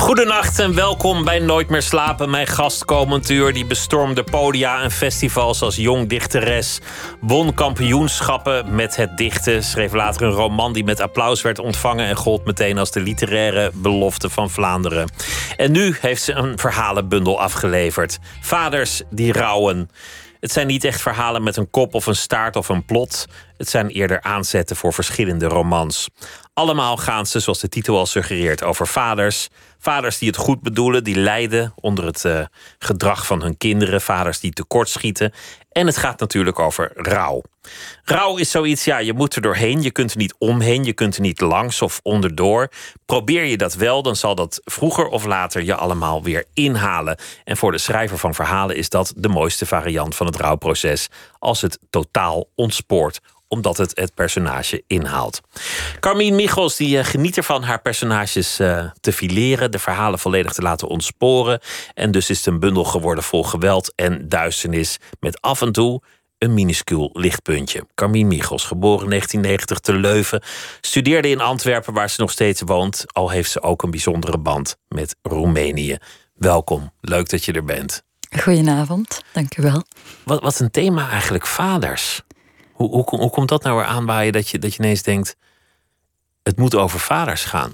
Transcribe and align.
Goedenacht 0.00 0.58
en 0.58 0.74
welkom 0.74 1.24
bij 1.24 1.38
Nooit 1.38 1.68
meer 1.68 1.82
slapen. 1.82 2.30
Mijn 2.30 2.46
gast 2.46 2.84
komend 2.84 3.30
uur 3.30 3.52
die 3.52 3.66
bestormde 3.66 4.24
podia 4.24 4.82
en 4.82 4.90
festivals 4.90 5.62
als 5.62 5.76
jong 5.76 6.08
dichteres. 6.08 6.80
Won 7.20 7.54
kampioenschappen 7.54 8.74
met 8.74 8.96
het 8.96 9.16
dichten. 9.16 9.62
Schreef 9.62 9.92
later 9.92 10.22
een 10.22 10.32
roman 10.32 10.72
die 10.72 10.84
met 10.84 11.00
applaus 11.00 11.42
werd 11.42 11.58
ontvangen... 11.58 12.06
en 12.06 12.16
gold 12.16 12.44
meteen 12.44 12.78
als 12.78 12.90
de 12.90 13.00
literaire 13.00 13.70
belofte 13.74 14.30
van 14.30 14.50
Vlaanderen. 14.50 15.10
En 15.56 15.72
nu 15.72 15.96
heeft 16.00 16.22
ze 16.22 16.32
een 16.32 16.58
verhalenbundel 16.58 17.40
afgeleverd. 17.40 18.18
Vaders 18.40 19.02
die 19.10 19.32
rouwen. 19.32 19.90
Het 20.40 20.52
zijn 20.52 20.66
niet 20.66 20.84
echt 20.84 21.00
verhalen 21.00 21.42
met 21.42 21.56
een 21.56 21.70
kop 21.70 21.94
of 21.94 22.06
een 22.06 22.16
staart 22.16 22.56
of 22.56 22.68
een 22.68 22.84
plot. 22.84 23.26
Het 23.56 23.68
zijn 23.68 23.88
eerder 23.88 24.20
aanzetten 24.20 24.76
voor 24.76 24.92
verschillende 24.92 25.46
romans. 25.46 26.08
Allemaal 26.54 26.96
gaan 26.96 27.26
ze, 27.26 27.40
zoals 27.40 27.60
de 27.60 27.68
titel 27.68 27.98
al 27.98 28.06
suggereert, 28.06 28.62
over 28.62 28.86
vaders. 28.86 29.48
Vaders 29.82 30.18
die 30.18 30.28
het 30.28 30.36
goed 30.36 30.62
bedoelen, 30.62 31.04
die 31.04 31.16
lijden 31.16 31.72
onder 31.80 32.04
het 32.04 32.24
uh, 32.24 32.44
gedrag 32.78 33.26
van 33.26 33.42
hun 33.42 33.56
kinderen. 33.56 34.00
Vaders 34.00 34.40
die 34.40 34.52
tekortschieten. 34.52 35.32
En 35.72 35.86
het 35.86 35.96
gaat 35.96 36.20
natuurlijk 36.20 36.58
over 36.58 36.90
rouw. 36.94 37.42
Rouw 38.04 38.36
is 38.36 38.50
zoiets, 38.50 38.84
ja, 38.84 38.98
je 38.98 39.12
moet 39.12 39.34
er 39.36 39.42
doorheen. 39.42 39.82
Je 39.82 39.90
kunt 39.90 40.10
er 40.10 40.16
niet 40.16 40.34
omheen, 40.38 40.84
je 40.84 40.92
kunt 40.92 41.14
er 41.14 41.20
niet 41.20 41.40
langs 41.40 41.82
of 41.82 42.00
onderdoor. 42.02 42.68
Probeer 43.06 43.44
je 43.44 43.56
dat 43.56 43.74
wel, 43.74 44.02
dan 44.02 44.16
zal 44.16 44.34
dat 44.34 44.60
vroeger 44.64 45.06
of 45.06 45.24
later 45.24 45.62
je 45.62 45.74
allemaal 45.74 46.22
weer 46.22 46.44
inhalen. 46.54 47.18
En 47.44 47.56
voor 47.56 47.72
de 47.72 47.78
schrijver 47.78 48.18
van 48.18 48.34
verhalen 48.34 48.76
is 48.76 48.88
dat 48.88 49.12
de 49.16 49.28
mooiste 49.28 49.66
variant 49.66 50.16
van 50.16 50.26
het 50.26 50.36
rouwproces. 50.36 51.08
Als 51.38 51.60
het 51.62 51.78
totaal 51.90 52.48
ontspoort 52.54 53.20
omdat 53.50 53.76
het 53.76 53.90
het 53.94 54.14
personage 54.14 54.82
inhaalt. 54.86 55.40
Carmien 56.00 56.34
Michels 56.34 56.76
die, 56.76 56.98
uh, 56.98 57.04
geniet 57.04 57.36
ervan 57.36 57.62
haar 57.62 57.80
personages 57.80 58.60
uh, 58.60 58.84
te 59.00 59.12
fileren, 59.12 59.70
de 59.70 59.78
verhalen 59.78 60.18
volledig 60.18 60.52
te 60.52 60.62
laten 60.62 60.88
ontsporen. 60.88 61.60
En 61.94 62.10
dus 62.10 62.30
is 62.30 62.36
het 62.36 62.46
een 62.46 62.60
bundel 62.60 62.84
geworden 62.84 63.24
vol 63.24 63.44
geweld 63.44 63.92
en 63.94 64.28
duisternis, 64.28 64.98
met 65.20 65.40
af 65.40 65.62
en 65.62 65.72
toe 65.72 66.02
een 66.38 66.54
minuscuul 66.54 67.10
lichtpuntje. 67.12 67.86
Carmien 67.94 68.26
Michels, 68.26 68.64
geboren 68.64 69.02
in 69.02 69.08
1990 69.08 69.78
te 69.78 69.92
Leuven, 69.92 70.42
studeerde 70.80 71.28
in 71.28 71.40
Antwerpen 71.40 71.92
waar 71.92 72.10
ze 72.10 72.20
nog 72.20 72.30
steeds 72.30 72.62
woont, 72.64 73.04
al 73.12 73.30
heeft 73.30 73.50
ze 73.50 73.62
ook 73.62 73.82
een 73.82 73.90
bijzondere 73.90 74.38
band 74.38 74.76
met 74.88 75.16
Roemenië. 75.22 75.96
Welkom, 76.34 76.92
leuk 77.00 77.28
dat 77.28 77.44
je 77.44 77.52
er 77.52 77.64
bent. 77.64 78.02
Goedenavond, 78.38 79.22
dank 79.32 79.56
u 79.56 79.62
wel. 79.62 79.84
Wat, 80.24 80.42
wat 80.42 80.60
een 80.60 80.70
thema 80.70 81.10
eigenlijk, 81.10 81.46
vaders. 81.46 82.22
Hoe, 82.80 82.90
hoe, 82.90 83.04
hoe 83.04 83.30
komt 83.30 83.48
dat 83.48 83.62
nou 83.62 83.76
weer 83.76 83.84
aanwaaien 83.84 84.32
dat 84.32 84.48
je, 84.48 84.58
dat 84.58 84.74
je 84.74 84.82
ineens 84.82 85.02
denkt... 85.02 85.36
het 86.42 86.56
moet 86.56 86.74
over 86.74 87.00
vaders 87.00 87.44
gaan? 87.44 87.72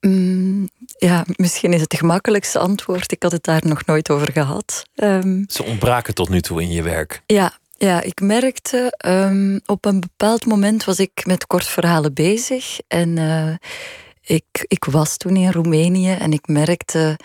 Mm, 0.00 0.68
ja, 0.98 1.24
misschien 1.36 1.72
is 1.72 1.80
het 1.80 1.92
het 1.92 2.00
gemakkelijkste 2.00 2.58
antwoord. 2.58 3.12
Ik 3.12 3.22
had 3.22 3.32
het 3.32 3.44
daar 3.44 3.62
nog 3.64 3.84
nooit 3.84 4.10
over 4.10 4.32
gehad. 4.32 4.82
Um, 4.94 5.44
Ze 5.48 5.64
ontbraken 5.64 6.14
tot 6.14 6.28
nu 6.28 6.40
toe 6.40 6.62
in 6.62 6.70
je 6.70 6.82
werk. 6.82 7.22
Ja, 7.26 7.58
ja 7.76 8.02
ik 8.02 8.20
merkte... 8.20 8.98
Um, 9.06 9.60
op 9.66 9.84
een 9.84 10.00
bepaald 10.00 10.46
moment 10.46 10.84
was 10.84 10.98
ik 10.98 11.26
met 11.26 11.46
kortverhalen 11.46 12.14
bezig. 12.14 12.78
En 12.88 13.16
uh, 13.16 13.54
ik, 14.20 14.64
ik 14.68 14.84
was 14.84 15.16
toen 15.16 15.36
in 15.36 15.52
Roemenië 15.52 16.12
en 16.12 16.32
ik 16.32 16.46
merkte... 16.46 17.18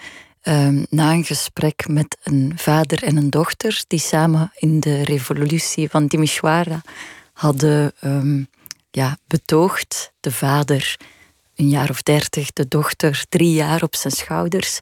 Um, 0.44 0.86
na 0.90 1.12
een 1.12 1.24
gesprek 1.24 1.88
met 1.88 2.18
een 2.24 2.54
vader 2.56 3.04
en 3.04 3.18
een 3.18 3.30
dochter, 3.30 3.84
die 3.88 4.00
samen 4.00 4.52
in 4.56 4.80
de 4.80 5.04
revolutie 5.04 5.90
van 5.90 6.08
Timișoara 6.08 6.82
hadden 7.34 7.94
um, 8.04 8.48
ja, 8.92 9.18
betoogd. 9.28 10.14
De 10.20 10.32
vader 10.32 10.98
een 11.56 11.70
jaar 11.70 11.90
of 11.90 12.02
dertig, 12.02 12.54
de 12.54 12.68
dochter 12.68 13.26
drie 13.30 13.54
jaar 13.54 13.84
op 13.84 13.96
zijn 13.96 14.14
schouders. 14.14 14.80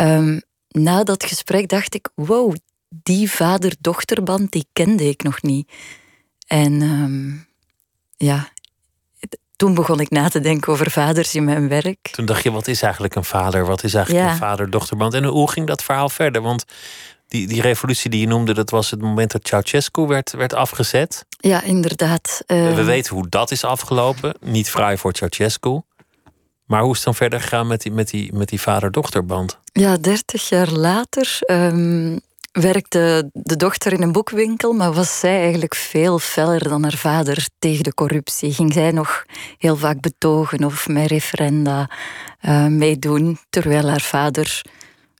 Um, 0.00 0.42
na 0.68 1.02
dat 1.02 1.24
gesprek 1.24 1.68
dacht 1.68 1.94
ik: 1.94 2.08
wow, 2.14 2.54
die 2.88 3.30
vader-dochterband 3.30 4.50
die 4.50 4.66
kende 4.72 5.08
ik 5.08 5.22
nog 5.22 5.42
niet. 5.42 5.72
En 6.46 7.46
ja, 8.16 8.52
toen 9.56 9.74
begon 9.74 10.00
ik 10.00 10.10
na 10.10 10.28
te 10.28 10.40
denken 10.40 10.72
over 10.72 10.90
vaders 10.90 11.34
in 11.34 11.44
mijn 11.44 11.68
werk. 11.68 12.08
Toen 12.10 12.26
dacht 12.26 12.42
je, 12.42 12.50
wat 12.50 12.68
is 12.68 12.82
eigenlijk 12.82 13.14
een 13.14 13.24
vader? 13.24 13.66
Wat 13.66 13.84
is 13.84 13.94
eigenlijk 13.94 14.26
een 14.28 14.36
vader-dochterband? 14.36 15.14
En 15.14 15.24
hoe 15.24 15.50
ging 15.50 15.66
dat 15.66 15.82
verhaal 15.82 16.08
verder? 16.08 16.42
Want 16.42 16.64
die, 17.28 17.46
die 17.46 17.60
revolutie 17.60 18.10
die 18.10 18.20
je 18.20 18.26
noemde, 18.26 18.54
dat 18.54 18.70
was 18.70 18.90
het 18.90 19.00
moment 19.00 19.32
dat 19.32 19.46
Ceausescu 19.46 20.06
werd, 20.06 20.32
werd 20.32 20.54
afgezet. 20.54 21.26
Ja, 21.28 21.62
inderdaad. 21.62 22.42
We 22.46 22.54
ehm, 22.54 22.84
weten 22.84 23.14
hoe 23.14 23.28
dat 23.28 23.50
is 23.50 23.64
afgelopen. 23.64 24.34
Niet 24.40 24.70
fraai 24.70 24.98
voor 24.98 25.12
Ceausescu. 25.12 25.80
Maar 26.66 26.82
hoe 26.82 26.90
is 26.90 26.96
het 26.96 27.04
dan 27.04 27.14
verder 27.14 27.40
gegaan 27.40 27.66
met 27.66 27.80
die, 27.80 27.92
met 27.92 28.08
die, 28.08 28.32
met 28.32 28.48
die 28.48 28.60
vader-dochterband? 28.60 29.58
Ja, 29.72 29.96
dertig 29.96 30.48
jaar 30.48 30.70
later 30.70 31.38
um, 31.46 32.20
werkte 32.60 33.30
de 33.32 33.56
dochter 33.56 33.92
in 33.92 34.02
een 34.02 34.12
boekwinkel, 34.12 34.72
maar 34.72 34.92
was 34.92 35.18
zij 35.18 35.40
eigenlijk 35.40 35.74
veel 35.74 36.18
feller 36.18 36.68
dan 36.68 36.82
haar 36.82 36.96
vader 36.96 37.48
tegen 37.58 37.84
de 37.84 37.94
corruptie. 37.94 38.52
Ging 38.52 38.72
zij 38.72 38.90
nog 38.90 39.24
heel 39.58 39.76
vaak 39.76 40.00
betogen 40.00 40.64
of 40.64 40.88
met 40.88 41.10
referenda 41.10 41.90
uh, 42.40 42.66
meedoen, 42.66 43.38
terwijl 43.50 43.88
haar 43.88 44.00
vader 44.00 44.62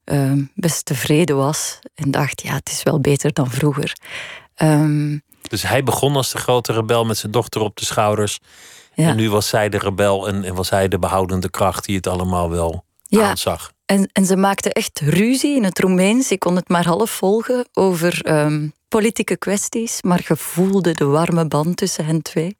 uh, 0.04 0.32
best 0.54 0.84
tevreden 0.84 1.36
was 1.36 1.78
en 1.94 2.10
dacht, 2.10 2.42
ja, 2.42 2.54
het 2.54 2.68
is 2.68 2.82
wel 2.82 3.00
beter 3.00 3.32
dan 3.32 3.50
vroeger. 3.50 3.96
Um, 4.62 5.22
dus 5.42 5.62
hij 5.62 5.82
begon 5.82 6.16
als 6.16 6.32
de 6.32 6.38
grote 6.38 6.72
rebel 6.72 7.04
met 7.04 7.18
zijn 7.18 7.32
dochter 7.32 7.60
op 7.60 7.76
de 7.76 7.84
schouders. 7.84 8.38
Ja. 8.94 9.08
En 9.08 9.16
nu 9.16 9.30
was 9.30 9.48
zij 9.48 9.68
de 9.68 9.78
rebel 9.78 10.28
en, 10.28 10.44
en 10.44 10.54
was 10.54 10.70
hij 10.70 10.88
de 10.88 10.98
behoudende 10.98 11.50
kracht 11.50 11.84
die 11.84 11.96
het 11.96 12.06
allemaal 12.06 12.50
wel 12.50 12.84
ja. 13.02 13.28
aanzag. 13.28 13.72
En, 13.86 14.08
en 14.12 14.26
ze 14.26 14.36
maakte 14.36 14.72
echt 14.72 15.00
ruzie 15.00 15.56
in 15.56 15.64
het 15.64 15.78
Roemeens. 15.78 16.30
Ik 16.30 16.38
kon 16.38 16.56
het 16.56 16.68
maar 16.68 16.86
half 16.86 17.10
volgen 17.10 17.66
over 17.72 18.40
um, 18.44 18.72
politieke 18.88 19.36
kwesties, 19.36 20.02
maar 20.02 20.24
je 20.28 20.36
voelde 20.36 20.92
de 20.92 21.04
warme 21.04 21.46
band 21.46 21.76
tussen 21.76 22.04
hen 22.04 22.22
twee. 22.22 22.56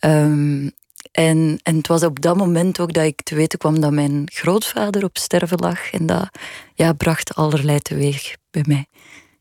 Um, 0.00 0.72
en, 1.12 1.58
en 1.62 1.76
het 1.76 1.86
was 1.86 2.02
op 2.02 2.20
dat 2.20 2.36
moment 2.36 2.80
ook 2.80 2.92
dat 2.92 3.04
ik 3.04 3.22
te 3.22 3.34
weten 3.34 3.58
kwam 3.58 3.80
dat 3.80 3.92
mijn 3.92 4.30
grootvader 4.32 5.04
op 5.04 5.18
sterven 5.18 5.58
lag. 5.58 5.90
En 5.90 6.06
dat 6.06 6.28
ja, 6.74 6.92
bracht 6.92 7.34
allerlei 7.34 7.78
teweeg 7.78 8.36
bij 8.50 8.64
mij. 8.66 8.86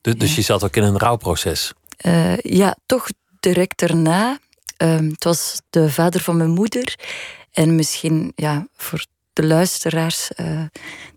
Dus, 0.02 0.16
dus 0.16 0.36
je 0.36 0.42
zat 0.42 0.64
ook 0.64 0.76
in 0.76 0.84
een 0.84 0.98
rouwproces? 0.98 1.74
Uh, 2.06 2.38
ja, 2.38 2.76
toch 2.86 3.08
direct 3.40 3.80
daarna. 3.80 4.40
Um, 4.78 5.10
het 5.10 5.24
was 5.24 5.62
de 5.70 5.90
vader 5.90 6.22
van 6.22 6.38
mijn 6.38 6.50
moeder. 6.50 6.96
En 7.52 7.76
misschien 7.76 8.32
ja, 8.36 8.68
voor 8.76 9.06
de 9.42 9.48
luisteraars, 9.48 10.32
uh, 10.36 10.64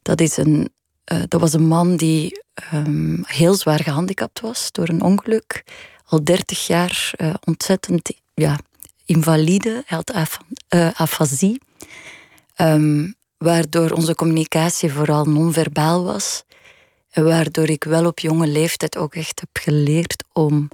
dat, 0.02 0.20
is 0.20 0.36
een, 0.36 0.72
uh, 1.12 1.22
dat 1.28 1.40
was 1.40 1.52
een 1.52 1.66
man 1.66 1.96
die 1.96 2.42
um, 2.74 3.22
heel 3.26 3.54
zwaar 3.54 3.82
gehandicapt 3.82 4.40
was 4.40 4.72
door 4.72 4.88
een 4.88 5.02
ongeluk. 5.02 5.64
Al 6.04 6.24
dertig 6.24 6.66
jaar 6.66 7.12
uh, 7.16 7.34
ontzettend 7.44 8.12
ja, 8.34 8.58
invalide, 9.04 9.82
hij 9.86 9.96
had 9.96 10.12
af, 10.12 10.38
afasie. 10.94 11.60
Um, 12.56 13.14
waardoor 13.36 13.90
onze 13.90 14.14
communicatie 14.14 14.92
vooral 14.92 15.24
non-verbaal 15.24 16.04
was. 16.04 16.44
En 17.10 17.24
waardoor 17.24 17.68
ik 17.68 17.84
wel 17.84 18.06
op 18.06 18.18
jonge 18.18 18.46
leeftijd 18.46 18.96
ook 18.96 19.14
echt 19.14 19.40
heb 19.40 19.62
geleerd 19.62 20.24
om 20.32 20.68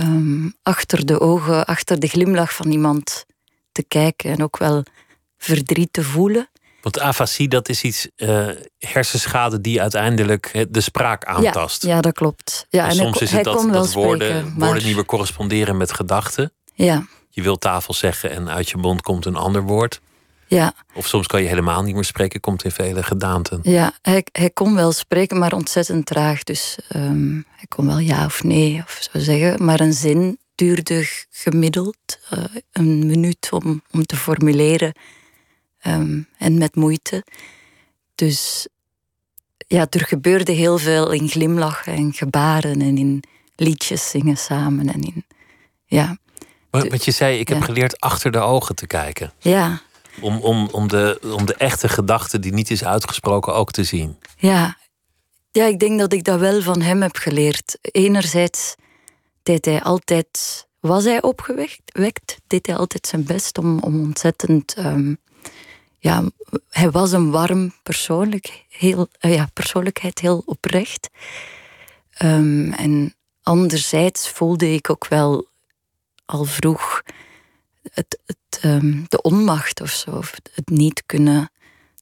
um, 0.00 0.54
achter 0.62 1.06
de 1.06 1.20
ogen, 1.20 1.66
achter 1.66 2.00
de 2.00 2.06
glimlach 2.06 2.54
van 2.54 2.70
iemand 2.70 3.24
te 3.72 3.82
kijken 3.82 4.30
en 4.30 4.42
ook 4.42 4.58
wel 4.58 4.82
verdriet 5.38 5.92
te 5.92 6.02
voelen. 6.02 6.48
Want 6.82 7.00
afasie, 7.00 7.48
dat 7.48 7.68
is 7.68 7.82
iets, 7.82 8.08
uh, 8.16 8.48
hersenschade 8.78 9.60
die 9.60 9.80
uiteindelijk 9.80 10.66
de 10.70 10.80
spraak 10.80 11.24
aantast. 11.24 11.82
Ja, 11.82 11.88
ja 11.88 12.00
dat 12.00 12.12
klopt. 12.12 12.66
Ja, 12.70 12.88
en, 12.88 12.94
soms 12.94 13.20
is 13.20 13.30
het 13.30 13.44
dat, 13.44 13.72
dat 13.72 13.92
woorden, 13.92 14.28
spreken, 14.28 14.54
maar... 14.56 14.68
woorden 14.68 14.86
niet 14.86 14.94
meer 14.94 15.04
corresponderen 15.04 15.76
met 15.76 15.92
gedachten. 15.92 16.52
Ja. 16.74 17.06
Je 17.30 17.42
wilt 17.42 17.60
tafel 17.60 17.94
zeggen 17.94 18.30
en 18.30 18.50
uit 18.50 18.68
je 18.68 18.76
mond 18.76 19.02
komt 19.02 19.26
een 19.26 19.36
ander 19.36 19.62
woord. 19.62 20.00
Ja. 20.46 20.72
Of 20.94 21.06
soms 21.06 21.26
kan 21.26 21.42
je 21.42 21.48
helemaal 21.48 21.82
niet 21.82 21.94
meer 21.94 22.04
spreken, 22.04 22.40
komt 22.40 22.64
in 22.64 22.70
vele 22.70 23.02
gedaanten. 23.02 23.60
Ja, 23.62 23.92
hij, 24.02 24.26
hij 24.32 24.50
kon 24.50 24.74
wel 24.74 24.92
spreken, 24.92 25.38
maar 25.38 25.52
ontzettend 25.52 26.06
traag. 26.06 26.42
Dus 26.42 26.78
um, 26.96 27.44
hij 27.56 27.66
kon 27.68 27.86
wel 27.86 27.98
ja 27.98 28.24
of 28.24 28.42
nee 28.42 28.82
of 28.84 29.08
zo 29.12 29.18
zeggen. 29.18 29.64
Maar 29.64 29.80
een 29.80 29.92
zin 29.92 30.38
duurde 30.54 31.08
gemiddeld 31.30 31.96
uh, 32.34 32.44
een 32.72 33.06
minuut 33.06 33.48
om, 33.50 33.82
om 33.90 34.06
te 34.06 34.16
formuleren. 34.16 34.92
Um, 35.86 36.28
en 36.38 36.58
met 36.58 36.74
moeite. 36.74 37.24
Dus 38.14 38.68
ja, 39.66 39.86
er 39.90 40.04
gebeurde 40.04 40.52
heel 40.52 40.78
veel 40.78 41.10
in 41.10 41.28
glimlachen 41.28 41.92
en 41.92 42.12
gebaren 42.12 42.80
en 42.80 42.98
in 42.98 43.22
liedjes 43.56 44.10
zingen 44.10 44.36
samen. 44.36 44.88
En 44.88 45.02
in, 45.02 45.24
ja. 45.84 46.16
Wat 46.70 47.04
je 47.04 47.10
zei, 47.10 47.38
ik 47.38 47.48
heb 47.48 47.62
geleerd 47.62 48.00
achter 48.00 48.30
de 48.30 48.38
ogen 48.38 48.74
te 48.74 48.86
kijken. 48.86 49.32
Ja. 49.38 49.80
Om, 50.20 50.38
om, 50.38 50.68
om, 50.72 50.88
de, 50.88 51.20
om 51.36 51.46
de 51.46 51.54
echte 51.54 51.88
gedachte 51.88 52.38
die 52.38 52.52
niet 52.52 52.70
is 52.70 52.84
uitgesproken 52.84 53.54
ook 53.54 53.70
te 53.70 53.84
zien. 53.84 54.18
Ja. 54.36 54.76
ja, 55.50 55.64
ik 55.64 55.78
denk 55.78 55.98
dat 55.98 56.12
ik 56.12 56.24
dat 56.24 56.40
wel 56.40 56.62
van 56.62 56.80
hem 56.80 57.02
heb 57.02 57.16
geleerd. 57.16 57.78
Enerzijds 57.80 58.74
deed 59.42 59.64
hij 59.64 59.82
altijd, 59.82 60.66
was 60.80 61.04
hij 61.04 61.22
opgewekt, 61.22 62.36
deed 62.46 62.66
hij 62.66 62.76
altijd 62.76 63.06
zijn 63.06 63.24
best 63.24 63.58
om, 63.58 63.78
om 63.78 64.00
ontzettend. 64.00 64.78
Um, 64.78 65.18
ja, 66.00 66.24
hij 66.70 66.90
was 66.90 67.12
een 67.12 67.30
warm 67.30 67.74
persoonlijk, 67.82 68.64
heel, 68.68 69.08
uh, 69.20 69.34
ja, 69.34 69.48
persoonlijkheid, 69.52 70.18
heel 70.18 70.42
oprecht. 70.46 71.08
Um, 72.22 72.72
en 72.72 73.14
anderzijds 73.42 74.28
voelde 74.28 74.72
ik 74.72 74.90
ook 74.90 75.06
wel 75.08 75.48
al 76.24 76.44
vroeg 76.44 77.02
het, 77.92 78.18
het, 78.26 78.64
um, 78.64 79.04
de 79.08 79.22
onmacht 79.22 79.80
of 79.80 79.90
zo. 79.90 80.10
Of 80.10 80.34
het 80.52 80.68
niet 80.68 81.02
kunnen 81.06 81.50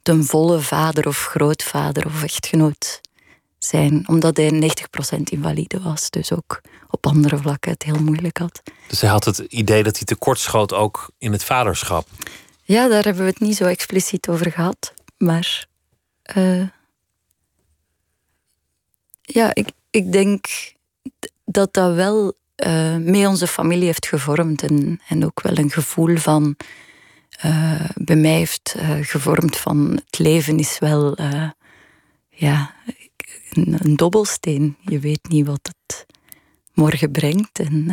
ten 0.03 0.25
volle 0.25 0.61
vader 0.61 1.07
of 1.07 1.27
grootvader 1.27 2.07
of 2.07 2.23
echtgenoot 2.23 3.01
zijn. 3.59 4.09
Omdat 4.09 4.37
hij 4.37 4.51
90% 4.51 5.23
invalide 5.23 5.81
was. 5.81 6.11
Dus 6.11 6.33
ook 6.33 6.61
op 6.91 7.07
andere 7.07 7.37
vlakken 7.37 7.73
het 7.73 7.83
heel 7.83 7.99
moeilijk 7.99 8.39
had. 8.39 8.63
Dus 8.89 9.01
hij 9.01 9.11
had 9.11 9.25
het 9.25 9.39
idee 9.39 9.83
dat 9.83 9.97
hij 9.97 10.05
tekortschoot 10.05 10.73
ook 10.73 11.11
in 11.19 11.33
het 11.33 11.45
vaderschap? 11.45 12.09
Ja, 12.69 12.89
daar 12.89 13.05
hebben 13.05 13.23
we 13.23 13.31
het 13.31 13.41
niet 13.41 13.57
zo 13.57 13.65
expliciet 13.65 14.29
over 14.29 14.53
gehad. 14.53 14.95
Maar 15.19 15.67
uh, 16.37 16.69
ja, 19.23 19.55
ik, 19.55 19.69
ik 19.91 20.13
denk 20.13 20.47
dat 21.45 21.75
dat 21.75 21.95
wel 21.95 22.33
uh, 22.67 22.97
mee 22.97 23.29
onze 23.29 23.47
familie 23.47 23.85
heeft 23.85 24.07
gevormd. 24.07 24.63
En, 24.63 25.01
en 25.09 25.25
ook 25.25 25.43
wel 25.43 25.59
een 25.59 25.71
gevoel 25.71 26.17
van. 26.17 26.57
Uh, 27.45 27.91
bij 27.95 28.17
mij 28.17 28.37
heeft 28.37 28.77
gevormd 29.01 29.57
van 29.57 30.01
het 30.05 30.19
leven 30.19 30.59
is 30.59 30.79
wel 30.79 31.17
ja, 32.29 32.75
een, 33.51 33.77
een, 33.79 33.97
dobbelsteen. 33.97 34.77
Je 34.81 34.99
weet 34.99 35.29
niet 35.29 35.47
wat 35.47 35.61
het 35.63 36.07
morgen 36.73 37.11
brengt. 37.11 37.59
En, 37.59 37.85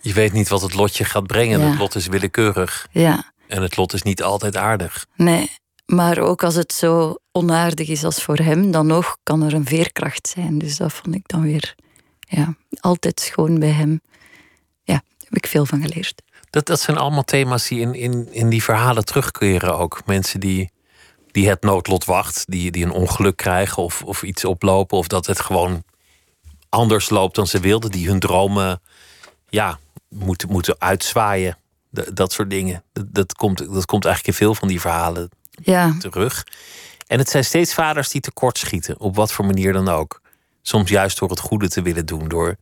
je 0.00 0.12
weet 0.12 0.32
niet 0.32 0.48
wat 0.48 0.62
het 0.62 0.74
lotje 0.74 1.04
gaat 1.04 1.26
brengen. 1.26 1.60
Ja. 1.60 1.66
Het 1.66 1.78
lot 1.78 1.94
is 1.94 2.06
willekeurig. 2.06 2.88
Ja. 2.90 3.32
En 3.50 3.62
het 3.62 3.76
lot 3.76 3.92
is 3.92 4.02
niet 4.02 4.22
altijd 4.22 4.56
aardig. 4.56 5.06
Nee, 5.16 5.50
maar 5.86 6.18
ook 6.18 6.42
als 6.44 6.54
het 6.54 6.72
zo 6.72 7.16
onaardig 7.32 7.88
is 7.88 8.04
als 8.04 8.22
voor 8.22 8.36
hem, 8.36 8.70
dan 8.70 8.86
nog 8.86 9.16
kan 9.22 9.42
er 9.42 9.54
een 9.54 9.66
veerkracht 9.66 10.28
zijn. 10.28 10.58
Dus 10.58 10.76
dat 10.76 10.92
vond 10.92 11.14
ik 11.14 11.28
dan 11.28 11.42
weer 11.42 11.74
ja, 12.20 12.54
altijd 12.80 13.20
schoon 13.20 13.58
bij 13.58 13.70
hem. 13.70 14.00
Ja, 14.82 14.94
daar 14.94 15.02
heb 15.18 15.36
ik 15.36 15.46
veel 15.46 15.66
van 15.66 15.82
geleerd. 15.82 16.22
Dat, 16.50 16.66
dat 16.66 16.80
zijn 16.80 16.96
allemaal 16.96 17.22
thema's 17.24 17.68
die 17.68 17.80
in, 17.80 17.94
in, 17.94 18.32
in 18.32 18.48
die 18.48 18.62
verhalen 18.62 19.04
terugkeren 19.04 19.78
ook. 19.78 20.02
Mensen 20.06 20.40
die, 20.40 20.70
die 21.30 21.48
het 21.48 21.62
noodlot 21.62 22.04
wacht, 22.04 22.44
die, 22.48 22.70
die 22.70 22.84
een 22.84 22.92
ongeluk 22.92 23.36
krijgen 23.36 23.82
of, 23.82 24.02
of 24.02 24.22
iets 24.22 24.44
oplopen. 24.44 24.98
Of 24.98 25.06
dat 25.06 25.26
het 25.26 25.40
gewoon 25.40 25.84
anders 26.68 27.10
loopt 27.10 27.34
dan 27.34 27.46
ze 27.46 27.60
wilden. 27.60 27.90
Die 27.90 28.08
hun 28.08 28.18
dromen 28.18 28.80
ja, 29.48 29.78
moeten, 30.08 30.50
moeten 30.50 30.74
uitzwaaien. 30.78 31.58
Dat, 31.90 32.16
dat 32.16 32.32
soort 32.32 32.50
dingen. 32.50 32.82
Dat, 32.92 33.06
dat, 33.08 33.34
komt, 33.34 33.58
dat 33.58 33.86
komt 33.86 34.04
eigenlijk 34.04 34.38
in 34.38 34.44
veel 34.46 34.54
van 34.54 34.68
die 34.68 34.80
verhalen 34.80 35.30
ja. 35.50 35.94
terug. 35.98 36.46
En 37.06 37.18
het 37.18 37.30
zijn 37.30 37.44
steeds 37.44 37.74
vaders 37.74 38.08
die 38.08 38.20
tekortschieten, 38.20 39.00
op 39.00 39.16
wat 39.16 39.32
voor 39.32 39.46
manier 39.46 39.72
dan 39.72 39.88
ook. 39.88 40.20
Soms 40.62 40.90
juist 40.90 41.18
door 41.18 41.30
het 41.30 41.40
goede 41.40 41.68
te 41.68 41.82
willen 41.82 42.06
doen, 42.06 42.28
door 42.28 42.56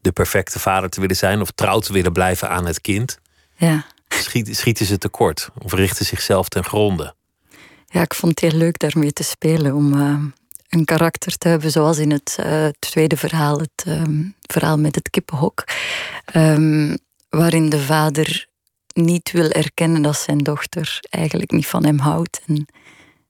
de 0.00 0.12
perfecte 0.12 0.58
vader 0.58 0.90
te 0.90 1.00
willen 1.00 1.16
zijn 1.16 1.40
of 1.40 1.50
trouw 1.50 1.78
te 1.78 1.92
willen 1.92 2.12
blijven 2.12 2.48
aan 2.48 2.66
het 2.66 2.80
kind. 2.80 3.18
Ja. 3.56 3.86
Schieten, 4.08 4.54
schieten 4.54 4.86
ze 4.86 4.98
tekort 4.98 5.50
of 5.62 5.72
richten 5.72 6.04
zichzelf 6.04 6.48
ten 6.48 6.64
gronde. 6.64 7.14
Ja, 7.86 8.00
ik 8.00 8.14
vond 8.14 8.40
het 8.40 8.50
heel 8.50 8.58
leuk 8.58 8.78
daarmee 8.78 9.12
te 9.12 9.22
spelen 9.22 9.74
om 9.74 9.92
uh, 9.94 10.18
een 10.68 10.84
karakter 10.84 11.38
te 11.38 11.48
hebben, 11.48 11.70
zoals 11.70 11.98
in 11.98 12.10
het 12.10 12.36
uh, 12.40 12.66
tweede 12.78 13.16
verhaal, 13.16 13.58
het 13.58 13.84
um, 13.86 14.34
verhaal 14.40 14.78
met 14.78 14.94
het 14.94 15.10
kippenhok, 15.10 15.64
um, 16.34 16.98
waarin 17.28 17.68
de 17.68 17.80
vader 17.80 18.46
niet 18.94 19.30
wil 19.30 19.50
erkennen 19.50 20.02
dat 20.02 20.16
zijn 20.16 20.38
dochter 20.38 20.98
eigenlijk 21.10 21.50
niet 21.50 21.66
van 21.66 21.84
hem 21.84 21.98
houdt 21.98 22.40
en, 22.46 22.66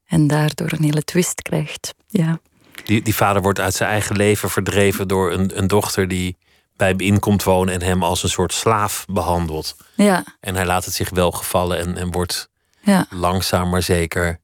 en 0.06 0.26
daardoor 0.26 0.72
een 0.72 0.84
hele 0.84 1.04
twist 1.04 1.42
krijgt. 1.42 1.94
Ja. 2.06 2.40
Die, 2.84 3.02
die 3.02 3.14
vader 3.14 3.42
wordt 3.42 3.60
uit 3.60 3.74
zijn 3.74 3.90
eigen 3.90 4.16
leven 4.16 4.50
verdreven 4.50 5.08
door 5.08 5.32
een, 5.32 5.58
een 5.58 5.66
dochter 5.66 6.08
die 6.08 6.36
bij 6.76 6.88
hem 6.88 7.00
in 7.00 7.18
komt 7.18 7.42
wonen 7.42 7.74
en 7.74 7.82
hem 7.82 8.02
als 8.02 8.22
een 8.22 8.28
soort 8.28 8.52
slaaf 8.52 9.04
behandelt. 9.08 9.76
Ja. 9.96 10.24
En 10.40 10.54
hij 10.54 10.66
laat 10.66 10.84
het 10.84 10.94
zich 10.94 11.10
wel 11.10 11.30
gevallen 11.30 11.78
en, 11.78 11.96
en 11.96 12.10
wordt 12.10 12.48
ja. 12.80 13.06
langzaam 13.10 13.70
maar 13.70 13.82
zeker 13.82 14.38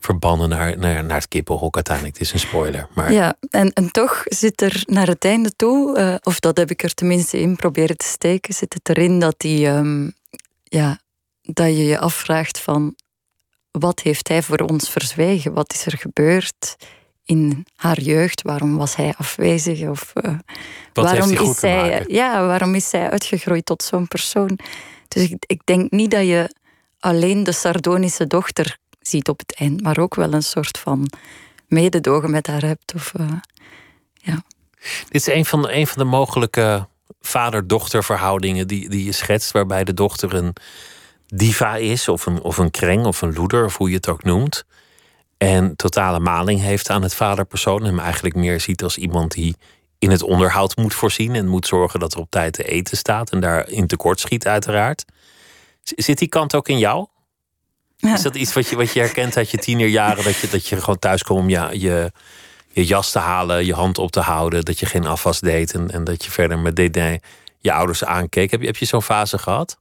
verbannen 0.00 0.48
naar, 0.48 0.78
naar, 0.78 1.04
naar 1.04 1.16
het 1.16 1.28
kippenhok 1.28 1.74
uiteindelijk. 1.74 2.18
Het 2.18 2.26
is 2.26 2.32
een 2.32 2.38
spoiler. 2.38 2.88
Maar... 2.94 3.12
Ja, 3.12 3.34
en, 3.50 3.72
en 3.72 3.90
toch 3.90 4.22
zit 4.24 4.62
er 4.62 4.82
naar 4.86 5.06
het 5.06 5.24
einde 5.24 5.52
toe, 5.56 5.98
uh, 5.98 6.14
of 6.22 6.40
dat 6.40 6.56
heb 6.56 6.70
ik 6.70 6.82
er 6.82 6.94
tenminste 6.94 7.40
in 7.40 7.56
proberen 7.56 7.96
te 7.96 8.06
steken, 8.06 8.54
zit 8.54 8.74
het 8.74 8.88
erin 8.88 9.18
dat, 9.18 9.34
die, 9.38 9.68
um, 9.68 10.12
ja, 10.68 11.00
dat 11.42 11.66
je 11.66 11.84
je 11.84 11.98
afvraagt 11.98 12.60
van 12.60 12.96
wat 13.70 14.00
heeft 14.00 14.28
hij 14.28 14.42
voor 14.42 14.58
ons 14.58 14.90
verzwijgen? 14.90 15.52
Wat 15.52 15.72
is 15.72 15.86
er 15.86 15.98
gebeurd? 15.98 16.76
in 17.28 17.66
haar 17.76 18.00
jeugd? 18.00 18.42
Waarom 18.42 18.76
was 18.76 18.96
hij 18.96 19.14
afwezig? 19.16 19.88
Of 19.88 20.12
uh, 20.14 20.38
waarom, 20.92 21.30
is 21.30 21.58
zij, 21.58 22.04
ja, 22.06 22.46
waarom 22.46 22.74
is 22.74 22.88
zij 22.88 23.10
uitgegroeid 23.10 23.66
tot 23.66 23.82
zo'n 23.82 24.08
persoon? 24.08 24.58
Dus 25.08 25.30
ik, 25.30 25.44
ik, 25.46 25.60
denk 25.64 25.90
niet 25.90 26.10
dat 26.10 26.26
je 26.26 26.54
alleen 27.00 27.44
de 27.44 27.52
sardonische 27.52 28.26
dochter 28.26 28.78
ziet 29.00 29.28
op 29.28 29.38
het 29.38 29.54
eind, 29.54 29.82
maar 29.82 29.98
ook 29.98 30.14
wel 30.14 30.32
een 30.32 30.42
soort 30.42 30.78
van 30.78 31.10
mededogen 31.66 32.30
met 32.30 32.46
haar 32.46 32.62
hebt. 32.62 32.94
Of, 32.94 33.12
uh, 33.20 33.32
ja. 34.14 34.42
Dit 35.08 35.26
is 35.26 35.26
een 35.26 35.44
van 35.44 35.62
de, 35.62 35.72
een 35.72 35.86
van 35.86 35.98
de 35.98 36.10
mogelijke 36.10 36.88
vader-dochter 37.20 38.04
verhoudingen 38.04 38.66
die, 38.66 38.88
die 38.88 39.04
je 39.04 39.12
schetst, 39.12 39.50
waarbij 39.50 39.84
de 39.84 39.94
dochter 39.94 40.34
een 40.34 40.56
diva 41.26 41.76
is, 41.76 42.08
of 42.08 42.26
een, 42.26 42.42
of 42.42 42.58
een 42.58 42.70
kreng, 42.70 43.04
of 43.04 43.22
een 43.22 43.32
loeder, 43.32 43.64
of 43.64 43.76
hoe 43.76 43.88
je 43.88 43.96
het 43.96 44.08
ook 44.08 44.24
noemt. 44.24 44.64
En 45.38 45.76
totale 45.76 46.20
maling 46.20 46.60
heeft 46.60 46.90
aan 46.90 47.02
het 47.02 47.14
vaderpersoon. 47.14 47.80
En 47.80 47.86
hem 47.86 47.98
eigenlijk 47.98 48.34
meer 48.34 48.60
ziet 48.60 48.82
als 48.82 48.96
iemand 48.96 49.32
die 49.32 49.56
in 49.98 50.10
het 50.10 50.22
onderhoud 50.22 50.76
moet 50.76 50.94
voorzien. 50.94 51.34
En 51.34 51.46
moet 51.46 51.66
zorgen 51.66 52.00
dat 52.00 52.14
er 52.14 52.20
op 52.20 52.30
tijd 52.30 52.52
te 52.52 52.64
eten 52.64 52.96
staat. 52.96 53.30
En 53.30 53.40
daar 53.40 53.68
in 53.68 53.86
tekort 53.86 54.20
schiet, 54.20 54.46
uiteraard. 54.46 55.04
Zit 55.82 56.18
die 56.18 56.28
kant 56.28 56.54
ook 56.54 56.68
in 56.68 56.78
jou? 56.78 57.06
Is 57.98 58.22
dat 58.22 58.36
iets 58.36 58.52
wat 58.52 58.68
je, 58.68 58.76
wat 58.76 58.92
je 58.92 59.00
herkent 59.00 59.36
uit 59.36 59.50
je 59.50 59.58
tienerjaren? 59.58 60.24
Dat 60.24 60.36
je, 60.36 60.48
dat 60.48 60.66
je 60.66 60.80
gewoon 60.80 60.98
thuis 60.98 61.22
komt 61.22 61.40
om 61.40 61.48
je, 61.48 61.68
je, 61.72 62.12
je 62.68 62.84
jas 62.84 63.10
te 63.12 63.18
halen, 63.18 63.66
je 63.66 63.74
hand 63.74 63.98
op 63.98 64.10
te 64.10 64.20
houden. 64.20 64.64
Dat 64.64 64.78
je 64.78 64.86
geen 64.86 65.06
afwas 65.06 65.40
deed. 65.40 65.72
En, 65.72 65.90
en 65.90 66.04
dat 66.04 66.24
je 66.24 66.30
verder 66.30 66.58
met 66.58 66.76
dédain 66.76 67.20
je 67.60 67.72
ouders 67.72 68.04
aankeek. 68.04 68.50
Heb 68.50 68.60
je, 68.60 68.66
heb 68.66 68.76
je 68.76 68.86
zo'n 68.86 69.02
fase 69.02 69.38
gehad? 69.38 69.76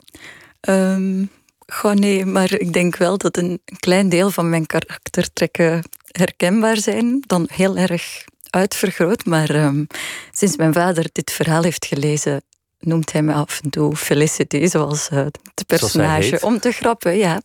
Um, 0.69 1.29
Goh, 1.73 1.93
nee, 1.93 2.25
maar 2.25 2.53
ik 2.53 2.73
denk 2.73 2.95
wel 2.95 3.17
dat 3.17 3.37
een 3.37 3.61
klein 3.79 4.09
deel 4.09 4.31
van 4.31 4.49
mijn 4.49 4.65
karaktertrekken 4.65 5.83
herkenbaar 6.11 6.77
zijn. 6.77 7.23
Dan 7.25 7.47
heel 7.51 7.77
erg 7.77 8.23
uitvergroot. 8.49 9.25
Maar 9.25 9.49
um, 9.49 9.87
sinds 10.31 10.57
mijn 10.57 10.73
vader 10.73 11.09
dit 11.11 11.31
verhaal 11.31 11.63
heeft 11.63 11.85
gelezen, 11.85 12.41
noemt 12.79 13.11
hij 13.11 13.21
me 13.21 13.33
af 13.33 13.59
en 13.63 13.69
toe 13.69 13.95
Felicity, 13.95 14.65
zoals 14.65 15.09
uh, 15.09 15.19
het 15.19 15.63
personage, 15.67 16.39
om 16.41 16.59
te 16.59 16.71
grappen. 16.71 17.17
Ja. 17.17 17.41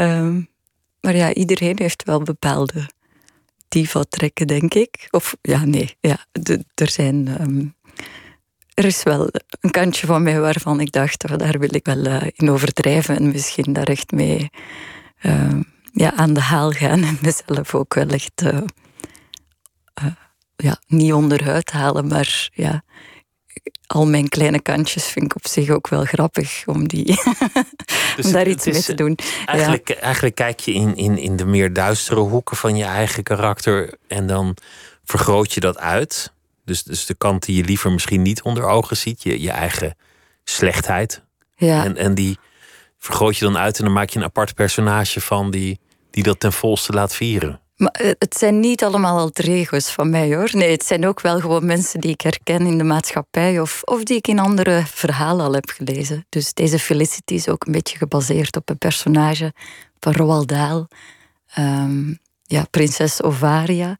Um, 0.00 0.48
maar 1.00 1.16
ja, 1.16 1.34
iedereen 1.34 1.76
heeft 1.80 2.04
wel 2.04 2.22
bepaalde 2.22 2.88
diva-trekken, 3.70 4.46
denk 4.46 4.74
ik. 4.74 5.08
Of 5.10 5.36
ja, 5.42 5.64
nee, 5.64 5.96
ja, 6.00 6.26
er 6.74 6.90
zijn. 6.90 7.36
Um, 7.40 7.74
er 8.74 8.84
is 8.84 9.02
wel 9.02 9.28
een 9.60 9.70
kantje 9.70 10.06
van 10.06 10.22
mij 10.22 10.40
waarvan 10.40 10.80
ik 10.80 10.92
dacht, 10.92 11.30
oh, 11.30 11.36
daar 11.36 11.58
wil 11.58 11.74
ik 11.74 11.84
wel 11.84 12.06
uh, 12.06 12.22
in 12.34 12.50
overdrijven 12.50 13.16
en 13.16 13.28
misschien 13.28 13.72
daar 13.72 13.88
echt 13.88 14.10
mee 14.10 14.50
uh, 15.22 15.60
ja, 15.92 16.12
aan 16.16 16.34
de 16.34 16.40
haal 16.40 16.70
gaan 16.70 17.02
en 17.02 17.18
mezelf 17.22 17.74
ook 17.74 17.94
wel 17.94 18.08
echt 18.08 18.42
uh, 18.42 18.58
ja, 20.56 20.80
niet 20.86 21.12
onderuit 21.12 21.70
halen, 21.70 22.06
maar 22.06 22.50
ja, 22.52 22.82
al 23.86 24.06
mijn 24.06 24.28
kleine 24.28 24.62
kantjes 24.62 25.04
vind 25.04 25.24
ik 25.24 25.34
op 25.34 25.46
zich 25.46 25.70
ook 25.70 25.88
wel 25.88 26.04
grappig 26.04 26.62
om, 26.66 26.88
die 26.88 27.04
dus 28.16 28.24
om 28.24 28.32
daar 28.32 28.48
iets 28.48 28.66
is, 28.66 28.72
mee 28.72 28.82
te 28.82 28.94
doen. 28.94 29.18
Eigenlijk, 29.46 29.88
ja. 29.88 29.94
eigenlijk 29.94 30.34
kijk 30.34 30.60
je 30.60 30.72
in, 30.72 30.96
in, 30.96 31.18
in 31.18 31.36
de 31.36 31.44
meer 31.44 31.72
duistere 31.72 32.20
hoeken 32.20 32.56
van 32.56 32.76
je 32.76 32.84
eigen 32.84 33.22
karakter 33.22 33.94
en 34.08 34.26
dan 34.26 34.56
vergroot 35.04 35.52
je 35.52 35.60
dat 35.60 35.78
uit. 35.78 36.32
Dus, 36.64 36.82
dus 36.82 37.06
de 37.06 37.14
kant 37.14 37.44
die 37.44 37.56
je 37.56 37.64
liever 37.64 37.92
misschien 37.92 38.22
niet 38.22 38.42
onder 38.42 38.64
ogen 38.64 38.96
ziet, 38.96 39.22
je, 39.22 39.40
je 39.40 39.50
eigen 39.50 39.96
slechtheid. 40.44 41.22
Ja. 41.56 41.84
En, 41.84 41.96
en 41.96 42.14
die 42.14 42.38
vergroot 42.98 43.36
je 43.36 43.44
dan 43.44 43.58
uit 43.58 43.78
en 43.78 43.84
dan 43.84 43.92
maak 43.92 44.10
je 44.10 44.18
een 44.18 44.24
apart 44.24 44.54
personage 44.54 45.20
van 45.20 45.50
die, 45.50 45.80
die 46.10 46.22
dat 46.22 46.40
ten 46.40 46.52
volste 46.52 46.92
laat 46.92 47.14
vieren. 47.14 47.60
Maar 47.80 47.90
eh, 47.90 48.10
het 48.18 48.36
zijn 48.36 48.60
niet 48.60 48.84
allemaal 48.84 49.18
alter 49.18 49.48
ego's 49.48 49.90
van 49.90 50.10
mij 50.10 50.34
hoor. 50.34 50.50
Nee, 50.52 50.70
het 50.70 50.84
zijn 50.84 51.06
ook 51.06 51.20
wel 51.20 51.40
gewoon 51.40 51.66
mensen 51.66 52.00
die 52.00 52.10
ik 52.10 52.20
herken 52.20 52.66
in 52.66 52.78
de 52.78 52.84
maatschappij 52.84 53.60
of, 53.60 53.82
of 53.84 54.02
die 54.02 54.16
ik 54.16 54.28
in 54.28 54.38
andere 54.38 54.82
verhalen 54.86 55.46
al 55.46 55.52
heb 55.52 55.68
gelezen. 55.68 56.26
Dus 56.28 56.54
deze 56.54 56.78
Felicity 56.78 57.34
is 57.34 57.48
ook 57.48 57.66
een 57.66 57.72
beetje 57.72 57.98
gebaseerd 57.98 58.56
op 58.56 58.68
een 58.68 58.78
personage 58.78 59.52
van 60.00 60.12
Roald 60.12 60.48
Dahl. 60.48 60.86
Ehm, 61.54 62.14
ja, 62.42 62.64
prinses 62.70 63.22
Ovaria. 63.22 63.98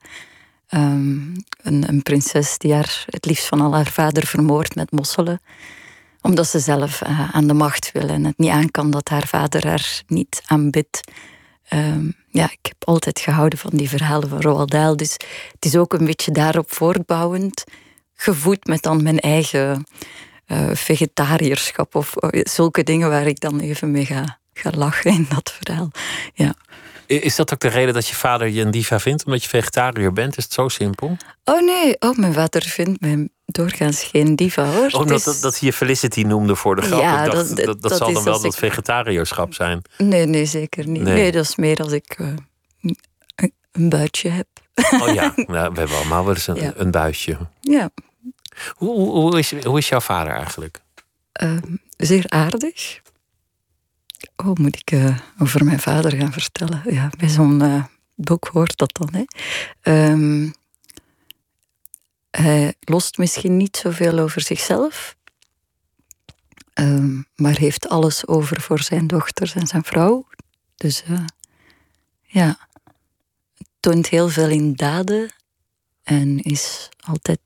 Ehm, 0.68 1.34
een, 1.62 1.88
een, 1.88 2.02
prinses 2.02 2.58
die 2.58 2.72
haar 2.72 3.04
het 3.06 3.24
liefst 3.24 3.46
van 3.46 3.60
al 3.60 3.74
haar 3.74 3.90
vader 3.90 4.26
vermoordt 4.26 4.74
met 4.74 4.90
mosselen. 4.90 5.40
Omdat 6.20 6.46
ze 6.46 6.58
zelf 6.58 7.02
uh, 7.02 7.34
aan 7.34 7.46
de 7.46 7.54
macht 7.54 7.92
wil 7.92 8.08
en 8.08 8.24
het 8.24 8.38
niet 8.38 8.50
aan 8.50 8.70
kan 8.70 8.90
dat 8.90 9.08
haar 9.08 9.26
vader 9.26 9.66
haar 9.66 10.02
niet 10.06 10.42
aanbidt. 10.46 11.00
Um, 11.74 12.14
ja, 12.28 12.44
ik 12.44 12.58
heb 12.62 12.76
altijd 12.84 13.20
gehouden 13.20 13.58
van 13.58 13.70
die 13.74 13.88
verhalen 13.88 14.28
van 14.28 14.40
Roald 14.40 14.70
Dahl. 14.70 14.96
Dus 14.96 15.12
het 15.52 15.64
is 15.64 15.76
ook 15.76 15.92
een 15.92 16.04
beetje 16.04 16.32
daarop 16.32 16.72
voortbouwend. 16.72 17.64
Gevoed 18.14 18.66
met 18.66 18.82
dan 18.82 19.02
mijn 19.02 19.18
eigen 19.18 19.86
uh, 20.46 20.70
vegetariërschap 20.74 21.94
of 21.94 22.14
uh, 22.20 22.40
zulke 22.44 22.82
dingen 22.82 23.08
waar 23.08 23.26
ik 23.26 23.40
dan 23.40 23.60
even 23.60 23.90
mee 23.90 24.06
ga, 24.06 24.38
ga 24.54 24.70
lachen 24.74 25.10
in 25.10 25.26
dat 25.28 25.56
verhaal. 25.60 25.90
Ja. 26.34 26.54
Is 27.06 27.36
dat 27.36 27.52
ook 27.52 27.60
de 27.60 27.68
reden 27.68 27.94
dat 27.94 28.08
je 28.08 28.14
vader 28.14 28.48
je 28.48 28.62
een 28.62 28.70
diva 28.70 29.00
vindt, 29.00 29.24
omdat 29.24 29.42
je 29.42 29.48
vegetariër 29.48 30.12
bent? 30.12 30.36
Is 30.36 30.44
het 30.44 30.52
zo 30.52 30.68
simpel? 30.68 31.16
Oh 31.44 31.60
nee, 31.60 31.96
oh, 31.98 32.16
mijn 32.16 32.32
vader 32.32 32.62
vindt 32.62 33.00
mij 33.00 33.28
doorgaans 33.54 34.02
geen 34.02 34.36
diva 34.36 34.64
hoor. 34.64 34.90
Omdat 34.90 35.24
dat, 35.24 35.40
dat 35.40 35.58
Felicity 35.58 36.22
noemde 36.22 36.56
voor 36.56 36.76
de 36.76 36.82
grap. 36.82 37.00
Ja, 37.00 37.24
dacht, 37.24 37.56
dat, 37.56 37.66
dat, 37.66 37.82
dat, 37.82 37.96
zal 37.96 38.12
dan 38.12 38.24
wel 38.24 38.40
dat 38.40 38.56
vegetariërschap 38.56 39.54
zijn. 39.54 39.82
Nee, 39.98 40.26
nee, 40.26 40.44
zeker 40.44 40.88
niet. 40.88 41.02
Nee, 41.02 41.14
nee 41.14 41.32
dat 41.32 41.44
is 41.44 41.56
meer 41.56 41.82
als 41.82 41.92
ik 41.92 42.18
uh, 42.18 42.28
een, 43.72 43.88
buitje 43.88 44.28
heb. 44.28 44.46
Oh 45.00 45.14
ja, 45.14 45.32
nou, 45.46 45.72
we 45.72 45.78
hebben 45.78 45.96
allemaal 45.96 46.24
wel 46.24 46.34
eens 46.34 46.46
een, 46.46 46.54
ja. 46.54 46.72
een 46.76 46.90
buitje. 46.90 47.38
Ja. 47.60 47.90
Hoe, 48.74 48.94
hoe, 48.94 49.10
hoe, 49.10 49.38
is, 49.38 49.64
hoe 49.64 49.78
is 49.78 49.88
jouw 49.88 50.00
vader 50.00 50.32
eigenlijk? 50.32 50.80
Uh, 51.42 51.56
zeer 51.96 52.24
aardig. 52.28 53.00
Oh, 54.36 54.54
moet 54.54 54.76
ik 54.76 54.92
uh, 54.92 55.18
over 55.38 55.64
mijn 55.64 55.80
vader 55.80 56.16
gaan 56.16 56.32
vertellen? 56.32 56.82
Ja, 56.84 57.10
bij 57.18 57.28
zo'n 57.28 57.62
uh, 57.62 57.84
boek 58.14 58.48
hoort 58.52 58.76
dat 58.76 58.98
dan. 59.00 59.08
Hè. 59.82 60.10
Um, 60.10 60.54
hij 62.30 62.74
lost 62.80 63.18
misschien 63.18 63.56
niet 63.56 63.76
zoveel 63.76 64.18
over 64.18 64.40
zichzelf, 64.40 65.16
um, 66.74 67.26
maar 67.34 67.56
heeft 67.56 67.88
alles 67.88 68.26
over 68.26 68.60
voor 68.60 68.80
zijn 68.80 69.06
dochters 69.06 69.54
en 69.54 69.66
zijn 69.66 69.84
vrouw. 69.84 70.26
Dus 70.76 71.02
uh, 71.08 71.24
ja, 72.22 72.58
toont 73.80 74.08
heel 74.08 74.28
veel 74.28 74.48
in 74.48 74.74
daden 74.74 75.30
en 76.02 76.38
is 76.38 76.88
altijd, 77.00 77.40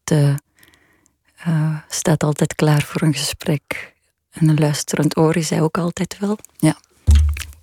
staat 1.88 2.22
altijd 2.22 2.54
klaar 2.54 2.82
voor 2.82 3.02
een 3.02 3.14
gesprek. 3.14 3.94
En 4.30 4.48
een 4.48 4.58
luisterend 4.58 5.16
oor 5.16 5.36
is 5.36 5.50
hij 5.50 5.60
ook 5.60 5.78
altijd 5.78 6.18
wel. 6.18 6.38
Ja. 6.56 6.76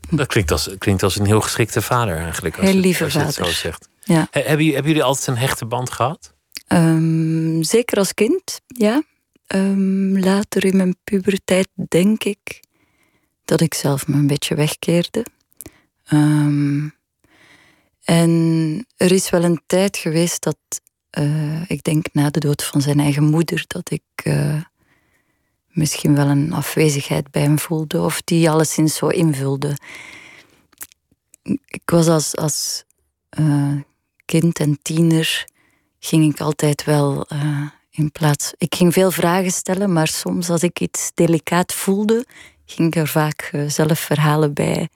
Dat 0.10 0.28
klinkt 0.28 0.52
als, 0.52 0.70
klinkt 0.78 1.04
als 1.04 1.20
een 1.20 1.26
heel 1.26 1.42
geschikte 1.42 1.82
vader 1.82 2.18
eigenlijk. 2.18 2.58
Als 2.58 2.66
heel 2.70 2.80
lieve 2.80 3.04
als 3.04 3.14
vader. 3.14 3.28
Het 3.28 3.36
zo 3.36 3.52
zegt. 3.52 3.90
Ja. 4.04 4.28
He, 4.32 4.40
hebben, 4.40 4.58
jullie, 4.58 4.74
hebben 4.74 4.92
jullie 4.92 5.08
altijd 5.08 5.28
een 5.28 5.38
hechte 5.38 5.66
band 5.66 5.92
gehad? 5.92 6.34
Um, 6.74 7.64
zeker 7.64 7.98
als 7.98 8.14
kind, 8.14 8.62
ja. 8.68 9.04
Um, 9.48 10.20
later 10.20 10.66
in 10.66 10.78
mijn 10.78 10.96
puberteit 11.04 11.68
denk 11.90 12.24
ik 12.24 12.64
dat 13.46 13.62
ik 13.62 13.74
zelf 13.74 14.08
me 14.08 14.16
een 14.16 14.28
beetje 14.28 14.56
wegkeerde. 14.56 15.26
Um, 16.14 16.94
en 18.04 18.86
er 18.98 19.12
is 19.12 19.30
wel 19.30 19.44
een 19.44 19.62
tijd 19.66 19.98
geweest 19.98 20.44
dat, 20.44 20.58
uh, 21.20 21.70
ik 21.70 21.84
denk 21.84 22.06
na 22.14 22.30
de 22.30 22.40
dood 22.40 22.64
van 22.64 22.82
zijn 22.82 23.00
eigen 23.00 23.24
moeder, 23.24 23.64
dat 23.68 23.92
ik 23.92 24.04
uh, 24.24 24.62
misschien 25.68 26.16
wel 26.16 26.28
een 26.28 26.54
afwezigheid 26.54 27.32
bij 27.32 27.42
hem 27.42 27.60
voelde 27.60 28.02
of 28.02 28.22
die 28.22 28.50
alleszins 28.50 28.96
zo 28.96 29.08
invulde. 29.08 29.78
Ik 31.66 31.90
was 31.90 32.08
als, 32.08 32.36
als 32.36 32.84
uh, 33.40 33.82
kind 34.26 34.60
en 34.60 34.80
tiener 34.82 35.50
ging 36.04 36.34
ik 36.34 36.40
altijd 36.40 36.84
wel 36.84 37.26
uh, 37.34 37.68
in 37.92 38.12
plaats. 38.12 38.54
Ik 38.58 38.76
ging 38.76 38.94
veel 38.94 39.12
vragen 39.12 39.52
stellen, 39.52 39.94
maar 39.94 40.08
soms 40.08 40.50
als 40.50 40.64
ik 40.64 40.80
iets 40.80 41.12
delicaat 41.14 41.74
voelde, 41.74 42.26
ging 42.66 42.88
ik 42.88 42.96
er 42.96 43.08
vaak 43.08 43.50
uh, 43.52 43.70
zelf 43.70 44.00
verhalen 44.00 44.54
bij, 44.54 44.90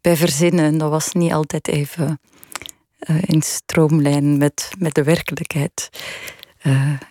bij 0.00 0.16
verzinnen. 0.16 0.64
En 0.64 0.78
dat 0.78 0.90
was 0.90 1.12
niet 1.12 1.32
altijd 1.32 1.68
even 1.68 2.20
in 3.26 3.42
stroomlijn 3.42 4.38
met, 4.38 4.70
met 4.78 4.94
de 4.94 5.02
werkelijkheid. 5.02 5.88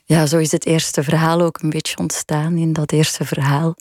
Ja, 0.06 0.26
zo 0.26 0.38
is 0.38 0.52
het 0.52 0.66
eerste 0.66 1.04
verhaal 1.04 1.42
ook 1.42 1.62
een 1.62 1.70
beetje 1.70 1.98
ontstaan. 1.98 2.58
In 2.58 2.74
dat 2.74 2.92
eerste 2.92 3.26
verhaal 3.26 3.76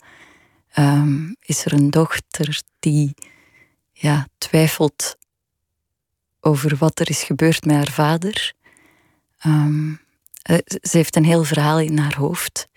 um, 0.77 1.35
is 1.39 1.65
er 1.65 1.73
een 1.73 1.89
dochter 1.89 2.61
die 2.79 3.13
ja, 3.91 4.27
twijfelt 4.37 5.15
over 6.39 6.77
wat 6.77 6.99
er 6.99 7.09
is 7.09 7.23
gebeurd 7.23 7.65
met 7.65 7.75
haar 7.75 7.91
vader. 7.91 8.53
Um, 9.45 9.99
uh, 10.49 10.57
ze 10.65 10.97
heeft 10.97 11.15
een 11.15 11.25
heel 11.25 11.43
verhaal 11.43 11.79
in 11.79 11.97
haar 11.97 12.15
hoofd. 12.17 12.67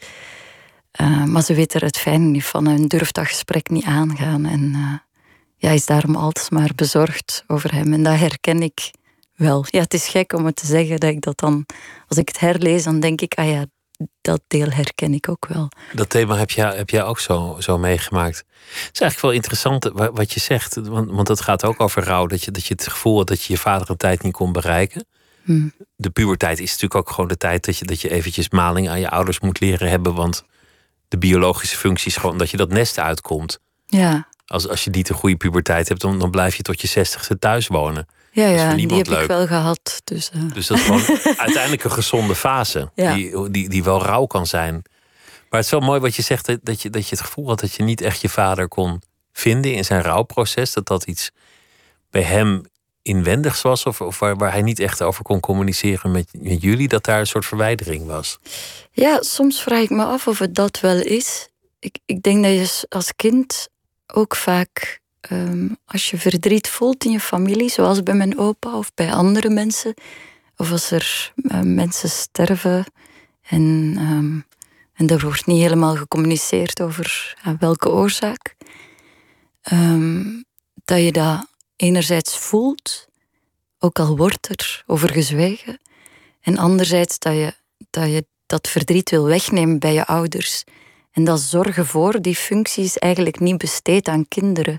Uh, 1.01 1.25
maar 1.25 1.43
ze 1.43 1.55
weet 1.55 1.75
er 1.75 1.83
het 1.83 1.99
fijne 1.99 2.25
niet 2.25 2.45
van 2.45 2.67
en 2.67 2.89
durft 2.89 3.15
dat 3.15 3.27
gesprek 3.27 3.69
niet 3.69 3.85
aangaan. 3.85 4.47
En 4.47 4.75
ja, 5.57 5.71
is 5.71 5.87
daarom 5.87 6.17
altijd 6.17 6.51
maar 6.51 6.71
bezorgd 6.75 7.45
over 7.47 7.75
hem. 7.75 7.93
En 7.93 8.03
dat 8.03 8.19
herken 8.19 8.63
ik 8.63 8.91
wel. 9.35 9.65
Ja, 9.69 9.81
het 9.81 9.95
is 9.95 10.09
gek 10.09 10.33
om 10.33 10.47
het 10.47 10.57
te 10.57 10.67
zeggen 10.67 11.01
dat 11.01 11.11
ik 11.11 11.21
dat 11.21 11.39
dan, 11.39 11.67
als 12.09 12.19
ik 12.19 12.29
het 12.29 12.41
herlees, 12.41 12.85
dan 12.85 13.01
denk 13.01 13.21
ik, 13.21 13.35
ah 13.35 13.49
ja, 13.49 13.65
dat 14.21 14.41
deel 14.47 14.71
herken 14.71 15.15
ik 15.15 15.29
ook 15.29 15.47
wel. 15.47 15.69
Dat 15.93 16.11
thema 16.11 16.37
heb 16.37 16.51
jij, 16.51 16.77
heb 16.77 16.91
jij 16.91 17.05
ook 17.05 17.19
zo, 17.19 17.57
zo 17.59 17.79
meegemaakt. 17.79 18.37
Het 18.37 18.91
is 18.93 19.01
eigenlijk 19.01 19.21
wel 19.21 19.31
interessant 19.31 19.91
wat 20.15 20.33
je 20.33 20.41
zegt, 20.41 20.75
want, 20.75 21.11
want 21.11 21.29
het 21.29 21.41
gaat 21.41 21.65
ook 21.65 21.81
over 21.81 22.05
rouw, 22.05 22.27
dat 22.27 22.43
je, 22.43 22.51
dat 22.51 22.67
je 22.67 22.75
het 22.75 22.89
gevoel 22.89 23.17
had 23.17 23.27
dat 23.27 23.43
je 23.43 23.53
je 23.53 23.59
vader 23.59 23.91
een 23.91 23.97
tijd 23.97 24.23
niet 24.23 24.33
kon 24.33 24.53
bereiken. 24.53 25.07
Hmm. 25.45 25.73
De 25.97 26.11
puberteit 26.11 26.59
is 26.59 26.71
natuurlijk 26.71 26.95
ook 26.95 27.11
gewoon 27.11 27.29
de 27.29 27.37
tijd 27.37 27.65
dat 27.65 27.79
je, 27.79 27.85
dat 27.85 28.01
je 28.01 28.11
eventjes 28.11 28.49
maling 28.49 28.89
aan 28.89 29.01
je 29.01 29.11
ouders 29.11 29.41
moet 29.41 29.61
leren 29.61 29.89
hebben, 29.89 30.15
want 30.15 30.45
de 31.09 31.19
biologische 31.19 31.77
functie 31.77 32.11
is 32.11 32.17
gewoon 32.17 32.39
dat 32.39 32.51
je 32.51 32.57
dat 32.57 32.69
nest 32.69 32.99
uitkomt. 32.99 33.61
Ja. 33.87 34.29
Als, 34.47 34.69
als 34.69 34.85
je 34.85 34.91
niet 34.91 35.09
een 35.09 35.15
goede 35.15 35.37
puberteit 35.37 35.89
hebt, 35.89 36.01
dan, 36.01 36.19
dan 36.19 36.31
blijf 36.31 36.55
je 36.55 36.63
tot 36.63 36.81
je 36.81 36.89
zestigste 36.89 37.39
thuis 37.39 37.67
wonen. 37.67 38.07
Ja, 38.33 38.47
ja 38.47 38.75
die 38.75 38.95
heb 38.95 39.07
leuk. 39.07 39.21
ik 39.21 39.27
wel 39.27 39.47
gehad. 39.47 40.01
Dus, 40.05 40.31
uh. 40.35 40.53
dus 40.53 40.67
dat 40.67 40.79
is 40.79 40.85
gewoon 40.85 41.03
uiteindelijk 41.47 41.85
een 41.85 41.91
gezonde 41.91 42.35
fase. 42.35 42.91
Ja. 42.95 43.15
Die, 43.15 43.51
die, 43.51 43.69
die 43.69 43.85
wel 43.85 44.03
rauw 44.03 44.27
kan 44.27 44.47
zijn. 44.47 44.83
Maar 45.51 45.63
het 45.63 45.65
is 45.65 45.71
wel 45.71 45.89
mooi 45.89 46.01
wat 46.01 46.15
je 46.15 46.23
zegt, 46.23 46.47
dat 46.63 46.83
je, 46.83 46.91
dat 46.91 47.09
je 47.09 47.17
het 47.17 47.25
gevoel 47.25 47.49
had 47.49 47.61
dat 47.61 47.75
je 47.75 47.83
niet 47.83 48.01
echt 48.01 48.21
je 48.21 48.29
vader 48.29 48.69
kon 48.69 49.03
vinden 49.33 49.75
in 49.75 49.85
zijn 49.85 50.03
rouwproces. 50.03 50.73
Dat 50.73 50.87
dat 50.87 51.05
iets 51.05 51.31
bij 52.11 52.23
hem 52.23 52.63
inwendigs 53.05 53.63
was, 53.63 53.87
of, 53.87 54.19
waar, 54.19 54.53
hij 54.53 54.63
niet 54.63 54.79
echt 54.79 55.03
over 55.03 55.23
kon 55.23 55.41
communiceren 55.41 56.11
met, 56.11 56.29
met 56.39 56.63
jullie, 56.63 56.89
dat 56.89 57.05
daar 57.05 57.21
een 57.21 57.27
soort 57.27 57.47
verwijdering 57.47 58.07
was. 58.07 58.39
Ja, 58.93 59.23
soms 59.23 59.63
vraag 59.63 59.83
ik 59.83 59.91
me 59.91 60.05
af 60.05 60.27
of 60.27 60.39
het 60.39 60.55
dat 60.55 60.81
wel 60.81 60.97
is. 60.97 61.49
Ik, 61.79 61.99
ik 62.05 62.23
denk 62.23 62.43
dat 62.43 62.53
je 62.53 62.87
als 62.89 63.17
kind 63.17 63.69
ook 64.07 64.37
vaak 64.37 65.03
Um, 65.33 65.77
als 65.87 66.11
je 66.11 66.19
verdriet 66.19 66.69
voelt 66.69 67.05
in 67.05 67.11
je 67.11 67.21
familie, 67.21 67.71
zoals 67.71 68.03
bij 68.03 68.15
mijn 68.15 68.39
opa 68.39 68.77
of 68.77 68.95
bij 68.95 69.13
andere 69.13 69.51
mensen, 69.51 69.95
of 70.57 70.71
als 70.71 70.91
er 70.91 71.33
uh, 71.37 71.61
mensen 71.61 72.09
sterven 72.09 72.85
en, 73.43 73.97
um, 74.01 74.45
en 74.95 75.07
er 75.07 75.21
wordt 75.21 75.47
niet 75.47 75.61
helemaal 75.61 75.97
gecommuniceerd 75.97 76.83
over 76.83 77.37
uh, 77.47 77.55
welke 77.59 77.91
oorzaak, 77.91 78.55
dat 80.85 81.01
je 81.01 81.13
dat 81.13 81.47
enerzijds 81.85 82.39
voelt, 82.39 83.09
ook 83.79 83.99
al 83.99 84.17
wordt 84.17 84.49
er 84.49 84.83
over 84.87 85.11
gezwegen, 85.11 85.81
en 86.41 86.59
anderzijds 86.59 87.19
dat 87.19 87.33
je 87.33 87.55
dat, 87.91 88.11
je 88.11 88.27
dat 88.47 88.69
verdriet 88.69 89.11
wil 89.11 89.25
wegnemen 89.25 89.79
bij 89.79 89.95
je 89.95 90.07
ouders. 90.07 90.65
En 91.13 91.25
dat 91.25 91.41
zorgen 91.41 91.87
voor 91.87 92.21
die 92.21 92.37
functie 92.37 92.85
is 92.85 92.99
eigenlijk 92.99 93.41
niet 93.41 93.59
besteed 93.59 94.09
aan 94.09 94.29
kinderen. 94.29 94.79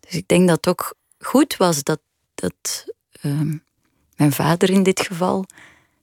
Dus 0.00 0.14
ik 0.14 0.28
denk 0.28 0.48
dat 0.48 0.56
het 0.56 0.68
ook 0.68 0.94
goed 1.18 1.56
was 1.56 1.82
dat, 1.82 2.00
dat 2.34 2.84
um, 3.22 3.64
mijn 4.16 4.32
vader 4.32 4.70
in 4.70 4.82
dit 4.82 5.00
geval 5.00 5.44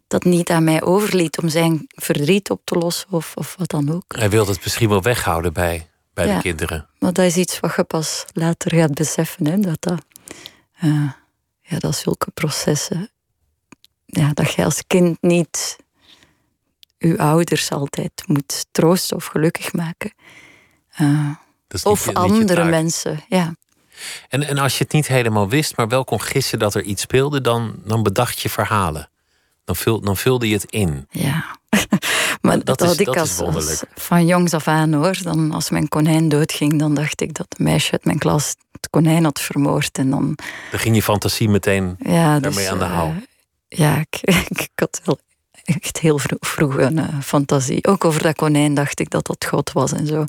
dat 0.08 0.24
niet 0.24 0.50
aan 0.50 0.64
mij 0.64 0.82
overliet 0.82 1.38
om 1.38 1.50
zijn 1.50 1.86
verdriet 1.88 2.50
op 2.50 2.62
te 2.64 2.76
lossen 2.76 3.12
of, 3.12 3.32
of 3.36 3.56
wat 3.58 3.70
dan 3.70 3.92
ook. 3.92 4.16
Hij 4.16 4.30
wilde 4.30 4.52
het 4.52 4.64
misschien 4.64 4.90
wel 4.90 5.02
weghouden 5.02 5.54
bij, 5.54 5.90
bij 6.14 6.28
ja, 6.28 6.36
de 6.36 6.42
kinderen. 6.42 6.90
Maar 7.00 7.14
dat 7.14 7.26
is 7.26 7.38
iets 7.38 7.60
wat 7.60 7.76
je 7.76 7.84
pas 7.84 8.26
later 8.34 8.76
gaat 8.76 8.94
beseffen. 8.94 9.48
Hè, 9.48 9.60
dat, 9.60 9.78
dat, 9.80 10.06
uh, 10.84 11.12
ja, 11.62 11.80
dat 11.80 11.96
zulke 11.96 12.32
processen. 12.32 13.10
Ja, 14.06 14.34
dat 14.34 14.54
je 14.54 14.64
als 14.64 14.84
kind 14.88 15.22
niet 15.22 15.78
je 16.98 17.18
ouders 17.18 17.72
altijd 17.72 18.24
moet 18.26 18.66
troosten 18.72 19.18
of 19.18 19.26
gelukkig 19.26 19.74
maken. 19.74 20.14
Uh, 21.00 21.30
niet, 21.68 21.86
of 21.86 22.14
andere 22.14 22.64
mensen, 22.64 23.24
ja. 23.28 23.56
En, 24.28 24.48
en 24.48 24.58
als 24.58 24.78
je 24.78 24.84
het 24.84 24.94
niet 24.94 25.08
helemaal 25.08 25.50
wist, 25.50 25.78
maar 25.78 25.88
wel 25.88 26.04
kon 26.04 26.22
gissen 26.22 26.60
dat 26.60 26.76
er 26.76 26.82
iets 26.84 27.02
speelde, 27.02 27.42
dan, 27.42 27.76
dan 27.86 28.04
bedacht 28.04 28.40
je 28.40 28.50
verhalen. 28.50 29.10
Dan, 29.64 29.76
vul, 29.76 30.02
dan 30.02 30.18
vulde 30.18 30.48
je 30.48 30.54
het 30.54 30.72
in. 30.72 31.08
Ja, 31.10 31.60
maar 32.42 32.56
dat, 32.64 32.66
dat 32.66 32.80
had 32.82 33.00
ik 33.00 33.18
als, 33.18 33.40
als, 33.40 33.84
van 33.96 34.26
jongs 34.26 34.54
af 34.54 34.68
aan 34.68 34.94
hoor. 34.94 35.18
Dan, 35.24 35.52
als 35.52 35.70
mijn 35.70 35.88
konijn 35.88 36.30
doodging, 36.30 36.80
dan 36.80 36.94
dacht 36.94 37.22
ik 37.22 37.34
dat 37.34 37.46
een 37.50 37.66
meisje 37.66 37.92
uit 37.92 38.06
mijn 38.06 38.20
klas 38.20 38.56
het 38.72 38.90
konijn 38.90 39.24
had 39.24 39.40
vermoord. 39.40 39.98
En 39.98 40.10
dan, 40.10 40.38
dan 40.72 40.80
ging 40.80 40.96
je 40.96 41.04
fantasie 41.04 41.50
meteen 41.50 41.96
ja, 42.00 42.40
daarmee 42.40 42.64
dus, 42.64 42.68
aan 42.68 42.80
de 42.80 42.86
haal. 42.86 43.08
Uh, 43.08 43.16
ja, 43.68 44.00
ik, 44.10 44.22
ik, 44.48 44.70
had 44.76 45.02
wel 45.04 45.20
echt 45.64 46.00
heel 46.00 46.20
vroeg, 46.40 46.78
een 46.78 46.98
uh, 46.98 47.22
fantasie. 47.24 47.88
Ook 47.88 48.06
over 48.06 48.22
dat 48.22 48.36
konijn 48.36 48.74
dacht 48.74 49.00
ik 49.00 49.10
dat 49.10 49.26
dat 49.26 49.46
God 49.46 49.72
was 49.72 49.92
en 49.92 50.08
zo. 50.08 50.24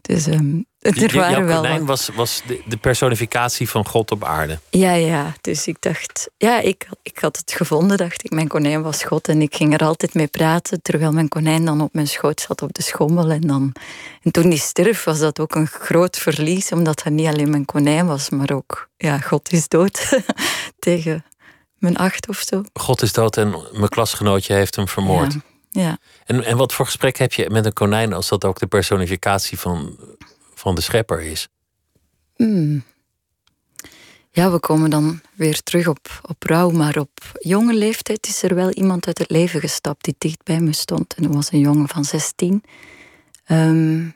Dus 0.00 0.26
um, 0.26 0.66
er 0.96 1.16
waren 1.16 1.46
wel. 1.46 1.60
konijn 1.60 1.86
was, 1.86 2.08
was 2.14 2.42
de, 2.46 2.62
de, 2.66 2.76
personificatie 2.76 3.68
van 3.68 3.86
God 3.86 4.10
op 4.10 4.24
aarde. 4.24 4.58
Ja, 4.70 4.92
ja. 4.92 5.34
Dus 5.40 5.66
ik 5.66 5.76
dacht, 5.80 6.30
ja, 6.36 6.60
ik, 6.60 6.88
ik 7.02 7.18
had 7.18 7.36
het 7.36 7.52
gevonden, 7.52 7.96
dacht 7.96 8.24
ik. 8.24 8.30
Mijn 8.30 8.48
konijn 8.48 8.82
was 8.82 9.04
God 9.04 9.28
en 9.28 9.42
ik 9.42 9.54
ging 9.54 9.74
er 9.74 9.84
altijd 9.84 10.14
mee 10.14 10.26
praten. 10.26 10.82
Terwijl 10.82 11.12
mijn 11.12 11.28
konijn 11.28 11.64
dan 11.64 11.80
op 11.80 11.94
mijn 11.94 12.08
schoot 12.08 12.40
zat 12.40 12.62
op 12.62 12.72
de 12.72 12.82
schommel. 12.82 13.30
En, 13.30 13.40
dan, 13.40 13.72
en 14.22 14.30
toen 14.30 14.50
die 14.50 14.58
stierf, 14.58 15.04
was 15.04 15.18
dat 15.18 15.40
ook 15.40 15.54
een 15.54 15.66
groot 15.66 16.16
verlies, 16.16 16.72
omdat 16.72 17.02
hij 17.02 17.12
niet 17.12 17.26
alleen 17.26 17.50
mijn 17.50 17.64
konijn 17.64 18.06
was, 18.06 18.30
maar 18.30 18.50
ook, 18.50 18.88
ja, 18.96 19.18
God 19.18 19.52
is 19.52 19.68
dood 19.68 20.22
tegen 20.78 21.24
mijn 21.78 21.96
acht 21.96 22.28
of 22.28 22.44
zo. 22.46 22.62
God 22.72 23.02
is 23.02 23.12
dood 23.12 23.36
en 23.36 23.50
mijn 23.72 23.88
klasgenootje 23.88 24.54
heeft 24.54 24.76
hem 24.76 24.88
vermoord. 24.88 25.32
Ja. 25.32 25.82
ja. 25.82 25.98
En, 26.24 26.44
en 26.44 26.56
wat 26.56 26.72
voor 26.72 26.84
gesprek 26.84 27.16
heb 27.16 27.32
je 27.32 27.50
met 27.50 27.64
een 27.64 27.72
konijn 27.72 28.12
als 28.12 28.28
dat 28.28 28.44
ook 28.44 28.58
de 28.58 28.66
personificatie 28.66 29.58
van, 29.58 29.96
van 30.58 30.74
de 30.74 30.80
schepper 30.80 31.20
is? 31.20 31.48
Hmm. 32.36 32.82
Ja, 34.30 34.50
we 34.50 34.58
komen 34.58 34.90
dan 34.90 35.20
weer 35.34 35.62
terug 35.62 35.86
op, 35.86 36.20
op 36.22 36.42
rouw, 36.42 36.70
maar 36.70 36.96
op 36.96 37.32
jonge 37.38 37.74
leeftijd 37.74 38.26
is 38.26 38.42
er 38.42 38.54
wel 38.54 38.70
iemand 38.70 39.06
uit 39.06 39.18
het 39.18 39.30
leven 39.30 39.60
gestapt 39.60 40.04
die 40.04 40.14
dicht 40.18 40.42
bij 40.44 40.60
me 40.60 40.72
stond. 40.72 41.14
En 41.14 41.22
dat 41.22 41.34
was 41.34 41.52
een 41.52 41.58
jongen 41.58 41.88
van 41.88 42.04
16. 42.04 42.62
Ehm, 43.44 44.08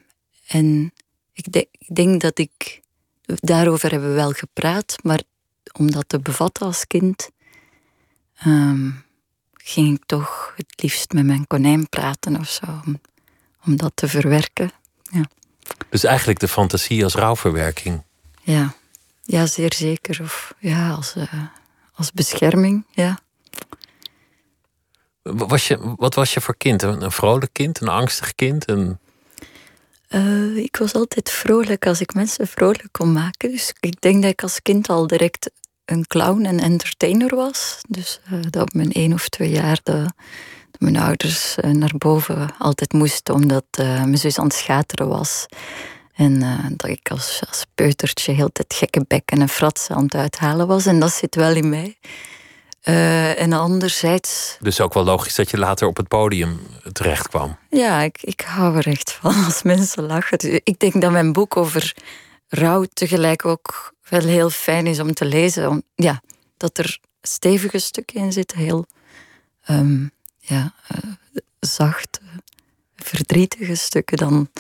en 0.47 0.93
ik, 1.33 1.47
ik 1.79 1.95
denk 1.95 2.21
dat 2.21 2.39
ik. 2.39 2.81
Daarover 3.25 3.91
hebben 3.91 4.09
we 4.09 4.15
wel 4.15 4.33
gepraat, 4.33 4.97
maar 5.03 5.23
om 5.79 5.91
dat 5.91 6.05
te 6.07 6.21
bevatten 6.21 6.67
als 6.67 6.87
kind, 6.87 7.31
Ehm, 8.45 8.91
ging 9.53 9.97
ik 9.97 10.05
toch 10.07 10.53
het 10.57 10.83
liefst 10.83 11.13
met 11.13 11.25
mijn 11.25 11.47
konijn 11.47 11.89
praten 11.89 12.37
of 12.37 12.49
zo. 12.49 12.65
Om, 12.87 13.01
om 13.65 13.77
dat 13.77 13.93
te 13.95 14.09
verwerken. 14.09 14.73
Ja. 15.03 15.25
Dus 15.89 16.05
eigenlijk 16.05 16.39
de 16.39 16.49
fantasie 16.49 17.05
als 17.05 17.15
rouwverwerking. 17.15 18.03
Ja, 18.43 18.75
ja 19.25 19.47
zeer 19.47 19.75
zeker. 19.75 20.19
Of 20.23 20.55
ja, 20.59 20.91
als, 20.91 21.15
uh, 21.17 21.33
als 21.95 22.13
bescherming, 22.13 22.87
ja. 22.91 23.19
Was 25.23 25.69
je, 25.69 25.95
wat 25.97 26.15
was 26.15 26.35
je 26.35 26.41
voor 26.41 26.57
kind? 26.57 26.83
Een 26.83 27.13
vrolijk 27.13 27.53
kind, 27.53 27.81
een 27.81 27.89
angstig 27.89 28.35
kind? 28.35 28.69
Een... 28.69 28.99
Uh, 30.09 30.57
ik 30.57 30.77
was 30.77 30.95
altijd 30.95 31.31
vrolijk 31.31 31.87
als 31.87 32.01
ik 32.01 32.15
mensen 32.15 32.49
vrolijk 32.49 32.89
kon 32.91 33.13
maken. 33.13 33.51
Dus 33.51 33.75
ik 33.81 34.01
denk 34.01 34.23
dat 34.23 34.31
ik 34.31 34.43
als 34.43 34.63
kind 34.63 34.89
al 34.89 35.07
direct 35.07 35.51
een 35.85 36.07
clown 36.07 36.45
en 36.45 36.61
entertainer 36.61 37.37
was. 37.37 37.79
Dus 37.89 38.21
uh, 38.33 38.41
dat 38.51 38.63
op 38.63 38.73
mijn 38.73 38.93
één 38.93 39.13
of 39.13 39.29
twee 39.29 39.51
jaar 39.51 39.81
de, 39.83 40.07
mijn 40.83 40.97
ouders 40.97 41.57
uh, 41.57 41.71
naar 41.71 41.95
boven 41.99 42.55
altijd 42.59 42.93
moesten 42.93 43.35
omdat 43.35 43.65
uh, 43.81 43.87
mijn 43.87 44.19
zus 44.19 44.39
aan 44.39 44.45
het 44.45 44.55
schateren 44.55 45.09
was. 45.09 45.47
En 46.13 46.41
dat 46.77 46.91
ik 46.91 47.11
als, 47.11 47.43
als 47.49 47.65
peutertje 47.75 48.33
heel 48.33 48.53
tijd 48.53 48.75
gekke 48.75 49.05
bekken 49.09 49.41
en 49.41 49.49
fratsen 49.49 49.95
aan 49.97 50.05
het 50.05 50.15
uithalen 50.15 50.67
was. 50.67 50.87
En 50.87 51.01
dat 51.01 51.13
zit 51.13 51.35
wel 51.35 51.55
in 51.55 51.69
mij. 51.69 51.97
en 53.37 53.53
anderzijds. 53.53 54.57
Dus 54.61 54.81
ook 54.81 54.95
wel 54.95 55.05
logisch 55.05 55.35
dat 55.35 55.51
je 55.51 55.59
later 55.59 55.87
op 55.87 55.97
het 55.97 56.09
podium 56.09 56.61
terecht 56.93 57.29
kwam. 57.29 57.57
Ja, 57.71 58.01
ik, 58.01 58.19
ik 58.23 58.41
hou 58.41 58.77
er 58.77 58.87
echt 58.87 59.13
van 59.13 59.45
als 59.45 59.63
mensen 59.63 60.07
lachen. 60.07 60.39
Dus 60.39 60.61
ik 60.65 60.79
denk 60.79 61.01
dat 61.01 61.11
mijn 61.11 61.33
boek 61.33 61.57
over 61.57 61.95
rouw 62.49 62.85
tegelijk 62.93 63.45
ook 63.45 63.95
wel 64.09 64.21
heel 64.21 64.51
fijn 64.51 64.87
is 64.87 65.01
om 65.01 65.15
te 65.15 65.25
lezen. 65.25 65.69
Om, 65.69 65.83
ja, 65.95 66.23
dat 66.57 66.79
er 66.79 66.99
stevige 67.23 67.79
stukken 67.79 68.21
in 68.21 68.33
zitten, 68.33 68.59
heel 68.59 68.87
um, 69.71 70.11
ja, 70.43 70.75
uh, 70.93 71.13
zacht, 71.61 72.21
uh, 72.23 72.29
verdrietige 72.97 73.75
stukken 73.75 74.17
dan 74.17 74.51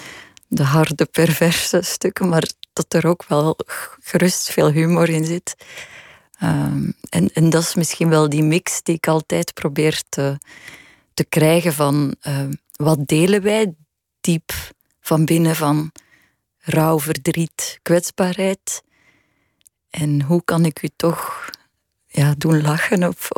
de 0.49 0.63
harde, 0.63 1.05
perverse 1.05 1.83
stukken, 1.83 2.29
maar 2.29 2.49
dat 2.73 2.95
er 2.95 3.07
ook 3.07 3.25
wel 3.29 3.59
gerust 4.01 4.51
veel 4.51 4.71
humor 4.71 5.09
in 5.09 5.25
zit. 5.25 5.55
Um, 6.43 6.95
en, 7.09 7.33
en 7.33 7.51
dat 7.51 7.63
is 7.63 7.75
misschien 7.75 8.09
wel 8.09 8.29
die 8.29 8.43
mix 8.43 8.83
die 8.83 8.95
ik 8.95 9.07
altijd 9.07 9.55
probeer 9.55 10.03
te, 10.09 10.39
te 11.15 11.25
krijgen 11.25 11.73
van 11.73 12.15
uh, 12.27 12.45
wat 12.77 13.07
delen 13.07 13.43
wij 13.43 13.75
diep 14.21 14.53
van 15.01 15.25
binnen 15.25 15.57
van 15.57 15.93
rouw, 16.59 17.01
verdriet, 17.01 17.79
kwetsbaarheid. 17.83 18.83
En 19.91 20.23
hoe 20.23 20.45
kan 20.45 20.65
ik 20.65 20.83
u 20.83 20.89
toch 20.97 21.51
ja, 22.07 22.35
doen 22.39 22.63
lachen 22.63 23.09
of 23.09 23.31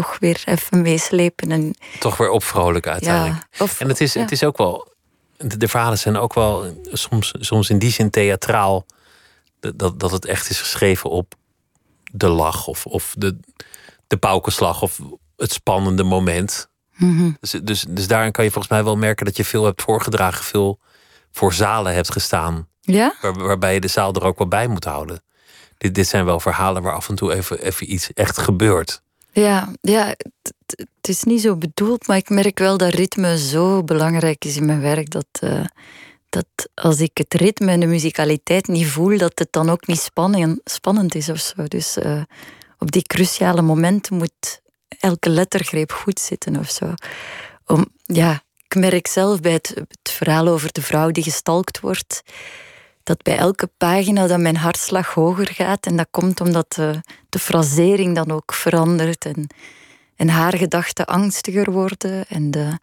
toch 0.00 0.18
weer 0.18 0.42
even 0.44 0.82
meeslepen? 0.82 1.50
En, 1.50 1.74
toch 2.00 2.16
weer 2.16 2.30
opvrolijken 2.30 2.92
uiteindelijk. 2.92 3.46
Ja, 3.50 3.64
of, 3.64 3.80
en 3.80 3.88
het 3.88 4.00
is, 4.00 4.14
het 4.14 4.32
is 4.32 4.44
ook 4.44 4.58
wel, 4.58 4.92
de, 5.36 5.68
verhalen 5.68 5.98
zijn 5.98 6.16
ook 6.16 6.34
wel 6.34 6.80
soms, 6.92 7.34
soms 7.38 7.70
in 7.70 7.78
die 7.78 7.90
zin 7.90 8.10
theatraal. 8.10 8.86
Dat, 9.60 10.00
dat 10.00 10.10
het 10.10 10.24
echt 10.24 10.50
is 10.50 10.60
geschreven 10.60 11.10
op 11.10 11.34
de 12.12 12.28
lach 12.28 12.66
of, 12.66 12.86
of 12.86 13.14
de, 13.18 13.38
de 14.06 14.16
paukenslag 14.16 14.82
of 14.82 15.00
het 15.36 15.52
spannende 15.52 16.02
moment. 16.02 16.68
Mhm. 16.96 17.30
dus, 17.40 17.50
dus, 17.50 17.84
dus 17.88 18.06
daarin 18.06 18.32
kan 18.32 18.44
je 18.44 18.50
volgens 18.50 18.72
mij 18.72 18.84
wel 18.84 18.96
merken 18.96 19.26
dat 19.26 19.36
je 19.36 19.44
veel 19.44 19.64
hebt 19.64 19.82
voorgedragen, 19.82 20.44
veel 20.44 20.78
voor 21.30 21.52
zalen 21.52 21.94
hebt 21.94 22.12
gestaan. 22.12 22.68
Ja? 22.80 23.14
Waar, 23.20 23.34
waarbij 23.34 23.74
je 23.74 23.80
de 23.80 23.88
zaal 23.88 24.12
er 24.12 24.24
ook 24.24 24.38
wel 24.38 24.48
bij 24.48 24.66
moet 24.66 24.84
houden. 24.84 25.22
Dit, 25.78 25.94
dit 25.94 26.08
zijn 26.08 26.24
wel 26.24 26.40
verhalen 26.40 26.82
waar 26.82 26.94
af 26.94 27.08
en 27.08 27.14
toe 27.14 27.34
even, 27.34 27.62
even 27.62 27.92
iets 27.92 28.12
echt 28.12 28.38
gebeurt. 28.38 29.04
Ja, 29.40 29.72
ja 29.80 30.14
het 30.66 31.08
is 31.08 31.22
niet 31.22 31.40
zo 31.40 31.56
bedoeld, 31.56 32.06
maar 32.06 32.16
ik 32.16 32.28
merk 32.28 32.58
wel 32.58 32.76
dat 32.76 32.94
ritme 32.94 33.38
zo 33.38 33.82
belangrijk 33.82 34.44
is 34.44 34.56
in 34.56 34.66
mijn 34.66 34.80
werk. 34.80 35.10
Dat, 35.10 35.26
uh, 35.40 35.64
dat 36.28 36.46
als 36.74 37.00
ik 37.00 37.18
het 37.18 37.34
ritme 37.34 37.70
en 37.70 37.80
de 37.80 37.86
muzikaliteit 37.86 38.66
niet 38.66 38.86
voel, 38.86 39.18
dat 39.18 39.38
het 39.38 39.52
dan 39.52 39.70
ook 39.70 39.86
niet 39.86 40.00
spannend, 40.00 40.60
spannend 40.64 41.14
is 41.14 41.28
of 41.28 41.38
zo. 41.38 41.64
Dus 41.64 41.96
uh, 41.96 42.22
op 42.78 42.90
die 42.90 43.02
cruciale 43.02 43.62
momenten 43.62 44.16
moet 44.16 44.60
elke 45.00 45.28
lettergreep 45.28 45.92
goed 45.92 46.20
zitten 46.20 46.56
of 46.56 46.70
zo. 46.70 46.94
Om, 47.66 47.86
ja, 48.02 48.42
ik 48.68 48.74
merk 48.74 49.06
zelf 49.06 49.40
bij 49.40 49.52
het 49.52 49.86
verhaal 50.02 50.48
over 50.48 50.72
de 50.72 50.82
vrouw 50.82 51.10
die 51.10 51.22
gestalkt 51.22 51.80
wordt, 51.80 52.22
dat 53.06 53.22
bij 53.22 53.36
elke 53.36 53.70
pagina 53.76 54.26
dat 54.26 54.38
mijn 54.38 54.56
hartslag 54.56 55.14
hoger 55.14 55.48
gaat. 55.52 55.86
En 55.86 55.96
dat 55.96 56.06
komt 56.10 56.40
omdat 56.40 56.72
de, 56.72 57.00
de 57.28 57.38
frasering 57.38 58.14
dan 58.14 58.30
ook 58.30 58.52
verandert. 58.52 59.24
En, 59.24 59.46
en 60.16 60.28
haar 60.28 60.56
gedachten 60.56 61.06
angstiger 61.06 61.70
worden. 61.70 62.26
En 62.28 62.50
de, 62.50 62.78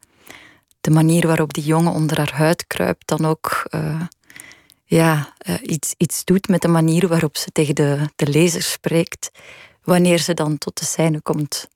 de 0.82 0.92
manier 0.92 1.28
waarop 1.28 1.54
die 1.54 1.64
jongen 1.64 1.94
onder 1.94 2.18
haar 2.18 2.34
huid 2.34 2.68
kruipt 2.68 3.08
dan 3.08 3.26
ook 3.26 3.68
uh, 3.76 4.02
ja, 4.86 5.34
uh, 5.48 5.56
iets, 5.62 5.94
iets 5.98 6.24
doet 6.24 6.48
met 6.48 6.62
de 6.62 6.68
manier 6.68 7.08
waarop 7.08 7.38
ze 7.38 7.52
tegen 7.52 7.76
de, 7.76 8.00
de 8.16 8.28
lezer 8.28 8.64
spreekt. 8.64 9.32
Wanneer 9.84 10.20
ze 10.20 10.34
dan 10.34 10.58
tot 10.58 10.80
de 10.80 10.86
scène 10.86 11.22
komt. 11.22 11.68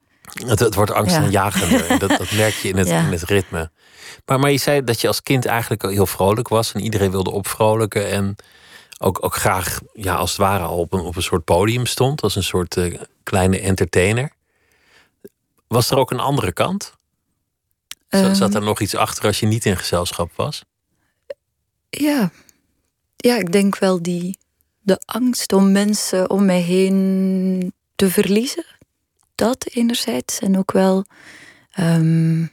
Het, 0.46 0.60
het 0.60 0.76
wordt 0.76 0.92
angstaanjagender. 0.92 1.88
Ja. 1.88 1.98
dat, 2.08 2.10
dat 2.10 2.32
merk 2.32 2.54
je 2.54 2.70
in 2.70 2.78
het, 2.78 2.88
ja. 2.88 3.06
in 3.06 3.12
het 3.12 3.24
ritme. 3.24 3.72
Maar, 4.26 4.40
maar 4.40 4.52
je 4.52 4.58
zei 4.58 4.84
dat 4.84 5.02
je 5.02 5.08
als 5.08 5.24
kind 5.24 5.46
eigenlijk 5.46 5.82
heel 5.82 6.06
vrolijk 6.06 6.48
was 6.48 6.74
en 6.74 6.82
iedereen 6.82 7.12
wilde 7.12 7.32
opvrolijken. 7.32 8.10
En 8.10 8.36
ook, 9.00 9.24
ook 9.24 9.36
graag, 9.36 9.80
ja, 9.94 10.16
als 10.16 10.30
het 10.30 10.40
ware, 10.40 10.64
al 10.64 10.78
op 10.78 10.94
een, 10.94 11.00
op 11.00 11.16
een 11.16 11.22
soort 11.22 11.44
podium 11.44 11.86
stond, 11.86 12.22
als 12.22 12.36
een 12.36 12.44
soort 12.44 12.76
uh, 12.76 13.00
kleine 13.24 13.60
entertainer. 13.60 14.32
Was 15.68 15.90
er 15.90 15.98
ook 15.98 16.12
een 16.12 16.20
andere 16.20 16.54
kant? 16.54 16.96
Um, 18.10 18.36
Zat 18.36 18.54
er 18.54 18.62
nog 18.62 18.80
iets 18.80 18.96
achter 18.96 19.26
als 19.26 19.40
je 19.40 19.46
niet 19.46 19.66
in 19.66 19.78
gezelschap 19.78 20.32
was? 20.36 20.64
Ja, 21.90 22.32
ja 23.16 23.38
ik 23.38 23.52
denk 23.52 23.78
wel 23.78 24.02
die, 24.02 24.38
de 24.82 25.02
angst 25.06 25.54
om 25.54 25.72
mensen 25.72 26.30
om 26.30 26.46
mij 26.46 26.62
heen 26.62 27.74
te 27.96 28.10
verliezen. 28.10 28.66
Dat 29.36 29.66
enerzijds. 29.66 30.40
En 30.40 30.58
ook 30.58 30.72
wel 30.72 31.06
um, 31.80 32.52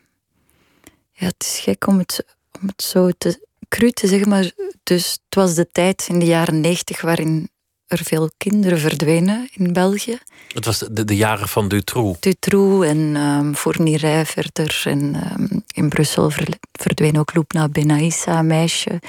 ja, 1.15 1.27
het 1.27 1.43
is 1.43 1.59
gek 1.59 1.87
om 1.87 1.99
het, 1.99 2.25
om 2.61 2.67
het 2.67 2.83
zo 2.83 3.11
te, 3.19 3.47
cru 3.69 3.91
te 3.91 4.07
zeggen, 4.07 4.29
maar 4.29 4.51
dus 4.83 5.11
het 5.11 5.35
was 5.35 5.55
de 5.55 5.69
tijd 5.73 6.07
in 6.09 6.19
de 6.19 6.27
jaren 6.27 6.61
negentig 6.61 7.01
waarin 7.01 7.49
er 7.87 8.05
veel 8.05 8.31
kinderen 8.37 8.79
verdwenen 8.79 9.49
in 9.53 9.73
België. 9.73 10.19
Het 10.55 10.65
was 10.65 10.79
de, 10.79 11.05
de 11.05 11.17
jaren 11.17 11.49
van 11.49 11.69
Dutroux. 11.69 12.21
Dutroux 12.21 12.87
en 12.87 13.17
um, 13.17 13.55
Fournirij 13.55 14.27
verder. 14.27 14.83
En 14.85 15.33
um, 15.41 15.65
in 15.75 15.89
Brussel 15.89 16.33
verdween 16.73 17.19
ook 17.19 17.35
Loupna 17.35 17.69
Benaissa, 17.69 18.39
een 18.39 18.47
meisje. 18.47 19.01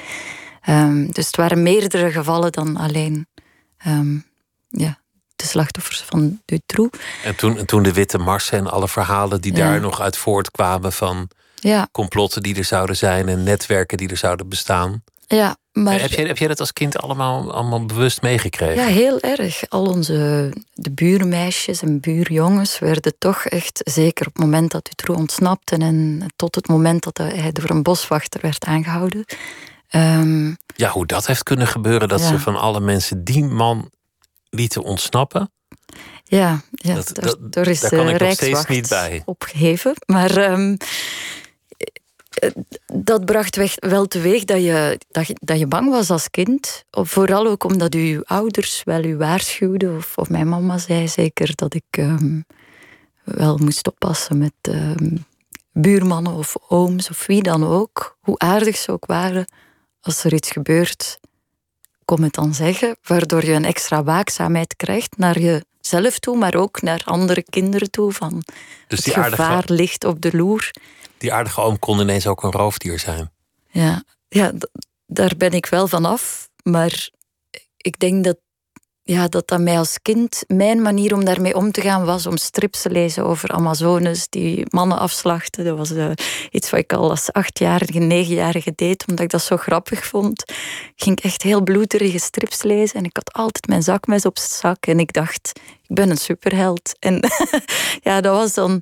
Um, 0.68 1.12
dus 1.12 1.26
het 1.26 1.36
waren 1.36 1.62
meerdere 1.62 2.10
gevallen 2.10 2.52
dan 2.52 2.76
alleen 2.76 3.26
ehm, 3.78 4.18
ja, 4.68 4.98
de 5.36 5.46
slachtoffers 5.46 6.00
van 6.00 6.40
Dutroux. 6.44 6.98
En 7.24 7.36
toen, 7.36 7.64
toen 7.64 7.82
de 7.82 7.92
Witte 7.92 8.18
Marsen 8.18 8.58
en 8.58 8.66
alle 8.66 8.88
verhalen 8.88 9.40
die 9.40 9.52
daar 9.52 9.80
nog 9.80 10.00
uit 10.00 10.16
voortkwamen 10.16 10.92
van 10.92 11.28
ja. 11.68 11.88
complotten 11.92 12.42
die 12.42 12.56
er 12.56 12.64
zouden 12.64 12.96
zijn 12.96 13.28
en 13.28 13.42
netwerken 13.42 13.96
die 13.96 14.08
er 14.08 14.16
zouden 14.16 14.48
bestaan. 14.48 15.02
Ja, 15.26 15.56
maar... 15.72 16.00
Heb 16.00 16.10
jij, 16.10 16.26
heb 16.26 16.38
jij 16.38 16.48
dat 16.48 16.60
als 16.60 16.72
kind 16.72 16.98
allemaal, 16.98 17.52
allemaal 17.52 17.86
bewust 17.86 18.22
meegekregen? 18.22 18.82
Ja, 18.82 18.88
heel 18.88 19.20
erg. 19.20 19.68
Al 19.68 19.86
onze 19.86 20.52
de 20.74 20.90
buurmeisjes 20.90 21.82
en 21.82 22.00
buurjongens 22.00 22.78
werden 22.78 23.14
toch 23.18 23.44
echt, 23.44 23.80
zeker 23.84 24.26
op 24.26 24.32
het 24.32 24.42
moment 24.42 24.70
dat 24.70 24.84
Dutroux 24.84 25.20
ontsnapte 25.20 25.76
en 25.76 26.24
tot 26.36 26.54
het 26.54 26.68
moment 26.68 27.02
dat 27.02 27.18
hij 27.18 27.52
door 27.52 27.70
een 27.70 27.82
boswachter 27.82 28.40
werd 28.40 28.64
aangehouden. 28.64 29.24
Ehm, 29.88 30.54
ja, 30.76 30.90
hoe 30.90 31.06
dat 31.06 31.26
heeft 31.26 31.42
kunnen 31.42 31.66
gebeuren, 31.66 32.08
dat 32.08 32.20
ze 32.20 32.38
van 32.38 32.56
alle 32.56 32.80
mensen 32.80 33.24
die 33.24 33.44
man 33.44 33.90
lieten 34.50 34.82
ontsnappen. 34.82 35.50
Ja, 36.24 36.60
ja 36.70 36.94
dat, 36.94 37.14
daar, 37.14 37.34
daar 37.40 37.66
is 37.66 37.80
daar 37.80 37.90
kan 37.90 38.08
ik 38.08 38.20
nog 38.20 38.32
steeds 38.32 38.66
niet 38.66 38.88
bij. 38.88 39.22
opgeheven. 39.24 39.94
Maar 40.06 40.52
um, 40.52 40.76
dat 42.86 43.24
bracht 43.24 43.78
wel 43.80 44.06
teweeg 44.06 44.44
dat 44.44 44.62
je, 44.62 44.98
dat, 45.10 45.26
je, 45.26 45.36
dat 45.40 45.58
je 45.58 45.66
bang 45.66 45.90
was 45.90 46.10
als 46.10 46.30
kind. 46.30 46.84
Vooral 46.90 47.46
ook 47.46 47.64
omdat 47.64 47.94
uw 47.94 48.22
ouders 48.24 48.82
wel 48.84 49.04
u 49.04 49.16
waarschuwden. 49.16 49.96
Of, 49.96 50.18
of 50.18 50.28
mijn 50.30 50.48
mama 50.48 50.78
zei 50.78 51.08
zeker 51.08 51.54
dat 51.54 51.74
ik 51.74 51.96
um, 51.98 52.44
wel 53.24 53.56
moest 53.56 53.86
oppassen 53.86 54.38
met 54.38 54.52
um, 54.68 55.24
buurmannen 55.72 56.32
of 56.32 56.56
ooms 56.68 57.10
of 57.10 57.26
wie 57.26 57.42
dan 57.42 57.64
ook. 57.64 58.16
Hoe 58.20 58.38
aardig 58.38 58.76
ze 58.76 58.92
ook 58.92 59.06
waren. 59.06 59.52
Als 60.00 60.24
er 60.24 60.34
iets 60.34 60.50
gebeurt, 60.50 61.18
kom 62.04 62.22
het 62.22 62.34
dan 62.34 62.54
zeggen. 62.54 62.96
Waardoor 63.02 63.44
je 63.44 63.52
een 63.52 63.64
extra 63.64 64.04
waakzaamheid 64.04 64.76
krijgt 64.76 65.18
naar 65.18 65.38
jezelf 65.38 66.18
toe, 66.18 66.36
maar 66.36 66.54
ook 66.54 66.82
naar 66.82 67.02
andere 67.04 67.44
kinderen 67.50 67.90
toe. 67.90 68.12
Van 68.12 68.42
dus 68.88 69.00
die 69.00 69.14
het 69.14 69.24
gevaar 69.24 69.64
ligt 69.66 70.04
op 70.04 70.20
de 70.20 70.36
loer 70.36 70.70
die 71.18 71.32
aardige 71.32 71.60
oom 71.60 71.78
kon 71.78 72.00
ineens 72.00 72.26
ook 72.26 72.42
een 72.42 72.52
roofdier 72.52 72.98
zijn. 72.98 73.30
Ja, 73.70 74.04
ja 74.28 74.52
daar 75.06 75.32
ben 75.36 75.52
ik 75.52 75.66
wel 75.66 75.88
van 75.88 76.04
af. 76.04 76.48
Maar 76.62 77.10
ik 77.76 77.98
denk 77.98 78.24
dat, 78.24 78.36
ja, 79.02 79.28
dat 79.28 79.48
dat 79.48 79.60
mij 79.60 79.78
als 79.78 80.02
kind 80.02 80.44
mijn 80.46 80.82
manier 80.82 81.14
om 81.14 81.24
daarmee 81.24 81.54
om 81.54 81.72
te 81.72 81.80
gaan 81.80 82.04
was 82.04 82.26
om 82.26 82.36
strips 82.36 82.82
te 82.82 82.90
lezen 82.90 83.24
over 83.24 83.50
Amazones 83.50 84.28
die 84.28 84.66
mannen 84.70 84.98
afslachten. 84.98 85.64
Dat 85.64 85.76
was 85.76 85.90
uh, 85.90 86.10
iets 86.50 86.70
wat 86.70 86.80
ik 86.80 86.92
al 86.92 87.10
als 87.10 87.32
achtjarige, 87.32 87.98
negenjarige 87.98 88.72
deed, 88.74 89.04
omdat 89.08 89.24
ik 89.24 89.30
dat 89.30 89.42
zo 89.42 89.56
grappig 89.56 90.06
vond. 90.06 90.50
Ik 90.96 91.02
ging 91.02 91.20
echt 91.20 91.42
heel 91.42 91.62
bloederige 91.62 92.18
strips 92.18 92.62
lezen 92.62 92.98
en 92.98 93.04
ik 93.04 93.16
had 93.16 93.32
altijd 93.32 93.66
mijn 93.66 93.82
zakmes 93.82 94.24
op 94.24 94.38
zak 94.38 94.86
en 94.86 95.00
ik 95.00 95.12
dacht, 95.12 95.60
ik 95.88 95.94
ben 95.94 96.10
een 96.10 96.16
superheld. 96.16 96.96
En 96.98 97.20
ja, 98.06 98.20
dat 98.20 98.36
was 98.36 98.54
dan... 98.54 98.80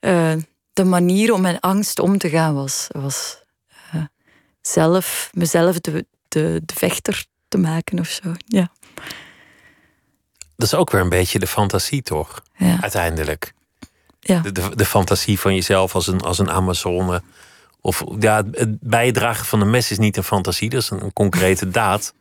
Uh, 0.00 0.32
de 0.76 0.84
manier 0.84 1.32
om 1.32 1.40
met 1.40 1.60
angst 1.60 1.98
om 1.98 2.18
te 2.18 2.28
gaan 2.28 2.54
was, 2.54 2.86
was 2.90 3.42
uh, 3.94 4.02
zelf, 4.60 5.30
mezelf 5.32 5.80
de, 5.80 6.06
de, 6.28 6.62
de 6.64 6.74
vechter 6.74 7.24
te 7.48 7.58
maken 7.58 7.98
of 7.98 8.08
zo. 8.08 8.34
Ja. 8.46 8.72
Dat 10.56 10.66
is 10.66 10.74
ook 10.74 10.90
weer 10.90 11.00
een 11.00 11.08
beetje 11.08 11.38
de 11.38 11.46
fantasie, 11.46 12.02
toch? 12.02 12.42
Ja. 12.56 12.78
Uiteindelijk. 12.80 13.52
Ja. 14.20 14.40
De, 14.40 14.52
de, 14.52 14.76
de, 14.76 14.84
fantasie 14.84 15.40
van 15.40 15.54
jezelf 15.54 15.94
als 15.94 16.06
een, 16.06 16.20
als 16.20 16.38
een 16.38 16.50
Amazone. 16.50 17.22
Of 17.80 18.04
ja, 18.18 18.42
het 18.52 18.80
bijdragen 18.80 19.46
van 19.46 19.60
een 19.60 19.70
mes 19.70 19.90
is 19.90 19.98
niet 19.98 20.16
een 20.16 20.22
fantasie, 20.22 20.70
dat 20.70 20.82
is 20.82 20.90
een, 20.90 21.12
concrete 21.12 21.68
daad. 21.68 22.14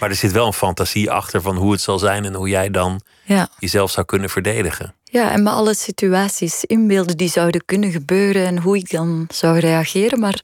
Maar 0.00 0.08
er 0.08 0.14
zit 0.14 0.32
wel 0.32 0.46
een 0.46 0.52
fantasie 0.52 1.10
achter 1.10 1.42
van 1.42 1.56
hoe 1.56 1.72
het 1.72 1.80
zal 1.80 1.98
zijn 1.98 2.24
en 2.24 2.34
hoe 2.34 2.48
jij 2.48 2.70
dan 2.70 3.00
ja. 3.24 3.48
jezelf 3.58 3.90
zou 3.90 4.06
kunnen 4.06 4.30
verdedigen. 4.30 4.94
Ja, 5.04 5.30
en 5.30 5.42
met 5.42 5.52
alle 5.52 5.74
situaties 5.74 6.64
inbeelden 6.64 7.16
die 7.16 7.28
zouden 7.28 7.64
kunnen 7.64 7.90
gebeuren 7.90 8.46
en 8.46 8.58
hoe 8.58 8.76
ik 8.76 8.90
dan 8.90 9.26
zou 9.28 9.58
reageren. 9.58 10.20
Maar 10.20 10.40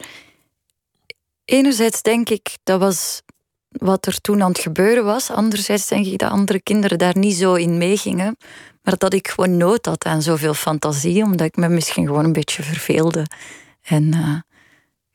enerzijds 1.45 2.03
denk 2.03 2.29
ik, 2.29 2.57
dat 2.63 2.81
was 2.81 3.23
wat 3.69 4.07
er 4.07 4.21
toen 4.21 4.43
aan 4.43 4.51
het 4.51 4.59
gebeuren 4.59 5.05
was. 5.05 5.31
Anderzijds 5.31 5.89
denk 5.89 6.07
ik 6.07 6.19
dat 6.19 6.31
andere 6.31 6.61
kinderen 6.61 6.99
daar 6.99 7.19
niet 7.19 7.37
zo 7.37 7.55
in 7.55 7.79
meegingen. 7.79 8.37
Maar 8.83 8.97
dat 8.97 9.15
ik 9.15 9.29
gewoon 9.29 9.57
nood 9.57 9.87
had 9.87 10.05
aan 10.05 10.23
zoveel 10.23 10.55
fantasie, 10.55 11.23
omdat 11.23 11.47
ik 11.47 11.57
me 11.57 11.69
misschien 11.69 12.07
gewoon 12.07 12.25
een 12.25 12.33
beetje 12.33 12.63
verveelde. 12.63 13.27
En 13.83 14.15
uh, 14.15 14.41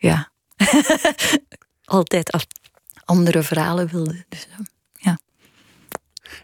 ja, 0.02 0.32
altijd 1.86 2.48
andere 3.06 3.44
verhalen 3.44 3.88
wilde. 3.88 4.26
Dus, 4.30 4.48
uh, 4.48 4.66
ja. 4.94 5.20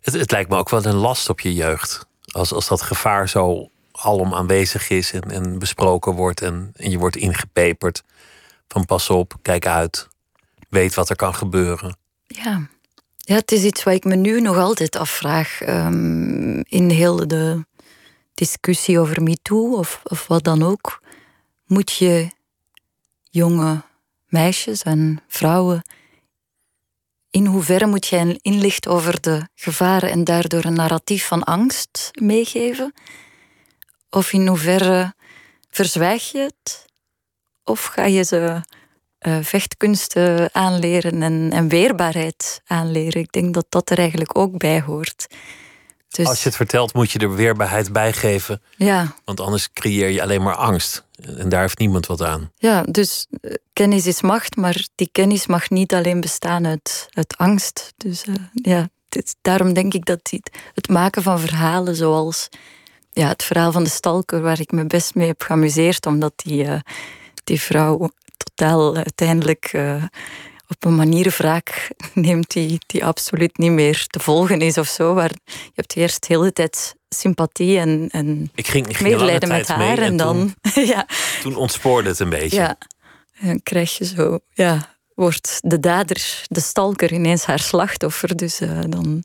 Het, 0.01 0.13
het 0.13 0.31
lijkt 0.31 0.49
me 0.49 0.57
ook 0.57 0.69
wel 0.69 0.85
een 0.85 0.95
last 0.95 1.29
op 1.29 1.39
je 1.39 1.53
jeugd 1.53 2.05
als, 2.21 2.53
als 2.53 2.67
dat 2.67 2.81
gevaar 2.81 3.29
zo 3.29 3.69
alom 3.91 4.33
aanwezig 4.33 4.89
is 4.89 5.11
en, 5.11 5.21
en 5.21 5.59
besproken 5.59 6.13
wordt 6.13 6.41
en, 6.41 6.71
en 6.75 6.89
je 6.89 6.97
wordt 6.97 7.15
ingepeperd. 7.15 8.03
Van 8.67 8.85
pas 8.85 9.09
op, 9.09 9.33
kijk 9.41 9.65
uit, 9.65 10.07
weet 10.69 10.93
wat 10.93 11.09
er 11.09 11.15
kan 11.15 11.35
gebeuren. 11.35 11.97
Ja. 12.27 12.67
ja, 13.17 13.35
het 13.35 13.51
is 13.51 13.63
iets 13.63 13.83
wat 13.83 13.93
ik 13.93 14.03
me 14.03 14.15
nu 14.15 14.41
nog 14.41 14.57
altijd 14.57 14.95
afvraag. 14.95 15.61
Um, 15.67 16.59
in 16.61 16.89
heel 16.89 17.27
de 17.27 17.65
discussie 18.33 18.99
over 18.99 19.23
MeToo 19.23 19.77
of, 19.77 20.01
of 20.03 20.27
wat 20.27 20.43
dan 20.43 20.63
ook. 20.63 21.01
Moet 21.65 21.91
je 21.91 22.29
jonge 23.29 23.81
meisjes 24.25 24.81
en 24.81 25.23
vrouwen 25.27 25.83
in 27.37 27.45
hoeverre 27.45 27.85
moet 27.85 28.07
jij 28.07 28.39
inlicht 28.41 28.87
over 28.87 29.21
de 29.21 29.47
gevaren 29.55 30.09
en 30.09 30.23
daardoor 30.23 30.65
een 30.65 30.73
narratief 30.73 31.27
van 31.27 31.43
angst 31.43 32.11
meegeven? 32.13 32.93
Of 34.09 34.33
in 34.33 34.47
hoeverre 34.47 35.13
verzwijg 35.69 36.31
je 36.31 36.39
het? 36.39 36.85
Of 37.63 37.83
ga 37.85 38.05
je 38.05 38.23
ze 38.23 38.61
uh, 39.19 39.37
vechtkunsten 39.41 40.49
aanleren 40.55 41.23
en, 41.23 41.51
en 41.51 41.67
weerbaarheid 41.67 42.61
aanleren? 42.65 43.21
Ik 43.21 43.31
denk 43.31 43.53
dat 43.53 43.65
dat 43.69 43.89
er 43.89 43.97
eigenlijk 43.97 44.37
ook 44.37 44.57
bij 44.57 44.81
hoort. 44.81 45.27
Dus... 46.07 46.27
Als 46.27 46.43
je 46.43 46.47
het 46.47 46.57
vertelt, 46.57 46.93
moet 46.93 47.11
je 47.11 47.19
er 47.19 47.35
weerbaarheid 47.35 47.91
bij 47.91 48.13
geven. 48.13 48.61
Ja. 48.75 49.15
Want 49.25 49.39
anders 49.39 49.71
creëer 49.73 50.09
je 50.09 50.21
alleen 50.21 50.43
maar 50.43 50.55
angst. 50.55 51.06
En 51.17 51.49
daar 51.49 51.61
heeft 51.61 51.79
niemand 51.79 52.05
wat 52.05 52.21
aan. 52.21 52.51
Ja, 52.55 52.83
dus 52.83 53.27
eh, 53.41 53.53
kennis 53.73 54.05
is 54.05 54.21
macht, 54.21 54.55
maar 54.55 54.87
die 54.95 55.09
kennis 55.11 55.47
mag 55.47 55.69
niet 55.69 55.93
alleen 55.93 56.21
bestaan 56.21 56.67
uit, 56.67 57.07
uit 57.09 57.37
angst. 57.37 57.93
Dus 57.97 58.25
uh, 58.25 58.35
ja, 58.51 58.89
dit, 59.09 59.35
daarom 59.41 59.73
denk 59.73 59.93
ik 59.93 60.05
dat 60.05 60.19
die, 60.23 60.41
het 60.73 60.89
maken 60.89 61.23
van 61.23 61.39
verhalen 61.39 61.95
zoals 61.95 62.49
ja, 63.11 63.27
het 63.27 63.43
verhaal 63.43 63.71
van 63.71 63.83
de 63.83 63.89
stalker, 63.89 64.41
waar 64.41 64.59
ik 64.59 64.71
me 64.71 64.85
best 64.85 65.15
mee 65.15 65.27
heb 65.27 65.41
geamuseerd, 65.41 66.05
omdat 66.05 66.33
die, 66.35 66.63
uh, 66.63 66.79
die 67.43 67.61
vrouw 67.61 68.09
totaal 68.37 68.95
uiteindelijk 68.95 69.71
op 70.67 70.85
een 70.85 70.95
manier 70.95 71.35
wraak 71.37 71.89
neemt 72.13 72.51
die, 72.51 72.79
die 72.85 73.05
absoluut 73.05 73.57
niet 73.57 73.71
meer 73.71 74.05
te 74.07 74.19
volgen 74.19 74.61
is 74.61 74.77
of 74.77 74.87
zo. 74.87 75.13
Waar 75.13 75.31
je 75.45 75.71
hebt 75.73 75.95
eerst 75.95 76.27
de 76.27 76.33
hele 76.33 76.53
tijd 76.53 76.95
sympathie 77.09 77.79
en, 77.79 78.09
en 78.11 78.51
ik 78.55 78.67
ging, 78.67 78.87
ik 78.87 79.01
medelijden 79.01 79.49
met 79.49 79.67
haar. 79.67 79.97
en, 79.97 80.17
dan, 80.17 80.53
toen, 80.73 80.85
ja. 80.93 81.07
toen 81.41 81.55
ontspoorde 81.55 82.09
het 82.09 82.19
een 82.19 82.29
beetje. 82.29 82.57
Ja, 82.57 82.77
en 83.39 83.47
dan 83.47 83.63
krijg 83.63 83.97
je 83.97 84.05
zo, 84.05 84.39
ja, 84.53 84.95
wordt 85.13 85.59
de 85.61 85.79
dader, 85.79 86.45
de 86.47 86.59
stalker, 86.59 87.13
ineens 87.13 87.45
haar 87.45 87.59
slachtoffer. 87.59 88.35
Dus 88.35 88.61
uh, 88.61 88.79
dan, 88.89 89.23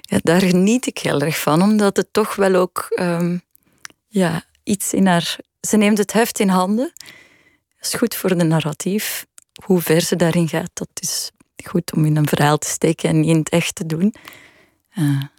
ja, 0.00 0.18
daar 0.22 0.40
geniet 0.40 0.86
ik 0.86 0.98
heel 0.98 1.20
erg 1.20 1.38
van, 1.38 1.62
omdat 1.62 1.96
het 1.96 2.08
toch 2.10 2.34
wel 2.34 2.54
ook 2.54 2.86
um, 3.00 3.42
ja, 4.08 4.44
iets 4.62 4.92
in 4.92 5.06
haar. 5.06 5.36
Ze 5.60 5.76
neemt 5.76 5.98
het 5.98 6.12
heft 6.12 6.40
in 6.40 6.48
handen. 6.48 6.92
Dat 7.76 7.92
is 7.92 7.94
goed 7.94 8.14
voor 8.14 8.38
de 8.38 8.44
narratief 8.44 9.26
hoe 9.64 9.80
ver 9.80 10.00
ze 10.00 10.16
daarin 10.16 10.48
gaat, 10.48 10.70
dat 10.72 10.88
is 10.94 11.30
goed 11.64 11.92
om 11.92 12.04
in 12.04 12.16
een 12.16 12.28
verhaal 12.28 12.58
te 12.58 12.68
steken 12.68 13.08
en 13.08 13.20
niet 13.20 13.30
in 13.30 13.38
het 13.38 13.48
echt 13.48 13.74
te 13.74 13.86
doen. 13.86 14.14
Uh, 14.98 15.04
ja. 15.04 15.30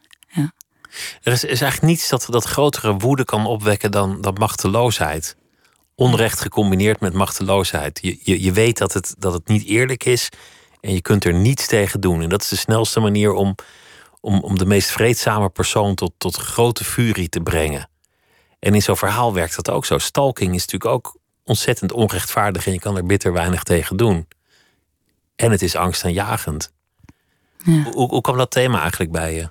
Er 1.22 1.32
is, 1.32 1.44
is, 1.44 1.62
eigenlijk 1.62 1.92
niets 1.92 2.10
dat, 2.10 2.28
dat 2.30 2.44
grotere 2.44 2.96
woede 2.98 3.26
kan 3.26 3.46
opwekken 3.46 3.92
dan, 3.92 4.22
dan 4.22 4.36
machteloosheid. 4.40 5.36
Onrecht 5.96 6.40
gecombineerd 6.40 7.00
met 7.00 7.14
machteloosheid. 7.14 8.00
Je, 8.02 8.20
je, 8.24 8.42
je 8.42 8.52
weet 8.52 8.78
dat 8.78 8.94
het, 8.94 9.16
dat 9.18 9.34
het 9.34 9.48
niet 9.48 9.66
eerlijk 9.66 10.06
is 10.06 10.30
en 10.82 10.94
je 10.94 11.02
kunt 11.02 11.26
er 11.26 11.34
niets 11.34 11.68
tegen 11.68 12.00
doen. 12.00 12.22
En 12.22 12.30
dat 12.30 12.42
is 12.42 12.50
de 12.50 12.56
snelste 12.56 13.00
manier 13.00 13.34
om, 13.34 13.56
om, 14.22 14.40
om 14.40 14.58
de 14.58 14.66
meest 14.66 14.90
vreedzame 14.90 15.50
persoon 15.50 15.96
tot, 15.96 16.12
tot 16.18 16.36
grote 16.36 16.84
furie 16.84 17.30
te 17.30 17.42
brengen. 17.42 17.90
En 18.60 18.74
in 18.74 18.82
zo'n 18.82 18.98
verhaal 18.98 19.34
werkt 19.34 19.56
dat 19.56 19.70
ook 19.70 19.86
zo. 19.86 19.98
Stalking 19.98 20.56
is 20.56 20.66
natuurlijk 20.66 20.92
ook 20.92 21.18
ontzettend 21.44 21.92
onrechtvaardig 21.92 22.66
en 22.66 22.74
je 22.74 22.80
kan 22.80 22.98
er 22.98 23.06
bitter 23.06 23.34
weinig 23.34 23.64
tegen 23.64 23.98
doen. 23.98 24.28
En 25.36 25.52
het 25.52 25.62
is 25.62 25.76
angstaanjagend. 25.76 26.74
Ja. 27.64 27.84
Hoe, 27.84 28.10
hoe 28.10 28.22
kwam 28.22 28.38
dat 28.38 28.52
thema 28.52 28.82
eigenlijk 28.82 29.12
bij 29.12 29.34
je? 29.34 29.50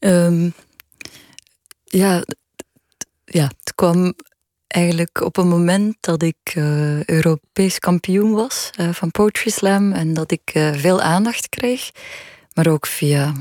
Um, 0.00 0.54
ja, 1.96 2.24
ja, 3.24 3.44
het 3.44 3.74
kwam 3.74 4.14
eigenlijk 4.66 5.20
op 5.20 5.36
een 5.36 5.48
moment 5.48 5.96
dat 6.00 6.22
ik 6.22 6.54
uh, 6.54 7.04
Europees 7.04 7.78
kampioen 7.78 8.32
was 8.32 8.70
uh, 8.80 8.92
van 8.92 9.10
Poetry 9.10 9.50
Slam 9.50 9.92
en 9.92 10.14
dat 10.14 10.30
ik 10.30 10.54
uh, 10.54 10.72
veel 10.72 11.00
aandacht 11.00 11.48
kreeg, 11.48 11.90
maar 12.54 12.66
ook 12.66 12.86
via 12.86 13.32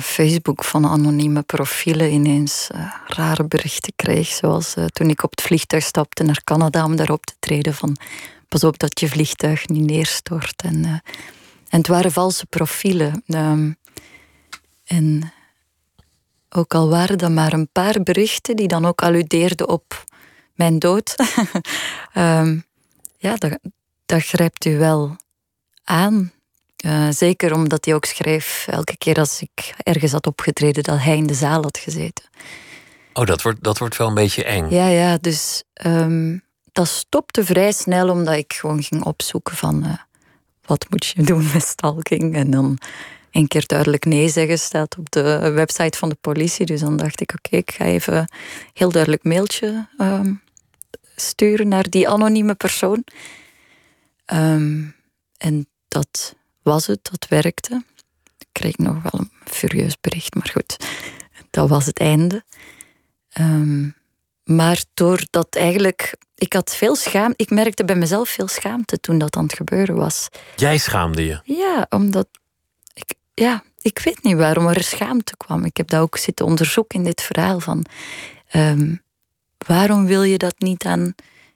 Facebook 0.00 0.64
van 0.64 0.86
anonieme 0.86 1.42
profielen 1.42 2.12
ineens 2.12 2.68
rare 3.06 3.44
berichten 3.44 3.92
kreeg. 3.96 4.26
Zoals 4.26 4.74
toen 4.92 5.10
ik 5.10 5.22
op 5.22 5.30
het 5.30 5.42
vliegtuig 5.42 5.84
stapte 5.84 6.22
naar 6.22 6.44
Canada 6.44 6.84
om 6.84 6.96
daarop 6.96 7.26
te 7.26 7.34
treden 7.38 7.74
van 7.74 7.96
pas 8.48 8.64
op 8.64 8.78
dat 8.78 9.00
je 9.00 9.08
vliegtuig 9.08 9.68
niet 9.68 9.84
neerstort. 9.84 10.62
En, 10.62 10.84
en 11.68 11.78
het 11.78 11.86
waren 11.86 12.12
valse 12.12 12.46
profielen. 12.46 13.22
Um, 13.26 13.76
en 14.84 15.32
ook 16.50 16.74
al 16.74 16.88
waren 16.88 17.18
dat 17.18 17.30
maar 17.30 17.52
een 17.52 17.68
paar 17.72 18.02
berichten 18.02 18.56
die 18.56 18.68
dan 18.68 18.86
ook 18.86 19.02
alludeerden 19.02 19.68
op 19.68 20.04
mijn 20.54 20.78
dood. 20.78 21.14
um, 22.14 22.64
ja, 23.26 23.36
dat, 23.36 23.58
dat 24.06 24.22
grijpt 24.22 24.64
u 24.64 24.78
wel 24.78 25.16
aan. 25.84 26.32
Uh, 26.84 27.08
zeker 27.10 27.54
omdat 27.54 27.84
hij 27.84 27.94
ook 27.94 28.04
schreef, 28.04 28.66
elke 28.70 28.96
keer 28.96 29.18
als 29.18 29.40
ik 29.40 29.74
ergens 29.82 30.12
had 30.12 30.26
opgetreden, 30.26 30.82
dat 30.82 30.98
hij 30.98 31.16
in 31.16 31.26
de 31.26 31.34
zaal 31.34 31.62
had 31.62 31.78
gezeten. 31.78 32.24
Oh, 33.12 33.26
dat 33.26 33.42
wordt, 33.42 33.62
dat 33.62 33.78
wordt 33.78 33.96
wel 33.96 34.08
een 34.08 34.14
beetje 34.14 34.44
eng. 34.44 34.70
Ja, 34.70 34.88
ja, 34.88 35.16
dus 35.16 35.62
um, 35.86 36.42
dat 36.72 36.88
stopte 36.88 37.44
vrij 37.44 37.72
snel 37.72 38.08
omdat 38.08 38.34
ik 38.34 38.52
gewoon 38.52 38.82
ging 38.82 39.04
opzoeken 39.04 39.56
van 39.56 39.84
uh, 39.84 39.92
wat 40.66 40.86
moet 40.90 41.06
je 41.06 41.22
doen 41.22 41.50
met 41.52 41.62
stalking. 41.62 42.34
En 42.34 42.50
dan 42.50 42.78
een 43.30 43.48
keer 43.48 43.66
duidelijk 43.66 44.04
nee 44.04 44.28
zeggen 44.28 44.58
staat 44.58 44.98
op 44.98 45.10
de 45.10 45.50
website 45.50 45.98
van 45.98 46.08
de 46.08 46.16
politie. 46.20 46.66
Dus 46.66 46.80
dan 46.80 46.96
dacht 46.96 47.20
ik, 47.20 47.32
oké, 47.32 47.56
ik 47.56 47.70
ga 47.70 47.84
even 47.84 48.32
heel 48.72 48.90
duidelijk 48.90 49.24
mailtje 49.24 49.88
um, 49.98 50.42
sturen 51.16 51.68
naar 51.68 51.90
die 51.90 52.08
anonieme 52.08 52.54
persoon. 52.54 53.04
Um, 54.32 54.94
en 55.36 55.68
dat 55.88 56.34
was 56.62 56.86
het, 56.86 57.08
dat 57.10 57.26
werkte. 57.28 57.84
Ik 58.38 58.46
kreeg 58.52 58.76
nog 58.76 59.02
wel 59.02 59.20
een 59.20 59.30
furieus 59.44 60.00
bericht, 60.00 60.34
maar 60.34 60.48
goed, 60.52 60.76
dat 61.50 61.68
was 61.68 61.86
het 61.86 61.98
einde. 61.98 62.44
Um, 63.40 63.96
maar 64.44 64.84
doordat 64.94 65.56
eigenlijk, 65.56 66.16
ik 66.34 66.52
had 66.52 66.74
veel 66.76 66.96
schaamte, 66.96 67.42
ik 67.42 67.50
merkte 67.50 67.84
bij 67.84 67.96
mezelf 67.96 68.28
veel 68.28 68.48
schaamte 68.48 69.00
toen 69.00 69.18
dat 69.18 69.36
aan 69.36 69.42
het 69.42 69.54
gebeuren 69.54 69.94
was. 69.94 70.28
Jij 70.56 70.78
schaamde 70.78 71.24
je? 71.24 71.40
Ja, 71.44 71.86
omdat 71.88 72.28
ja, 73.38 73.62
ik 73.82 73.98
weet 73.98 74.22
niet 74.22 74.36
waarom 74.36 74.66
er 74.66 74.82
schaamte 74.82 75.36
kwam. 75.36 75.64
Ik 75.64 75.76
heb 75.76 75.88
dat 75.88 76.00
ook 76.00 76.16
zitten 76.16 76.46
onderzoeken 76.46 76.98
in 76.98 77.04
dit 77.04 77.22
verhaal 77.22 77.60
van 77.60 77.84
um, 78.52 79.02
waarom 79.66 80.06
wil 80.06 80.22
je 80.22 80.38
dat 80.38 80.54
niet 80.58 80.84
aan, 80.84 81.14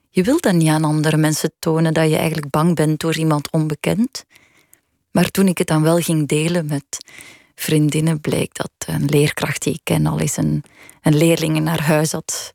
je 0.09 0.23
wilt 0.23 0.41
dat 0.41 0.53
niet 0.53 0.69
aan 0.69 0.83
andere 0.83 1.17
mensen 1.17 1.53
tonen 1.59 1.93
dat 1.93 2.09
je 2.09 2.17
eigenlijk 2.17 2.49
bang 2.49 2.75
bent 2.75 2.99
door 2.99 3.17
iemand 3.17 3.51
onbekend. 3.51 4.25
Maar 5.11 5.31
toen 5.31 5.47
ik 5.47 5.57
het 5.57 5.67
dan 5.67 5.83
wel 5.83 5.97
ging 5.97 6.27
delen 6.27 6.65
met 6.65 7.05
vriendinnen, 7.55 8.21
bleek 8.21 8.53
dat 8.53 8.71
een 8.85 9.05
leerkracht 9.05 9.63
die 9.63 9.73
ik 9.73 9.81
ken 9.83 10.05
al 10.05 10.19
eens 10.19 10.37
een, 10.37 10.63
een 11.01 11.17
leerling 11.17 11.59
naar 11.59 11.81
huis 11.81 12.11
had. 12.11 12.53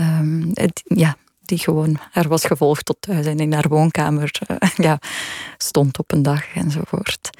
Um, 0.00 0.50
ja, 0.84 1.16
die 1.42 1.58
gewoon 1.58 1.98
er 2.12 2.28
was 2.28 2.44
gevolgd 2.44 2.84
tot 2.84 2.96
thuis 3.00 3.26
en 3.26 3.38
in 3.38 3.52
haar 3.52 3.68
woonkamer 3.68 4.30
uh, 4.50 4.56
ja, 4.86 4.98
stond 5.56 5.98
op 5.98 6.12
een 6.12 6.22
dag 6.22 6.54
enzovoort. 6.54 7.30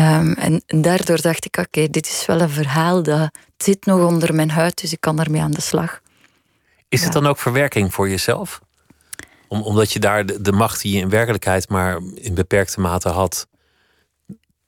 Um, 0.00 0.32
en, 0.32 0.62
daardoor 0.66 1.20
dacht 1.20 1.44
ik, 1.44 1.56
oké, 1.56 1.88
dit 1.88 2.06
is 2.06 2.26
wel 2.26 2.40
een 2.40 2.50
verhaal 2.50 3.02
dat 3.02 3.30
zit 3.56 3.86
nog 3.86 4.06
onder 4.06 4.34
mijn 4.34 4.50
huid, 4.50 4.80
dus 4.80 4.92
ik 4.92 5.00
kan 5.00 5.20
ermee 5.20 5.40
aan 5.40 5.50
de 5.50 5.60
slag. 5.60 6.00
Is 6.88 7.04
het 7.04 7.12
dan 7.12 7.26
ook 7.26 7.38
verwerking 7.38 7.94
voor 7.94 8.08
jezelf? 8.08 8.60
Om, 9.48 9.62
omdat 9.62 9.92
je 9.92 9.98
daar 9.98 10.26
de, 10.26 10.40
de 10.40 10.52
macht 10.52 10.82
die 10.82 10.94
je 10.94 11.00
in 11.00 11.08
werkelijkheid 11.08 11.68
maar 11.68 12.00
in 12.14 12.34
beperkte 12.34 12.80
mate 12.80 13.08
had, 13.08 13.46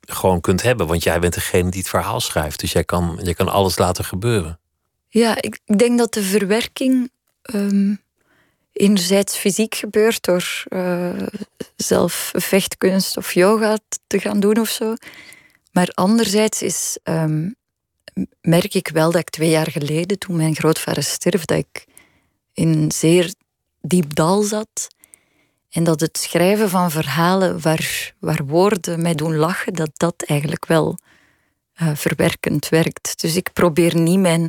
gewoon 0.01 0.41
kunt 0.41 0.62
hebben. 0.62 0.87
Want 0.87 1.03
jij 1.03 1.21
bent 1.21 1.35
degene 1.35 1.71
die 1.71 1.81
het 1.81 1.89
verhaal 1.89 2.21
schrijft. 2.21 2.61
Dus 2.61 2.73
jij 2.73 2.85
kan, 2.85 3.21
jij 3.23 3.35
kan 3.35 3.49
alles 3.49 3.79
laten 3.79 4.05
gebeuren. 4.05 4.59
Ja, 5.09 5.37
ik, 5.37 5.59
ik 5.65 5.79
denk 5.79 5.99
dat 5.99 6.15
de 6.15 6.23
verwerking 6.23 7.11
um, 7.55 8.01
enerzijds 8.77 9.37
fysiek 9.37 9.75
gebeurt 9.75 10.23
door 10.23 10.65
uh, 10.69 11.23
zelf 11.77 12.33
vechtkunst 12.35 13.17
of 13.17 13.33
yoga 13.33 13.79
te 14.07 14.19
gaan 14.21 14.41
doen 14.41 14.59
of 14.59 14.69
zo. 14.69 14.95
Maar 15.73 15.89
anderzijds 15.89 16.62
is, 16.62 16.99
um, 17.05 17.55
merk 18.41 18.75
ik 18.75 18.89
wel 18.89 19.11
dat 19.11 19.21
ik 19.21 19.31
twee 19.31 19.51
jaar 19.51 19.71
geleden, 19.71 20.19
toen 20.19 20.37
mijn 20.37 20.55
grootvader 20.55 21.03
stierf, 21.03 21.45
dat 21.45 21.59
ik 21.59 21.85
in 22.53 22.93
zeer 22.93 23.35
diep 23.81 24.15
dal 24.15 24.43
zat. 24.43 24.89
En 25.71 25.85
dat 25.85 26.01
het 26.01 26.19
schrijven 26.19 26.71
van 26.71 26.91
verhalen 26.91 27.61
waar, 27.61 28.15
waar 28.19 28.45
woorden 28.45 29.03
mij 29.03 29.15
doen 29.15 29.37
lachen, 29.37 29.73
dat 29.73 29.91
dat 29.93 30.23
eigenlijk 30.27 30.67
wel 30.67 30.99
uh, 31.83 31.91
verwerkend 31.95 32.69
werkt. 32.69 33.21
Dus 33.21 33.37
ik 33.37 33.53
probeer 33.53 33.97
niet 33.97 34.19
mijn. 34.19 34.49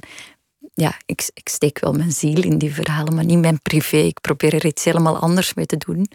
Ja, 0.80 0.98
ik, 1.06 1.30
ik 1.34 1.50
steek 1.50 1.80
wel 1.80 1.94
mijn 1.94 2.12
ziel 2.12 2.44
in 2.44 2.58
die 2.58 2.74
verhalen, 2.74 3.16
maar 3.16 3.26
niet 3.26 3.40
mijn 3.40 3.62
privé. 3.62 3.98
Ik 3.98 4.22
probeer 4.22 4.54
er 4.54 4.66
iets 4.66 4.84
helemaal 4.84 5.18
anders 5.18 5.54
mee 5.54 5.66
te 5.66 5.78
doen. 5.78 6.08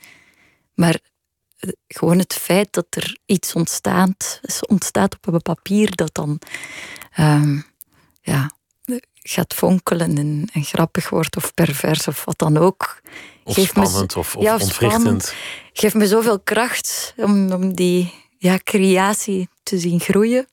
Maar 0.75 0.99
uh, 1.61 1.73
gewoon 1.89 2.19
het 2.19 2.33
feit 2.33 2.73
dat 2.73 2.87
er 2.91 3.19
iets 3.27 3.53
ontstaat, 3.53 4.41
ontstaat 4.69 5.15
op 5.15 5.35
een 5.35 5.43
papier 5.43 5.97
dat 5.97 6.15
dan 6.15 6.39
um, 7.19 7.65
ja, 8.21 8.51
gaat 9.23 9.55
fonkelen 9.55 10.19
en, 10.19 10.49
en, 10.53 10.65
grappig 10.65 11.09
wordt 11.09 11.37
of 11.37 11.55
pervers 11.55 12.09
of 12.09 12.25
wat 12.25 12.39
dan 12.39 12.57
ook. 12.57 13.01
Of 13.45 13.55
geeft 13.55 13.69
spannend 13.69 14.15
me, 14.15 14.21
of, 14.21 14.37
of 14.37 14.43
ja, 14.43 14.53
ontwrichtend. 14.53 15.35
Geeft 15.73 15.95
me 15.95 16.07
zoveel 16.07 16.41
kracht 16.41 17.15
om, 17.17 17.53
om 17.53 17.75
die 17.75 18.15
ja, 18.39 18.59
creatie 18.65 19.49
te 19.63 19.79
zien 19.79 20.01
groeien. 20.01 20.47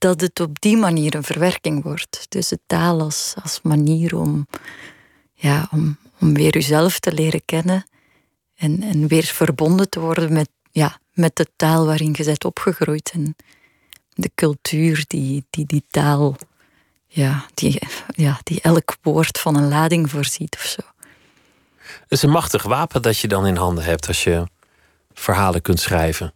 Dat 0.00 0.20
het 0.20 0.40
op 0.40 0.60
die 0.60 0.76
manier 0.76 1.14
een 1.14 1.22
verwerking 1.22 1.82
wordt. 1.82 2.26
Dus 2.28 2.48
de 2.48 2.58
taal 2.66 3.00
als, 3.00 3.34
als 3.42 3.60
manier 3.62 4.16
om, 4.16 4.46
ja, 5.34 5.68
om, 5.70 5.96
om 6.20 6.34
weer 6.34 6.56
uzelf 6.56 6.98
te 6.98 7.12
leren 7.12 7.44
kennen. 7.44 7.84
En, 8.56 8.82
en 8.82 9.08
weer 9.08 9.24
verbonden 9.24 9.90
te 9.90 10.00
worden 10.00 10.32
met, 10.32 10.48
ja, 10.70 10.98
met 11.12 11.36
de 11.36 11.46
taal 11.56 11.86
waarin 11.86 12.14
je 12.16 12.24
bent 12.24 12.44
opgegroeid. 12.44 13.10
En 13.14 13.36
de 14.14 14.30
cultuur 14.34 15.04
die 15.06 15.44
die, 15.50 15.66
die 15.66 15.84
taal 15.90 16.36
ja, 17.12 17.46
die, 17.54 17.82
ja, 18.08 18.40
die 18.42 18.60
elk 18.60 18.96
woord 19.02 19.38
van 19.38 19.56
een 19.56 19.68
lading 19.68 20.10
voorziet 20.10 20.54
of 20.54 20.62
zo. 20.62 20.82
Het 21.78 22.10
is 22.18 22.22
een 22.22 22.30
machtig 22.30 22.62
wapen 22.62 23.02
dat 23.02 23.18
je 23.18 23.28
dan 23.28 23.46
in 23.46 23.56
handen 23.56 23.84
hebt 23.84 24.08
als 24.08 24.24
je 24.24 24.46
verhalen 25.12 25.62
kunt 25.62 25.80
schrijven. 25.80 26.32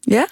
Ja? 0.00 0.28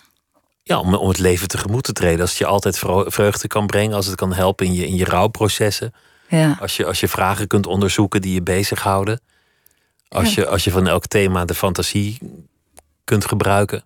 Ja, 0.66 0.78
om, 0.78 0.94
om 0.94 1.08
het 1.08 1.18
leven 1.18 1.48
tegemoet 1.48 1.84
te 1.84 1.92
treden. 1.92 2.20
Als 2.20 2.30
het 2.30 2.38
je 2.38 2.46
altijd 2.46 2.78
vreugde 3.06 3.48
kan 3.48 3.66
brengen, 3.66 3.96
als 3.96 4.06
het 4.06 4.14
kan 4.14 4.32
helpen 4.32 4.66
in 4.66 4.74
je, 4.74 4.86
in 4.86 4.96
je 4.96 5.04
rouwprocessen. 5.04 5.94
Ja. 6.28 6.56
Als, 6.60 6.76
je, 6.76 6.86
als 6.86 7.00
je 7.00 7.08
vragen 7.08 7.46
kunt 7.46 7.66
onderzoeken 7.66 8.20
die 8.20 8.34
je 8.34 8.42
bezighouden. 8.42 9.20
Als, 10.08 10.34
je, 10.34 10.46
als 10.46 10.64
je 10.64 10.70
van 10.70 10.88
elk 10.88 11.06
thema 11.06 11.44
de 11.44 11.54
fantasie 11.54 12.18
kunt 13.04 13.24
gebruiken. 13.24 13.84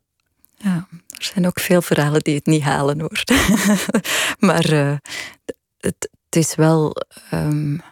Ja, 0.57 0.89
er 0.91 1.25
zijn 1.25 1.47
ook 1.47 1.61
veel 1.61 1.83
verhalen 1.83 2.21
die 2.21 2.35
het 2.35 2.47
niet 2.47 2.63
halen 2.63 3.01
hoor. 3.01 3.23
maar 4.49 4.73
uh, 4.73 4.97
het, 5.79 6.09
het, 6.29 6.37
is 6.37 6.55
wel 6.55 6.97
um, 7.33 7.83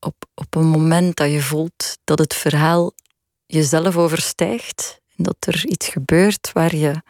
op, 0.00 0.14
op 0.34 0.54
een 0.54 0.66
moment 0.66 1.16
dat 1.16 1.30
je 1.30 1.42
voelt 1.42 1.98
dat 2.04 2.18
het 2.18 2.34
verhaal 2.34 2.92
jezelf 3.46 3.96
overstijgt. 3.96 5.00
En 5.16 5.24
dat 5.24 5.36
er 5.40 5.66
iets 5.66 5.88
gebeurt 5.88 6.50
waar 6.52 6.76
je 6.76 7.02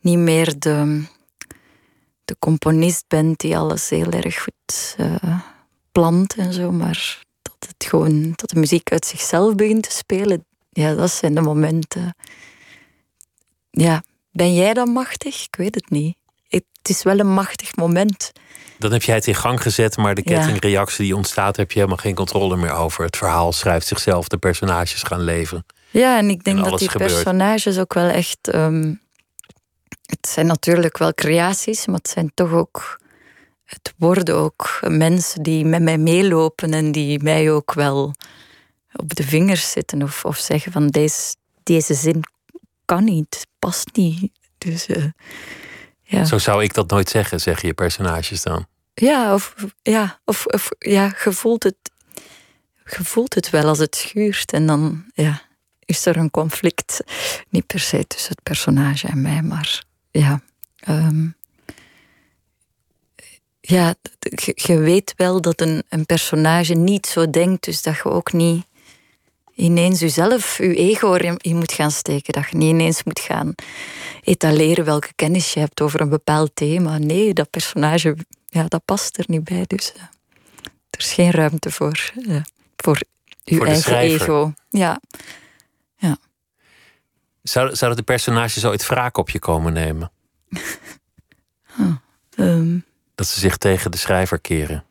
niet 0.00 0.18
meer 0.18 0.58
de, 0.58 1.04
de 2.24 2.36
componist 2.38 3.04
bent 3.08 3.38
die 3.38 3.56
alles 3.56 3.88
heel 3.88 4.10
erg 4.10 4.42
goed 4.42 4.96
uh, 5.00 5.40
plant 5.92 6.34
en 6.34 6.52
zo, 6.52 6.72
maar 6.72 7.22
dat 7.42 7.56
het 7.68 7.88
gewoon 7.88 8.32
dat 8.34 8.50
de 8.50 8.58
muziek 8.58 8.92
uit 8.92 9.06
zichzelf 9.06 9.54
begint 9.54 9.82
te 9.82 9.96
spelen. 9.96 10.46
Ja, 10.70 10.94
dat 10.94 11.10
zijn 11.10 11.34
de 11.34 11.40
momenten. 11.40 12.14
Ja, 13.70 14.02
ben 14.30 14.54
jij 14.54 14.74
dan 14.74 14.90
machtig? 14.90 15.42
Ik 15.44 15.56
weet 15.56 15.74
het 15.74 15.90
niet. 15.90 16.16
Het 16.48 16.96
is 16.96 17.02
wel 17.02 17.18
een 17.18 17.32
machtig 17.32 17.76
moment. 17.76 18.32
Dan 18.78 18.92
heb 18.92 19.02
jij 19.02 19.14
het 19.14 19.26
in 19.26 19.34
gang 19.34 19.62
gezet, 19.62 19.96
maar 19.96 20.14
de 20.14 20.22
kettingreactie 20.22 21.04
die 21.04 21.16
ontstaat, 21.16 21.56
heb 21.56 21.70
je 21.70 21.78
helemaal 21.78 21.98
geen 21.98 22.14
controle 22.14 22.56
meer 22.56 22.72
over. 22.72 23.04
Het 23.04 23.16
verhaal 23.16 23.52
schrijft 23.52 23.86
zichzelf, 23.86 24.28
de 24.28 24.36
personages 24.36 25.02
gaan 25.02 25.20
leven. 25.20 25.66
Ja, 25.90 26.18
en 26.18 26.28
ik 26.30 26.44
denk 26.44 26.64
dat 26.64 26.78
die 26.78 26.90
personages 26.90 27.78
ook 27.78 27.94
wel 27.94 28.08
echt. 28.08 28.38
Ehm, 28.48 28.92
het 30.06 30.28
zijn 30.28 30.46
natuurlijk 30.46 30.98
wel 30.98 31.14
creaties, 31.14 31.86
maar 31.86 31.96
het 31.96 32.08
zijn 32.08 32.30
toch 32.34 32.52
ook. 32.52 33.00
Het 33.64 33.94
worden 33.96 34.34
ook 34.34 34.80
mensen 34.88 35.42
die 35.42 35.64
met 35.64 35.82
mij 35.82 35.98
meelopen 35.98 36.72
en 36.72 36.92
die 36.92 37.22
mij 37.22 37.50
ook 37.50 37.72
wel 37.72 38.14
op 38.92 39.14
de 39.14 39.22
vingers 39.22 39.70
zitten 39.70 40.02
of, 40.02 40.24
of 40.24 40.36
zeggen 40.36 40.72
van 40.72 40.86
deze, 40.86 41.34
deze 41.62 41.94
zin 41.94 42.24
kan 42.84 43.04
niet, 43.04 43.46
past 43.58 43.88
niet. 43.92 44.32
Dus, 44.58 44.88
uh, 44.88 45.04
ja. 46.02 46.24
Zo 46.24 46.38
zou 46.38 46.62
ik 46.62 46.74
dat 46.74 46.90
nooit 46.90 47.08
zeggen, 47.08 47.40
zeggen 47.40 47.68
je 47.68 47.74
personages 47.74 48.42
dan. 48.42 48.66
Ja, 48.94 49.34
of, 49.34 49.54
ja, 49.82 50.20
of, 50.24 50.46
of 50.46 50.68
ja, 50.78 51.14
je, 51.24 51.32
voelt 51.32 51.62
het, 51.62 51.76
je 52.84 53.04
voelt 53.04 53.34
het 53.34 53.50
wel 53.50 53.64
als 53.64 53.78
het 53.78 53.96
schuurt. 53.96 54.52
En 54.52 54.66
dan 54.66 55.04
ja, 55.14 55.42
is 55.88 56.06
er 56.06 56.16
een 56.16 56.30
conflict. 56.30 57.00
Niet 57.48 57.66
per 57.66 57.80
se 57.80 58.06
tussen 58.06 58.30
het 58.30 58.42
personage 58.42 59.06
en 59.06 59.22
mij, 59.22 59.42
maar 59.42 59.84
ja, 60.10 60.40
ehm, 60.76 61.26
ja, 63.60 63.94
je, 64.54 64.78
weet 64.78 65.14
wel 65.16 65.40
dat 65.40 65.60
een, 65.60 65.82
een 65.88 66.06
personage 66.06 66.74
niet 66.74 67.06
zo 67.06 67.30
denkt, 67.30 67.64
dus 67.64 67.82
dat 67.82 67.96
je 67.96 68.04
ook 68.04 68.32
niet 68.32 68.64
ineens 69.54 70.00
jezelf, 70.00 70.58
je 70.58 70.74
ego 70.74 71.14
erin 71.14 71.56
moet 71.56 71.72
gaan 71.72 71.90
steken. 71.90 72.32
Dat 72.32 72.48
je 72.50 72.56
niet 72.56 72.68
ineens 72.68 73.02
moet 73.02 73.20
gaan 73.20 73.54
etaleren 74.22 74.84
welke 74.84 75.12
kennis 75.14 75.52
je 75.52 75.60
hebt 75.60 75.80
over 75.80 76.00
een 76.00 76.08
bepaald 76.08 76.50
thema. 76.54 76.98
Nee, 76.98 77.34
dat 77.34 77.50
personage, 77.50 78.16
ja, 78.46 78.64
dat 78.68 78.84
past 78.84 79.18
er 79.18 79.24
niet 79.28 79.44
bij. 79.44 79.64
Dus 79.66 79.92
uh, 79.96 80.02
er 80.90 80.98
is 80.98 81.12
geen 81.12 81.30
ruimte 81.30 81.70
voor, 81.70 82.12
uh, 82.16 82.40
voor 82.76 83.00
je 83.44 83.64
eigen 83.64 83.96
ego. 83.96 84.52
Ja. 84.70 85.00
Zou, 87.48 87.76
zouden 87.76 87.98
de 87.98 88.12
personages 88.12 88.64
ooit 88.64 88.86
wraak 88.86 89.16
op 89.16 89.30
je 89.30 89.38
komen 89.38 89.72
nemen? 89.72 90.10
oh, 92.36 92.74
dat 93.14 93.26
ze 93.26 93.40
zich 93.40 93.56
tegen 93.56 93.90
de 93.90 93.96
schrijver 93.96 94.40
keren? 94.40 94.84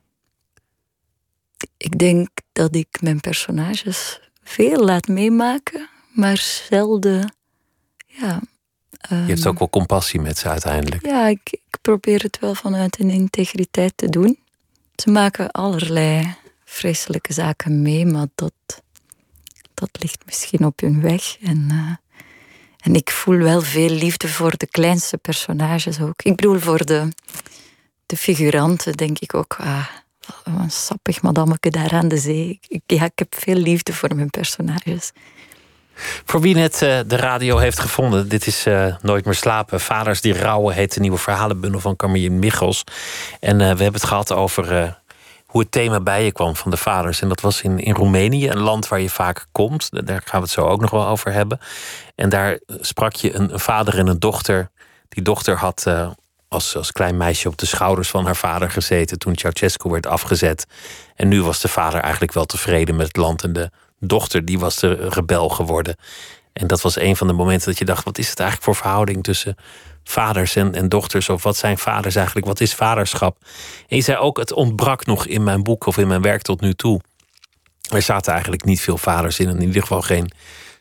Ik 1.78 1.98
denk 1.98 2.30
dat 2.52 2.76
ik 2.76 3.02
mijn 3.02 3.20
personages 3.20 4.20
veel 4.44 4.84
laat 4.86 5.08
meemaken, 5.08 5.90
maar 6.14 6.38
zelden. 6.38 7.34
Ja, 8.06 8.42
je 9.10 9.16
hebt 9.16 9.40
ehm, 9.40 9.48
ook 9.48 9.60
wel 9.60 9.70
compassie 9.70 10.22
met 10.22 10.38
ze 10.38 10.50
uiteindelijk. 10.50 11.06
Ja, 11.06 11.28
ik, 11.28 11.50
ik 11.52 11.78
probeer 11.82 12.22
het 12.22 12.40
wel 12.40 12.56
vanuit 12.56 13.00
een 13.00 13.10
integriteit 13.10 13.94
te 13.96 14.10
doen. 14.10 14.40
Ze 14.96 15.10
maken 15.10 15.52
allerlei 15.52 16.36
vreselijke 16.66 17.34
zaken 17.34 17.82
mee, 17.82 18.06
maar 18.06 18.28
dat, 18.36 18.54
dat 19.74 19.90
ligt 20.00 20.26
misschien 20.26 20.66
op 20.66 20.80
hun 20.80 21.02
weg. 21.02 21.38
En, 21.42 21.68
uh, 21.72 21.96
en 22.88 22.96
ik 22.96 23.12
voel 23.12 23.38
wel 23.38 23.62
veel 23.62 23.90
liefde 23.90 24.28
voor 24.28 24.54
de 24.58 24.68
kleinste 24.68 25.18
personages 25.18 26.02
ook. 26.02 26.22
Ik 26.22 26.36
bedoel, 26.36 26.60
voor 26.60 26.86
de, 26.86 27.08
de 28.06 28.18
figuranten 28.18 28.94
denk 28.94 29.20
ik 29.20 29.34
ook, 29.34 29.56
ah, 29.60 29.88
een 30.44 30.72
sappig 30.72 31.22
madammeke 31.22 31.70
daar 31.70 31.92
aan 31.92 32.08
de 32.08 32.18
zee. 32.18 32.60
Ik, 32.68 32.82
ja, 32.86 33.04
ik 33.04 33.12
heb 33.16 33.36
veel 33.36 33.56
liefde 33.56 33.94
voor 33.94 34.16
mijn 34.16 34.30
personages. 34.30 35.12
Voor 36.26 36.42
wie 36.42 36.56
net 36.56 36.74
uh, 36.74 37.00
de 37.08 37.16
radio 37.16 37.58
heeft 37.58 37.80
gevonden, 37.80 38.30
dit 38.30 38.48
is 38.48 38.68
uh, 38.68 38.96
Nooit 39.02 39.26
meer 39.26 39.34
slapen. 39.34 39.80
Vaders 39.80 40.22
die 40.22 40.40
rouwen 40.40 40.76
heet 40.76 40.94
de 40.94 41.00
nieuwe 41.00 41.18
verhalenbundel 41.18 41.80
van 41.80 41.96
Camille 41.96 42.30
Michels. 42.30 42.84
En 43.40 43.54
uh, 43.54 43.60
we 43.60 43.66
hebben 43.66 43.94
het 43.94 44.06
gehad 44.06 44.32
over 44.32 44.96
hoe 45.58 45.66
het 45.66 45.76
thema 45.76 46.00
bij 46.00 46.24
je 46.24 46.32
kwam 46.32 46.56
van 46.56 46.72
de 46.72 46.78
vaders. 46.78 47.22
En 47.22 47.30
dat 47.30 47.42
was 47.42 47.62
in, 47.62 47.80
in 47.80 47.94
Roemenië, 47.94 48.50
een 48.50 48.60
land 48.60 48.88
waar 48.88 49.00
je 49.00 49.10
vaak 49.10 49.48
komt. 49.52 49.90
Daar 49.92 50.22
gaan 50.26 50.40
we 50.40 50.46
het 50.46 50.50
zo 50.50 50.62
ook 50.62 50.82
nog 50.82 50.90
wel 50.90 51.08
over 51.08 51.32
hebben. 51.34 51.60
En 52.16 52.30
daar 52.30 52.60
sprak 52.68 53.14
je 53.14 53.36
een, 53.36 53.60
vader 53.60 53.98
en 53.98 54.08
een 54.08 54.20
dochter. 54.20 54.70
Die 55.10 55.24
dochter 55.24 55.58
had 55.58 55.86
als, 56.48 56.76
als 56.76 56.92
klein 56.92 57.18
meisje 57.18 57.48
op 57.48 57.58
de 57.58 57.66
schouders 57.66 58.10
van 58.10 58.26
haar 58.26 58.36
vader 58.36 58.72
gezeten 58.72 59.20
toen 59.20 59.36
Ceausescu 59.36 59.90
werd 59.90 60.08
afgezet. 60.08 60.66
En 61.16 61.28
nu 61.28 61.44
was 61.44 61.62
de 61.62 61.68
vader 61.68 62.00
eigenlijk 62.00 62.34
wel 62.34 62.46
tevreden 62.46 62.96
met 62.96 63.08
het 63.08 63.18
land 63.18 63.44
en 63.44 63.54
de 63.54 63.70
dochter 64.00 64.46
die 64.46 64.60
was 64.60 64.76
de 64.76 65.10
rebel 65.10 65.50
geworden. 65.50 65.96
En 66.54 66.68
dat 66.68 66.82
was 66.82 67.00
een 67.00 67.16
van 67.16 67.28
de 67.28 67.34
momenten 67.34 67.68
dat 67.68 67.78
je 67.78 67.86
dacht: 67.86 68.04
wat 68.04 68.18
is 68.18 68.30
het 68.30 68.40
eigenlijk 68.40 68.70
voor 68.70 68.84
verhouding 68.84 69.24
tussen 69.24 69.56
vaders 70.08 70.56
en, 70.56 70.74
en 70.74 70.90
dochters? 70.90 71.30
Of 71.30 71.44
wat 71.44 71.58
zijn 71.58 71.78
vaders 71.78 72.16
eigenlijk? 72.16 72.48
Wat 72.48 72.60
is 72.60 72.74
vaderschap? 72.74 73.38
En 73.88 73.96
je 73.96 74.04
zei 74.04 74.18
ook: 74.18 74.38
het 74.38 74.54
ontbrak 74.54 75.06
nog 75.06 75.26
in 75.26 75.44
mijn 75.44 75.64
boek 75.64 75.86
of 75.86 75.98
in 75.98 76.08
mijn 76.08 76.22
werk 76.22 76.42
tot 76.42 76.62
nu 76.62 76.74
toe. 76.74 77.02
Er 77.92 78.02
zaten 78.02 78.32
eigenlijk 78.32 78.64
niet 78.64 78.82
veel 78.82 78.98
vaders 78.98 79.40
in, 79.40 79.50
in 79.50 79.62
ieder 79.62 79.82
geval 79.82 80.02
geen 80.02 80.32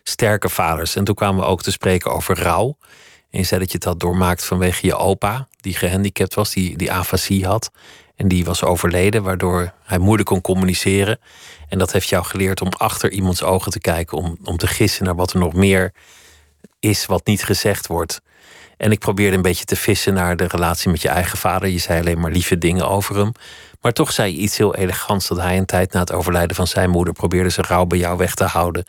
sterke 0.02 0.48
vaders. 0.48 0.96
En 0.96 1.04
toen 1.04 1.14
kwamen 1.14 1.40
we 1.40 1.46
ook 1.46 1.62
te 1.62 1.70
spreken 1.70 2.12
over 2.12 2.38
rouw. 2.38 2.76
En 3.30 3.38
je 3.38 3.44
zei 3.44 3.60
dat 3.60 3.72
je 3.72 3.78
dat 3.78 4.00
doormaakt 4.00 4.44
vanwege 4.44 4.86
je 4.86 4.96
opa, 4.96 5.48
die 5.60 5.74
gehandicapt 5.74 6.34
was, 6.34 6.50
die, 6.50 6.76
die 6.76 6.92
afasie 6.92 7.46
had. 7.46 7.70
En 8.16 8.28
die 8.28 8.44
was 8.44 8.64
overleden, 8.64 9.22
waardoor 9.22 9.72
hij 9.82 9.98
moeilijk 9.98 10.28
kon 10.28 10.40
communiceren. 10.40 11.18
En 11.68 11.78
dat 11.78 11.92
heeft 11.92 12.08
jou 12.08 12.24
geleerd 12.24 12.60
om 12.60 12.68
achter 12.68 13.12
iemands 13.12 13.42
ogen 13.42 13.72
te 13.72 13.80
kijken, 13.80 14.18
om, 14.18 14.38
om 14.44 14.56
te 14.56 14.66
gissen 14.66 15.04
naar 15.04 15.14
wat 15.14 15.32
er 15.32 15.38
nog 15.38 15.52
meer 15.52 15.92
is 16.80 17.06
wat 17.06 17.26
niet 17.26 17.44
gezegd 17.44 17.86
wordt. 17.86 18.20
En 18.76 18.90
ik 18.90 18.98
probeerde 18.98 19.36
een 19.36 19.42
beetje 19.42 19.64
te 19.64 19.76
vissen 19.76 20.14
naar 20.14 20.36
de 20.36 20.46
relatie 20.46 20.90
met 20.90 21.02
je 21.02 21.08
eigen 21.08 21.38
vader. 21.38 21.68
Je 21.68 21.78
zei 21.78 22.00
alleen 22.00 22.20
maar 22.20 22.30
lieve 22.30 22.58
dingen 22.58 22.88
over 22.88 23.16
hem. 23.16 23.32
Maar 23.80 23.92
toch 23.92 24.12
zei 24.12 24.32
je 24.32 24.38
iets 24.38 24.56
heel 24.56 24.74
elegants 24.74 25.28
dat 25.28 25.38
hij 25.38 25.56
een 25.56 25.66
tijd 25.66 25.92
na 25.92 26.00
het 26.00 26.12
overlijden 26.12 26.56
van 26.56 26.66
zijn 26.66 26.90
moeder 26.90 27.14
probeerde 27.14 27.50
zijn 27.50 27.66
rouw 27.66 27.84
bij 27.84 27.98
jou 27.98 28.16
weg 28.16 28.34
te 28.34 28.44
houden. 28.44 28.84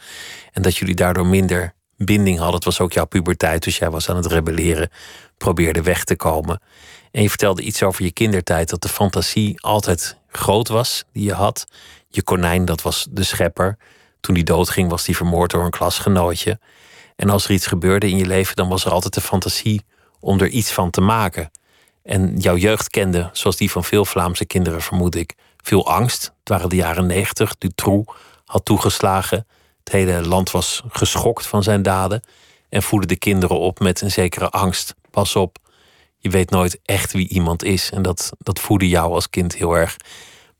En 0.51 0.61
dat 0.61 0.77
jullie 0.77 0.95
daardoor 0.95 1.25
minder 1.25 1.73
binding 1.97 2.37
hadden. 2.37 2.55
Het 2.55 2.63
was 2.63 2.79
ook 2.79 2.93
jouw 2.93 3.05
puberteit, 3.05 3.63
dus 3.63 3.77
jij 3.77 3.89
was 3.89 4.09
aan 4.09 4.15
het 4.15 4.25
rebelleren, 4.25 4.89
probeerde 5.37 5.81
weg 5.81 6.03
te 6.03 6.15
komen. 6.15 6.61
En 7.11 7.21
je 7.21 7.29
vertelde 7.29 7.61
iets 7.61 7.83
over 7.83 8.03
je 8.03 8.11
kindertijd, 8.11 8.69
dat 8.69 8.81
de 8.81 8.89
fantasie 8.89 9.61
altijd 9.61 10.17
groot 10.27 10.67
was 10.67 11.03
die 11.13 11.23
je 11.23 11.33
had. 11.33 11.65
Je 12.09 12.23
konijn, 12.23 12.65
dat 12.65 12.81
was 12.81 13.07
de 13.09 13.23
schepper. 13.23 13.77
Toen 14.19 14.35
die 14.35 14.43
doodging, 14.43 14.89
was 14.89 15.03
die 15.03 15.15
vermoord 15.15 15.51
door 15.51 15.63
een 15.63 15.69
klasgenootje. 15.69 16.59
En 17.17 17.29
als 17.29 17.45
er 17.45 17.51
iets 17.51 17.67
gebeurde 17.67 18.09
in 18.09 18.17
je 18.17 18.25
leven, 18.25 18.55
dan 18.55 18.69
was 18.69 18.85
er 18.85 18.91
altijd 18.91 19.13
de 19.13 19.21
fantasie 19.21 19.85
om 20.19 20.39
er 20.39 20.47
iets 20.47 20.71
van 20.71 20.89
te 20.89 21.01
maken. 21.01 21.51
En 22.03 22.37
jouw 22.37 22.55
jeugd 22.55 22.89
kende, 22.89 23.29
zoals 23.33 23.57
die 23.57 23.71
van 23.71 23.83
veel 23.83 24.05
Vlaamse 24.05 24.45
kinderen 24.45 24.81
vermoed 24.81 25.15
ik, 25.15 25.35
veel 25.57 25.87
angst. 25.87 26.23
Het 26.23 26.49
waren 26.49 26.69
de 26.69 26.75
jaren 26.75 27.05
negentig, 27.05 27.57
Dutroux 27.57 28.13
had 28.45 28.65
toegeslagen. 28.65 29.47
Het 29.83 29.93
hele 29.93 30.27
land 30.27 30.51
was 30.51 30.83
geschokt 30.89 31.47
van 31.47 31.63
zijn 31.63 31.81
daden 31.81 32.21
en 32.69 32.83
voedde 32.83 33.07
de 33.07 33.15
kinderen 33.15 33.59
op 33.59 33.79
met 33.79 34.01
een 34.01 34.11
zekere 34.11 34.49
angst. 34.49 34.95
Pas 35.11 35.35
op, 35.35 35.57
je 36.17 36.29
weet 36.29 36.49
nooit 36.49 36.79
echt 36.85 37.11
wie 37.11 37.27
iemand 37.27 37.63
is. 37.63 37.91
En 37.91 38.01
dat, 38.01 38.31
dat 38.39 38.59
voedde 38.59 38.89
jou 38.89 39.13
als 39.13 39.29
kind 39.29 39.55
heel 39.55 39.73
erg. 39.73 39.95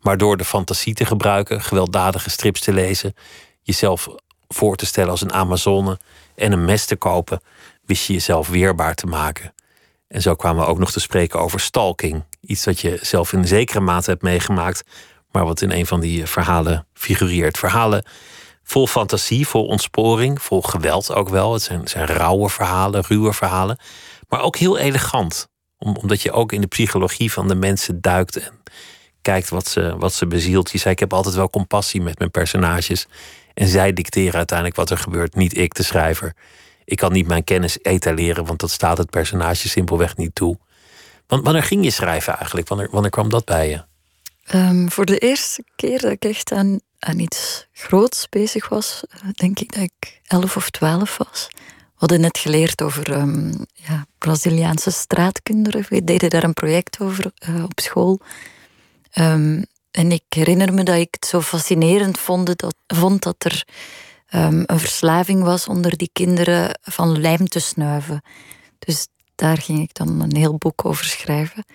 Maar 0.02 0.18
door 0.18 0.38
de 0.38 0.46
fantasie 0.46 0.94
te 0.94 1.06
gebruiken, 1.06 1.62
gewelddadige 1.62 2.30
strips 2.30 2.62
te 2.62 2.74
lezen, 2.74 3.14
jezelf 3.62 4.08
voor 4.48 4.76
te 4.76 4.86
stellen 4.86 5.12
als 5.12 5.22
een 5.22 5.34
Amazone 5.34 6.00
en 6.38 6.52
een 6.52 6.66
mes 6.66 6.86
te 6.86 6.96
kopen, 6.96 7.42
wist 7.86 8.08
je 8.08 8.14
jezelf 8.14 8.48
weerbaar 8.48 8.96
te 8.96 9.06
maken. 9.06 9.54
En 10.08 10.22
zo 10.22 10.36
kwamen 10.36 10.64
we 10.64 10.70
ook 10.70 10.80
nog 10.80 10.92
te 10.92 11.00
spreken 11.00 11.40
over 11.40 11.60
stalking. 11.60 12.24
Iets 12.42 12.64
dat 12.64 12.80
je 12.80 13.00
zelf 13.02 13.34
in 13.34 13.48
zekere 13.48 13.80
mate 13.80 14.10
hebt 14.10 14.22
meegemaakt, 14.22 14.84
maar 15.32 15.46
wat 15.46 15.62
in 15.62 15.72
een 15.72 15.86
van 15.86 16.00
die 16.00 16.26
verhalen 16.26 16.88
figureert. 16.94 17.58
Verhalen 17.58 18.04
vol 18.64 18.88
fantasie, 18.88 19.48
vol 19.48 19.66
ontsporing, 19.66 20.42
vol 20.42 20.62
geweld 20.62 21.14
ook 21.14 21.30
wel. 21.30 21.54
Het 21.54 21.62
zijn, 21.62 21.88
zijn 21.88 22.06
rauwe 22.06 22.50
verhalen, 22.50 23.04
ruwe 23.08 23.34
verhalen. 23.34 23.78
Maar 24.28 24.42
ook 24.42 24.56
heel 24.58 24.78
elegant. 24.78 25.48
omdat 25.78 26.22
je 26.22 26.32
ook 26.32 26.52
in 26.52 26.62
de 26.62 26.68
psychologie 26.68 27.32
van 27.32 27.48
de 27.48 27.56
mensen 27.56 28.02
duikt 28.02 28.36
en 28.38 28.54
kijkt 29.22 29.50
wat 29.50 29.68
ze, 29.68 29.96
wat 29.98 30.14
ze 30.14 30.28
bezielt. 30.28 30.72
Je 30.72 30.78
zei, 30.78 30.94
ik 30.94 31.00
heb 31.00 31.14
altijd 31.14 31.36
wel 31.36 31.50
compassie 31.50 32.02
met 32.02 32.20
mijn 32.20 32.32
personages. 32.32 33.08
En 33.58 33.68
zij 33.68 33.94
dicteren 33.94 34.36
uiteindelijk 34.36 34.78
wat 34.78 34.90
er 34.90 34.98
gebeurt, 34.98 35.36
niet 35.36 35.58
ik, 35.58 35.74
de 35.74 35.84
schrijver. 35.84 36.34
Ik 36.86 36.98
kan 36.98 37.12
niet 37.12 37.28
mijn 37.28 37.44
kennis 37.44 37.78
etaleren, 37.82 38.46
want 38.46 38.60
dat 38.60 38.72
staat 38.72 38.98
het 38.98 39.10
personage 39.10 39.70
simpelweg 39.70 40.18
niet 40.18 40.36
toe. 40.36 40.58
Want 41.28 41.44
wanneer 41.44 41.64
ging 41.64 41.84
je 41.84 41.92
schrijven 41.92 42.38
eigenlijk? 42.38 42.68
Wanneer, 42.68 42.88
wanneer 42.92 43.10
kwam 43.10 43.30
dat 43.30 43.46
bij 43.46 43.70
je? 43.70 43.84
Ehm, 44.44 44.88
voor 44.88 45.06
de 45.06 45.18
eerste 45.18 45.64
keer 45.76 46.02
dat 46.02 46.12
ik 46.12 46.26
echt 46.26 46.52
aan, 46.52 46.80
aan 47.00 47.20
iets 47.20 47.68
groots 47.74 48.30
bezig 48.30 48.70
was, 48.70 49.04
eh, 49.10 49.20
denk 49.32 49.60
ik 49.60 49.74
dat 49.74 49.84
ik 49.84 50.22
elf 50.28 50.56
of 50.56 50.70
twaalf 50.70 51.18
was. 51.18 51.48
We 51.50 51.94
hadden 51.96 52.22
net 52.22 52.38
geleerd 52.38 52.82
over 52.82 53.12
um, 53.12 53.66
ja, 53.74 54.06
Braziliaanse 54.18 54.92
straatkinderen. 54.92 55.86
We 55.90 56.04
deden 56.04 56.30
daar 56.30 56.44
een 56.44 56.54
project 56.54 57.00
over 57.00 57.32
uh, 57.50 57.64
op 57.64 57.80
school. 57.80 58.20
Um, 59.14 59.66
en 59.98 60.12
ik 60.12 60.24
herinner 60.30 60.74
me 60.74 60.84
dat 60.84 60.96
ik 60.96 61.08
het 61.12 61.26
zo 61.26 61.42
fascinerend 61.42 62.18
vond 62.18 62.60
dat, 62.60 62.76
vond 62.88 63.24
dat 63.24 63.36
er 63.46 63.66
um, 64.36 64.64
een 64.66 64.80
verslaving 64.80 65.44
was 65.44 65.68
onder 65.68 65.98
die 65.98 66.10
kinderen 66.14 66.80
van 66.82 67.22
lijm 67.22 67.48
te 67.48 67.60
snuiven. 67.60 68.22
Dus 68.80 69.08
daar 69.36 69.58
ging 69.58 69.80
ik 69.80 69.94
dan 69.94 70.22
een 70.22 70.36
heel 70.36 70.56
boek 70.58 70.86
over 70.86 71.06
schrijven. 71.06 71.66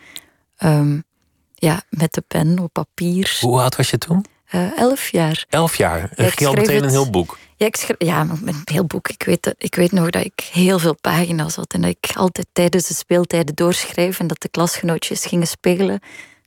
ja, 1.55 1.83
met 1.89 2.13
de 2.13 2.21
pen 2.29 2.59
op 2.59 2.73
papier. 2.73 3.39
Hoe 3.41 3.61
oud 3.61 3.77
was 3.77 3.91
je 3.91 3.99
toen? 3.99 4.25
Uh, 4.51 4.79
elf 4.79 5.09
jaar. 5.09 5.45
Elf 5.49 5.77
jaar? 5.77 6.13
Ja, 6.17 6.31
je 6.35 6.47
al 6.47 6.53
meteen 6.53 6.83
een 6.83 6.91
heel 6.91 7.11
boek? 7.11 7.39
Ja, 7.57 7.67
ik 7.67 7.77
schreef, 7.77 7.97
ja, 7.99 8.21
een 8.21 8.63
heel 8.65 8.85
boek. 8.85 9.09
Ik 9.09 9.23
weet, 9.23 9.55
ik 9.59 9.75
weet 9.75 9.93
nog 9.93 10.11
dat 10.11 10.25
ik 10.25 10.49
heel 10.53 10.79
veel 10.79 10.97
pagina's 11.01 11.55
had. 11.55 11.73
En 11.73 11.81
dat 11.81 11.97
ik 12.01 12.17
altijd 12.17 12.47
tijdens 12.53 12.87
de 12.87 12.95
speeltijden 12.95 13.55
doorschreef. 13.55 14.19
En 14.19 14.27
dat 14.27 14.41
de 14.41 14.49
klasgenootjes 14.49 15.27
gingen 15.27 15.47
spelen. 15.47 16.01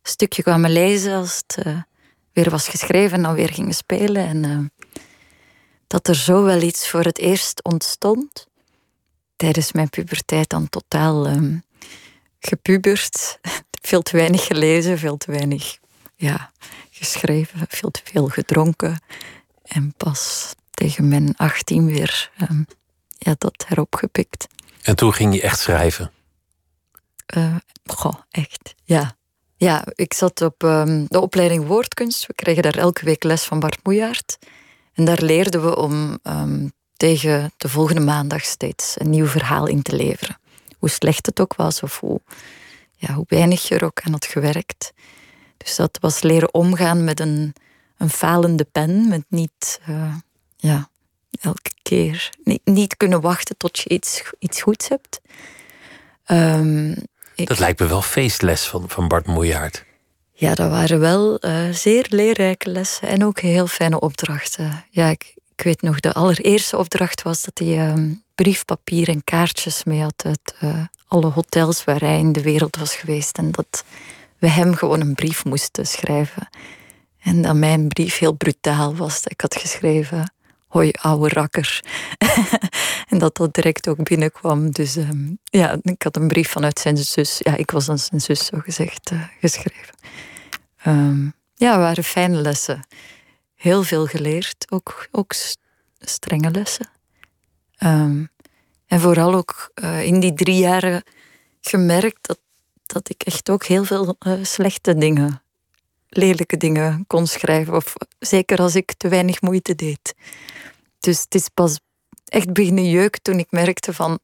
Stukje 0.08 0.44
kwamen 0.44 0.72
lezen 0.72 1.14
als 1.14 1.42
het 1.48 1.66
uh, 1.66 1.82
weer 2.34 2.50
was 2.50 2.68
geschreven. 2.68 3.18
En 3.18 3.24
dan 3.24 3.34
weer 3.34 3.50
gingen 3.50 3.74
spelen. 3.74 4.28
En 4.28 4.44
uh, 4.44 4.60
dat 5.88 6.08
er 6.08 6.16
zo 6.16 6.44
wel 6.44 6.62
iets 6.62 6.90
voor 6.90 7.04
het 7.04 7.18
eerst 7.18 7.64
ontstond. 7.64 8.48
Tijdens 9.36 9.72
mijn 9.72 9.90
puberteit 9.90 10.50
dan 10.50 10.70
totaal 10.70 11.28
um, 11.28 11.64
gepubert. 12.40 13.40
veel 13.82 14.02
te 14.02 14.18
weinig 14.18 14.46
gelezen, 14.46 14.98
veel 14.98 15.18
te 15.18 15.32
weinig 15.32 15.78
ja, 16.16 16.52
geschreven, 16.92 17.66
veel 17.70 17.92
te 17.92 18.02
veel 18.04 18.28
gedronken. 18.28 19.00
En 19.64 19.94
pas 19.98 20.54
tegen 20.72 21.08
mijn 21.08 21.36
18 21.36 21.86
weer 21.86 22.32
um, 22.50 22.66
ja, 23.18 23.36
dat 23.38 23.66
heropgepikt. 23.68 24.48
En 24.82 24.96
toen 24.96 25.14
ging 25.14 25.34
je 25.34 25.42
echt 25.42 25.60
schrijven? 25.60 26.12
Uh, 27.38 27.56
goh, 27.86 28.20
echt, 28.30 28.76
ja. 28.84 29.16
Ja, 29.58 29.84
ik 29.96 30.14
zat 30.14 30.42
op 30.42 30.64
um, 30.64 31.06
de 31.08 31.20
opleiding 31.20 31.68
woordkunst. 31.68 32.28
We 32.28 32.34
kregen 32.34 32.64
daar 32.64 32.78
elke 32.78 33.06
week 33.06 33.24
les 33.24 33.44
van 33.44 33.60
Bart 33.60 33.80
Moejaert. 33.84 34.38
En 34.94 35.06
daar 35.06 35.22
leerden 35.22 35.66
we 35.66 35.76
om 35.76 36.20
um, 36.24 36.72
tegen 36.98 37.54
de 37.58 37.70
volgende 37.70 38.02
maandag 38.02 38.44
steeds 38.44 38.96
een 39.00 39.10
nieuw 39.10 39.26
verhaal 39.28 39.68
in 39.68 39.82
te 39.82 39.96
leveren. 39.96 40.40
Hoe 40.80 40.90
slecht 40.90 41.26
het 41.26 41.40
ook 41.40 41.56
was 41.56 41.84
of 41.84 42.00
hoe, 42.00 42.22
ja, 42.96 43.14
hoe 43.14 43.26
weinig 43.28 43.68
je 43.68 43.76
er 43.76 43.86
ook 43.86 44.02
aan 44.02 44.12
had 44.12 44.26
gewerkt. 44.26 44.94
Dus 45.58 45.76
dat 45.76 45.98
was 46.02 46.22
leren 46.22 46.54
omgaan 46.54 47.04
met 47.04 47.20
een, 47.20 47.54
een 47.98 48.10
falende 48.10 48.64
pen, 48.72 49.08
met 49.08 49.24
niet 49.28 49.82
uh, 49.90 50.16
ja, 50.58 50.90
elke 51.40 51.72
keer 51.82 52.30
niet, 52.44 52.62
niet, 52.64 52.98
kunnen 52.98 53.22
wachten 53.22 53.58
tot 53.58 53.80
je 53.80 53.90
iets, 53.90 54.24
iets 54.40 54.62
goeds 54.62 54.88
hebt. 54.88 55.22
Um, 56.28 56.96
ik, 57.36 57.48
dat 57.48 57.60
lijkt 57.60 57.80
me 57.80 57.88
wel 57.88 58.02
feestles 58.02 58.66
van, 58.66 58.90
van 58.90 59.08
Bart 59.08 59.26
Moejaert. 59.26 59.86
Ja, 60.38 60.56
dat 60.56 60.70
waren 60.70 61.00
wel 61.00 61.46
uh, 61.46 61.70
zeer 61.72 62.06
leerrijke 62.10 62.70
lessen 62.70 63.08
en 63.08 63.26
ook 63.26 63.40
heel 63.40 63.68
fijne 63.68 64.00
opdrachten. 64.00 64.86
Ja, 64.90 65.10
ik, 65.10 65.34
ik 65.56 65.64
weet 65.64 65.82
nog, 65.82 66.00
de 66.00 66.14
allereerste 66.14 66.78
opdracht 66.78 67.22
was 67.22 67.42
dat 67.42 67.58
hij 67.58 67.88
uh, 67.88 68.12
briefpapier 68.36 69.10
en 69.10 69.24
kaartjes 69.24 69.84
mee 69.84 70.02
had 70.02 70.24
uit 70.26 70.56
uh, 70.64 70.84
alle 71.08 71.28
hotels 71.28 71.84
waar 71.84 72.00
hij 72.00 72.18
in 72.18 72.32
de 72.32 72.42
wereld 72.42 72.76
was 72.76 72.96
geweest. 72.96 73.38
En 73.38 73.52
dat 73.52 73.84
we 74.40 74.48
hem 74.48 74.76
gewoon 74.76 75.02
een 75.02 75.16
brief 75.16 75.46
moesten 75.46 75.88
schrijven. 75.88 76.50
En 77.22 77.42
dat 77.42 77.56
mijn 77.56 77.88
brief 77.88 78.18
heel 78.18 78.34
brutaal 78.34 78.96
was. 78.96 79.22
Ik 79.26 79.42
had 79.42 79.56
geschreven: 79.56 80.34
Hoi, 80.68 80.92
ouwe 80.92 81.30
rakker. 81.30 81.80
en 83.10 83.18
dat 83.18 83.36
dat 83.36 83.54
direct 83.54 83.88
ook 83.88 84.04
binnenkwam. 84.04 84.72
Dus 84.72 84.96
um, 84.96 85.40
ja, 85.44 85.78
ik 85.82 86.04
had 86.04 86.16
een 86.16 86.28
brief 86.28 86.50
vanuit 86.50 86.80
zijn 86.80 86.98
zus. 86.98 87.38
Ja, 87.40 87.56
ik 87.56 87.72
was 87.72 87.90
aan 87.90 88.00
zijn 88.00 88.22
zus 88.22 88.46
zo 88.46 88.58
gezegd 88.60 89.12
uh, 89.12 89.24
geschreven. 89.40 89.96
Um, 90.86 91.34
ja, 91.56 91.78
waren 91.78 92.04
fijne 92.04 92.38
lessen. 92.38 92.88
Heel 93.56 93.84
veel 93.84 94.06
geleerd. 94.06 94.66
Ook, 94.70 95.08
ook 95.12 95.34
strenge 96.00 96.52
lessen. 96.52 96.90
Um, 97.80 98.30
en 98.88 99.00
vooral 99.00 99.34
ook 99.34 99.72
uh, 99.76 100.04
in 100.04 100.20
die 100.20 100.34
drie 100.34 100.58
jaren 100.58 101.04
gemerkt 101.62 102.28
dat, 102.28 102.40
dat 102.86 103.10
ik 103.10 103.24
echt 103.24 103.50
ook 103.50 103.66
heel 103.66 103.84
veel 103.84 104.16
uh, 104.28 104.34
slechte 104.42 104.96
dingen, 104.96 105.42
lelijke 106.18 106.58
dingen 106.58 107.04
kon 107.08 107.28
schrijven. 107.28 107.74
Of 107.74 107.94
zeker 108.20 108.60
als 108.60 108.76
ik 108.76 108.94
te 108.98 109.08
weinig 109.08 109.42
moeite 109.42 109.76
deed. 109.76 110.16
Dus 111.00 111.22
het 111.22 111.36
is 111.36 111.48
pas 111.54 111.80
echt 112.26 112.54
beginnen 112.54 112.90
jeuk 112.90 113.18
toen 113.18 113.40
ik 113.40 113.48
merkte 113.50 113.94
van 113.94 114.20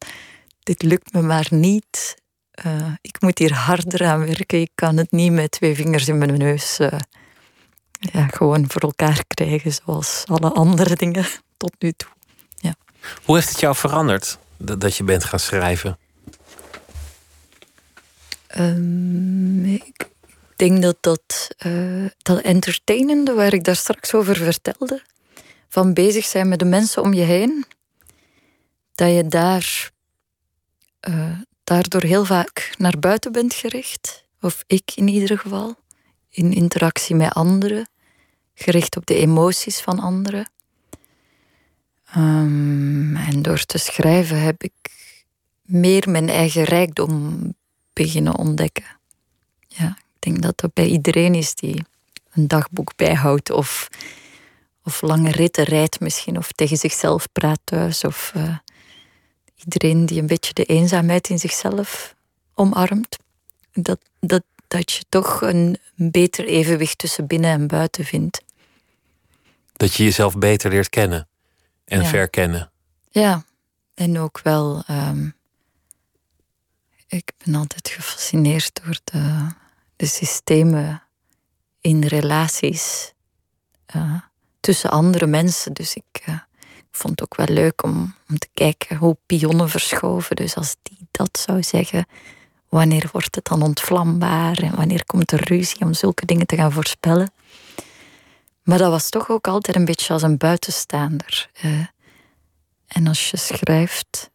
dit 0.59 0.81
lukt 0.81 1.13
me 1.13 1.21
maar 1.21 1.47
niet. 1.49 2.19
Uh, 2.65 2.93
ik 3.01 3.21
moet 3.21 3.37
hier 3.37 3.53
harder 3.53 4.05
aan 4.05 4.25
werken. 4.25 4.61
Ik 4.61 4.71
kan 4.75 4.97
het 4.97 5.11
niet 5.11 5.31
met 5.31 5.51
twee 5.51 5.75
vingers 5.75 6.07
in 6.07 6.17
mijn 6.17 6.37
neus 6.37 6.79
uh, 6.79 6.91
ja, 7.99 8.27
gewoon 8.27 8.65
voor 8.67 8.81
elkaar 8.81 9.23
krijgen 9.27 9.71
zoals 9.71 10.23
alle 10.25 10.53
andere 10.53 10.95
dingen 10.95 11.25
tot 11.57 11.75
nu 11.79 11.91
toe. 11.91 12.09
Ja. 12.55 12.75
Hoe 13.23 13.35
heeft 13.35 13.49
het 13.49 13.59
jou 13.59 13.75
veranderd 13.75 14.37
dat 14.57 14.95
je 14.97 15.03
bent 15.03 15.23
gaan 15.23 15.39
schrijven? 15.39 15.97
Um, 18.57 19.65
ik 19.65 20.10
denk 20.61 20.81
dat 20.81 20.97
dat, 20.99 21.55
uh, 21.65 22.05
dat 22.17 22.41
entertainende 22.41 23.33
waar 23.33 23.53
ik 23.53 23.63
daar 23.63 23.75
straks 23.75 24.13
over 24.13 24.35
vertelde, 24.35 25.01
van 25.67 25.93
bezig 25.93 26.25
zijn 26.25 26.47
met 26.47 26.59
de 26.59 26.65
mensen 26.65 27.01
om 27.01 27.13
je 27.13 27.21
heen, 27.21 27.65
dat 28.95 29.13
je 29.15 29.27
daar 29.27 29.91
uh, 31.09 31.39
daardoor 31.63 32.03
heel 32.03 32.25
vaak 32.25 32.75
naar 32.77 32.99
buiten 32.99 33.31
bent 33.31 33.53
gericht, 33.53 34.25
of 34.41 34.63
ik 34.67 34.91
in 34.95 35.07
ieder 35.07 35.39
geval, 35.39 35.75
in 36.29 36.53
interactie 36.53 37.15
met 37.15 37.33
anderen, 37.33 37.89
gericht 38.53 38.97
op 38.97 39.05
de 39.05 39.15
emoties 39.15 39.79
van 39.79 39.99
anderen. 39.99 40.49
Um, 42.15 43.15
en 43.15 43.41
door 43.41 43.65
te 43.65 43.77
schrijven 43.77 44.41
heb 44.41 44.63
ik 44.63 44.73
meer 45.61 46.09
mijn 46.09 46.29
eigen 46.29 46.63
rijkdom 46.63 47.39
beginnen 47.93 48.37
ontdekken. 48.37 48.99
Ja, 49.67 49.97
ik 50.21 50.27
denk 50.31 50.41
dat 50.41 50.59
dat 50.59 50.73
bij 50.73 50.87
iedereen 50.87 51.35
is 51.35 51.55
die 51.55 51.83
een 52.31 52.47
dagboek 52.47 52.95
bijhoudt 52.95 53.49
of 53.49 53.87
of 54.83 55.01
lange 55.01 55.31
ritten 55.31 55.63
rijdt 55.63 55.99
misschien, 55.99 56.37
of 56.37 56.51
tegen 56.51 56.77
zichzelf 56.77 57.31
praat 57.31 57.59
thuis, 57.63 58.03
of 58.03 58.31
uh, 58.37 58.57
iedereen 59.55 60.05
die 60.05 60.19
een 60.19 60.27
beetje 60.27 60.53
de 60.53 60.63
eenzaamheid 60.63 61.29
in 61.29 61.39
zichzelf 61.39 62.15
omarmt, 62.53 63.17
dat, 63.73 63.99
dat, 64.19 64.43
dat 64.67 64.91
je 64.91 65.03
toch 65.09 65.41
een 65.41 65.77
beter 65.95 66.45
evenwicht 66.45 66.97
tussen 66.97 67.27
binnen 67.27 67.49
en 67.49 67.67
buiten 67.67 68.05
vindt. 68.05 68.43
Dat 69.73 69.93
je 69.93 70.03
jezelf 70.03 70.37
beter 70.37 70.71
leert 70.71 70.89
kennen 70.89 71.27
en 71.85 72.05
verkennen. 72.05 72.71
Ja, 73.09 73.45
en 73.93 74.19
ook 74.19 74.39
wel. 74.43 74.83
Um, 74.89 75.35
ik 77.07 77.31
ben 77.45 77.55
altijd 77.55 77.87
gefascineerd 77.87 78.79
door 78.83 78.99
de, 79.03 79.47
de 80.01 80.07
systemen 80.07 81.03
in 81.81 82.03
relaties. 82.03 83.13
Uh, 83.95 84.19
tussen 84.59 84.89
andere 84.89 85.25
mensen. 85.25 85.73
Dus 85.73 85.95
ik 85.95 86.23
uh, 86.29 86.39
vond 86.91 87.19
het 87.19 87.23
ook 87.23 87.35
wel 87.35 87.55
leuk 87.55 87.83
om, 87.83 88.15
om 88.29 88.37
te 88.37 88.47
kijken 88.53 88.97
hoe 88.97 89.17
pionnen 89.25 89.69
verschoven. 89.69 90.35
Dus 90.35 90.55
als 90.55 90.75
die 90.83 91.07
dat 91.11 91.37
zou 91.37 91.63
zeggen, 91.63 92.05
wanneer 92.69 93.09
wordt 93.11 93.35
het 93.35 93.45
dan 93.45 93.61
ontvlambaar 93.61 94.57
en 94.57 94.75
wanneer 94.75 95.05
komt 95.05 95.31
er 95.31 95.43
ruzie 95.43 95.81
om 95.81 95.93
zulke 95.93 96.25
dingen 96.25 96.45
te 96.45 96.55
gaan 96.55 96.71
voorspellen. 96.71 97.31
Maar 98.63 98.77
dat 98.77 98.91
was 98.91 99.09
toch 99.09 99.29
ook 99.29 99.47
altijd 99.47 99.75
een 99.75 99.85
beetje 99.85 100.13
als 100.13 100.21
een 100.21 100.37
buitenstaander. 100.37 101.49
Uh, 101.63 101.85
en 102.87 103.07
als 103.07 103.29
je 103.29 103.37
schrijft, 103.37 104.29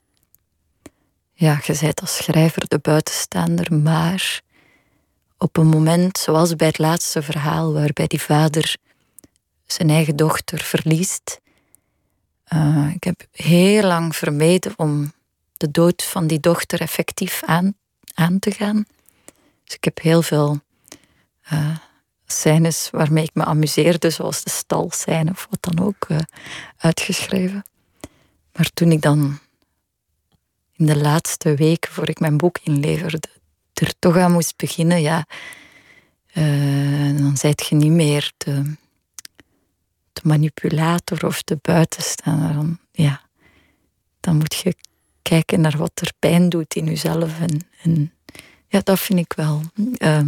ja, 1.32 1.60
je 1.64 1.78
bent 1.80 2.00
als 2.00 2.16
schrijver 2.16 2.68
de 2.68 2.78
buitenstaander, 2.78 3.74
maar 3.74 4.44
op 5.38 5.56
een 5.56 5.66
moment, 5.66 6.18
zoals 6.18 6.56
bij 6.56 6.66
het 6.66 6.78
laatste 6.78 7.22
verhaal, 7.22 7.72
waarbij 7.72 8.06
die 8.06 8.20
vader 8.20 8.76
zijn 9.66 9.90
eigen 9.90 10.16
dochter 10.16 10.60
verliest. 10.60 11.40
Uh, 12.52 12.90
ik 12.94 13.04
heb 13.04 13.26
heel 13.30 13.82
lang 13.82 14.16
vermeden 14.16 14.72
om 14.76 15.12
de 15.56 15.70
dood 15.70 16.02
van 16.02 16.26
die 16.26 16.40
dochter 16.40 16.80
effectief 16.80 17.42
aan, 17.46 17.74
aan 18.14 18.38
te 18.38 18.50
gaan. 18.50 18.86
Dus 19.64 19.74
ik 19.74 19.84
heb 19.84 20.00
heel 20.00 20.22
veel 20.22 20.60
uh, 21.52 21.76
scènes 22.26 22.88
waarmee 22.90 23.24
ik 23.24 23.34
me 23.34 23.44
amuseerde, 23.44 24.10
zoals 24.10 24.42
de 24.42 24.50
stalscène 24.50 25.30
of 25.30 25.46
wat 25.50 25.74
dan 25.74 25.86
ook, 25.86 26.08
uh, 26.08 26.18
uitgeschreven. 26.76 27.64
Maar 28.52 28.70
toen 28.74 28.92
ik 28.92 29.02
dan 29.02 29.38
in 30.72 30.86
de 30.86 30.96
laatste 30.96 31.54
weken, 31.54 31.92
voor 31.92 32.08
ik 32.08 32.20
mijn 32.20 32.36
boek 32.36 32.58
inleverde, 32.62 33.28
er 33.80 33.92
toch 33.98 34.16
aan 34.16 34.32
moest 34.32 34.56
beginnen, 34.56 35.00
ja, 35.00 35.26
dan 37.16 37.36
zijt 37.36 37.66
je 37.66 37.74
niet 37.74 37.90
meer 37.90 38.32
de, 38.36 38.76
de 40.12 40.20
manipulator 40.22 41.26
of 41.26 41.42
de 41.42 41.58
buitenstaander. 41.62 42.52
Dan, 42.54 42.78
ja, 42.92 43.20
dan 44.20 44.36
moet 44.36 44.54
je 44.54 44.74
kijken 45.22 45.60
naar 45.60 45.76
wat 45.76 45.90
er 45.94 46.12
pijn 46.18 46.48
doet 46.48 46.74
in 46.74 46.84
jezelf. 46.84 47.40
En, 47.40 47.60
en 47.82 48.12
ja, 48.68 48.80
dat 48.84 49.00
vind 49.00 49.18
ik 49.18 49.32
wel 49.32 49.62
uh, 49.98 50.20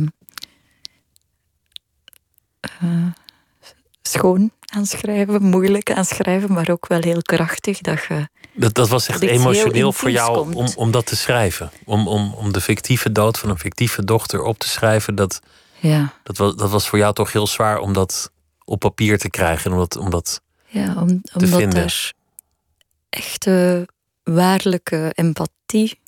schoon 4.09 4.51
aan 4.65 4.87
schrijven, 4.87 5.43
moeilijk 5.43 5.93
aan 5.93 6.05
schrijven, 6.05 6.53
maar 6.53 6.71
ook 6.71 6.87
wel 6.87 7.01
heel 7.01 7.23
krachtig. 7.23 7.79
Dat, 7.81 8.05
je, 8.09 8.29
dat, 8.53 8.75
dat 8.75 8.89
was 8.89 9.09
echt 9.09 9.23
emotioneel 9.23 9.93
voor 9.93 10.11
jou 10.11 10.55
om, 10.55 10.69
om 10.77 10.91
dat 10.91 11.07
te 11.07 11.17
schrijven. 11.17 11.71
Om, 11.85 12.09
om, 12.09 12.35
om 12.35 12.53
de 12.53 12.61
fictieve 12.61 13.13
dood 13.13 13.39
van 13.39 13.51
een 13.51 13.59
fictieve 13.59 14.05
dochter 14.05 14.43
op 14.43 14.59
te 14.59 14.69
schrijven. 14.69 15.15
Dat, 15.15 15.41
ja. 15.79 16.13
dat, 16.23 16.37
was, 16.37 16.57
dat 16.57 16.71
was 16.71 16.89
voor 16.89 16.99
jou 16.99 17.15
toch 17.15 17.33
heel 17.33 17.47
zwaar 17.47 17.79
om 17.79 17.93
dat 17.93 18.31
op 18.65 18.79
papier 18.79 19.19
te 19.19 19.31
krijgen. 19.31 19.73
Om 19.73 19.79
dat, 19.79 19.97
om 19.97 20.11
dat 20.11 20.41
ja, 20.67 20.95
om, 21.01 21.23
te 21.23 21.33
omdat 21.35 21.59
vinden. 21.59 21.83
er 21.83 22.13
echte 23.09 23.89
waarlijke 24.23 25.13
empathie 25.15 25.99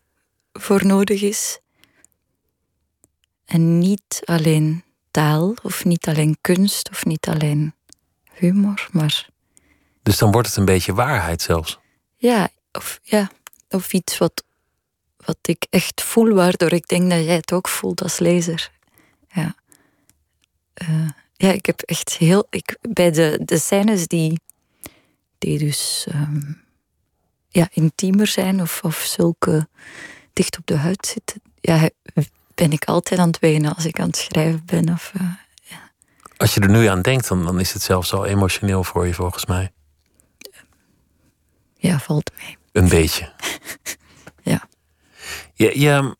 voor 0.52 0.86
nodig 0.86 1.22
is. 1.22 1.58
En 3.44 3.78
niet 3.78 4.22
alleen 4.24 4.84
taal, 5.10 5.54
of 5.62 5.84
niet 5.84 6.08
alleen 6.08 6.36
kunst, 6.40 6.90
of 6.90 7.04
niet 7.04 7.28
alleen 7.28 7.74
humor, 8.40 8.88
maar. 8.92 9.28
Dus 10.02 10.18
dan 10.18 10.30
wordt 10.30 10.48
het 10.48 10.56
een 10.56 10.64
beetje 10.64 10.94
waarheid 10.94 11.42
zelfs. 11.42 11.78
Ja, 12.16 12.48
of, 12.72 13.00
ja, 13.02 13.30
of 13.68 13.92
iets 13.92 14.18
wat, 14.18 14.44
wat 15.16 15.38
ik 15.42 15.66
echt 15.70 16.02
voel, 16.02 16.34
waardoor 16.34 16.72
ik 16.72 16.88
denk 16.88 17.10
dat 17.10 17.24
jij 17.24 17.34
het 17.34 17.52
ook 17.52 17.68
voelt 17.68 18.02
als 18.02 18.18
lezer. 18.18 18.70
Ja. 19.28 19.54
Uh, 20.88 21.08
ja, 21.32 21.52
ik 21.52 21.66
heb 21.66 21.80
echt 21.80 22.16
heel. 22.16 22.46
Ik, 22.50 22.78
bij 22.80 23.10
de, 23.10 23.40
de 23.44 23.58
scènes 23.58 24.06
die, 24.06 24.40
die 25.38 25.58
dus 25.58 26.06
um, 26.14 26.62
ja, 27.48 27.68
intiemer 27.72 28.26
zijn 28.26 28.60
of, 28.60 28.80
of 28.82 28.96
zulke 28.96 29.68
dicht 30.32 30.58
op 30.58 30.66
de 30.66 30.76
huid 30.76 31.06
zitten, 31.06 31.42
ja, 31.60 31.90
ben 32.54 32.72
ik 32.72 32.84
altijd 32.84 33.20
aan 33.20 33.26
het 33.26 33.38
wenen 33.38 33.74
als 33.74 33.84
ik 33.84 34.00
aan 34.00 34.06
het 34.06 34.16
schrijven 34.16 34.62
ben. 34.64 34.88
Of, 34.88 35.12
uh, 35.16 35.22
ja. 35.22 35.38
Als 36.40 36.54
je 36.54 36.60
er 36.60 36.70
nu 36.70 36.86
aan 36.86 37.02
denkt, 37.02 37.28
dan, 37.28 37.44
dan 37.44 37.60
is 37.60 37.72
het 37.72 37.82
zelfs 37.82 38.12
al 38.12 38.26
emotioneel 38.26 38.84
voor 38.84 39.06
je, 39.06 39.14
volgens 39.14 39.46
mij. 39.46 39.72
Ja, 41.74 41.98
valt 41.98 42.30
mee. 42.36 42.56
Een 42.72 42.88
beetje. 42.88 43.32
ja. 44.52 44.68
Je, 45.54 45.80
je, 45.80 46.16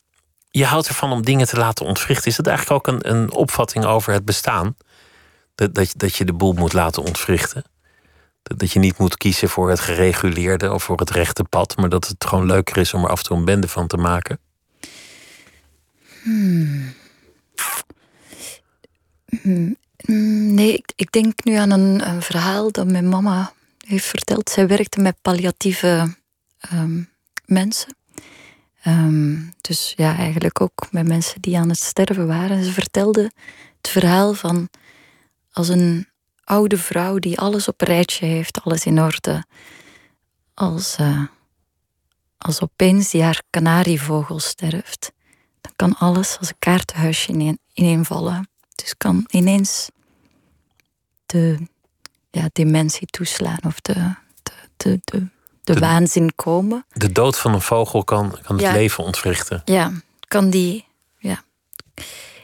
je 0.51 0.65
houdt 0.65 0.89
ervan 0.89 1.13
om 1.13 1.25
dingen 1.25 1.47
te 1.47 1.57
laten 1.57 1.87
ontwrichten. 1.87 2.31
Is 2.31 2.37
dat 2.37 2.47
eigenlijk 2.47 2.89
ook 2.89 2.95
een, 2.95 3.11
een 3.11 3.33
opvatting 3.33 3.85
over 3.85 4.13
het 4.13 4.25
bestaan? 4.25 4.77
Dat, 5.55 5.75
dat, 5.75 5.93
dat 5.97 6.17
je 6.17 6.25
de 6.25 6.33
boel 6.33 6.53
moet 6.53 6.73
laten 6.73 7.03
ontwrichten? 7.03 7.65
Dat, 8.43 8.59
dat 8.59 8.73
je 8.73 8.79
niet 8.79 8.99
moet 8.99 9.17
kiezen 9.17 9.49
voor 9.49 9.71
het 9.71 9.81
gereguleerde 9.81 10.73
of 10.73 10.83
voor 10.83 10.99
het 10.99 11.11
rechte 11.11 11.45
pad, 11.45 11.77
maar 11.77 11.89
dat 11.89 12.09
het 12.09 12.25
gewoon 12.25 12.47
leuker 12.47 12.77
is 12.77 12.95
om 12.95 13.05
er 13.05 13.11
af 13.11 13.19
en 13.19 13.25
toe 13.25 13.37
een 13.37 13.45
bende 13.45 13.69
van 13.69 13.87
te 13.87 13.97
maken? 13.97 14.39
Hmm. 16.23 16.95
Hmm. 19.43 19.77
Nee, 20.07 20.83
ik, 20.95 21.13
denk 21.13 21.45
nu 21.45 21.55
aan 21.55 21.71
een, 21.71 22.09
een, 22.09 22.23
verhaal 22.23 22.71
dat 22.71 22.87
mijn 22.87 23.09
mama 23.09 23.53
heeft 23.87 24.07
verteld. 24.07 24.51
Zij 24.51 24.67
werkte 24.67 25.01
met 25.01 25.17
palliatieve 25.23 26.17
um, 26.73 27.09
mensen. 27.45 27.97
Um, 28.87 29.53
dus 29.61 29.93
ja, 29.97 30.17
eigenlijk 30.17 30.61
ook 30.61 30.87
met 30.91 31.07
mensen 31.07 31.41
die 31.41 31.59
aan 31.59 31.69
het 31.69 31.79
sterven 31.79 32.27
waren. 32.27 32.65
Ze 32.65 32.73
vertelde 32.73 33.31
het 33.77 33.89
verhaal 33.89 34.35
van 34.35 34.69
als 35.53 35.69
een 35.69 36.09
oude 36.45 36.79
vrouw 36.79 37.19
die 37.19 37.39
alles 37.39 37.69
op 37.69 37.81
rijtje 37.81 38.27
heeft, 38.27 38.61
alles 38.63 38.85
in 38.85 39.01
orde. 39.01 39.45
Als, 40.55 40.97
uh, 41.01 41.27
als 42.39 42.61
opeens 42.61 43.11
die 43.11 43.23
haar 43.23 43.43
kanarievogel 43.51 44.39
sterft, 44.39 45.13
dan 45.61 45.73
kan 45.77 45.97
alles 45.99 46.39
als 46.39 46.49
een 46.49 46.59
kaartenhuisje 46.59 47.33
ineen, 47.33 47.59
ineenvallen. 47.73 48.50
Dus 48.81 48.97
kan 48.97 49.25
ineens 49.31 49.91
de 51.27 51.59
ja, 52.31 52.49
dementie 52.53 53.07
toeslaan 53.07 53.61
of 53.67 53.81
de, 53.81 54.15
de, 54.43 54.53
de, 54.77 55.01
de, 55.05 55.27
de, 55.63 55.75
waanzin 55.75 56.35
komen. 56.35 56.87
De 56.93 57.13
dood 57.13 57.39
van 57.39 57.55
een 57.55 57.61
vogel 57.61 58.05
kan, 58.05 58.39
kan 58.43 58.59
het 58.59 58.73
leven 58.73 59.05
ontwrichten. 59.05 59.63
Ja, 59.65 59.93
kan 60.29 60.51
die. 60.51 60.85
Ja. 61.19 61.43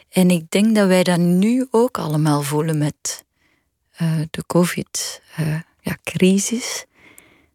En 0.08 0.30
ik 0.30 0.50
denk 0.50 0.74
dat 0.74 0.86
wij 0.88 1.02
dat 1.02 1.18
nu 1.18 1.66
ook 1.70 1.98
allemaal 1.98 2.42
voelen 2.42 2.78
met 2.78 3.24
uh, 4.02 4.20
de 4.30 4.44
COVID-crisis. 4.46 5.40
Uh, 5.40 6.84
ja, 6.84 6.86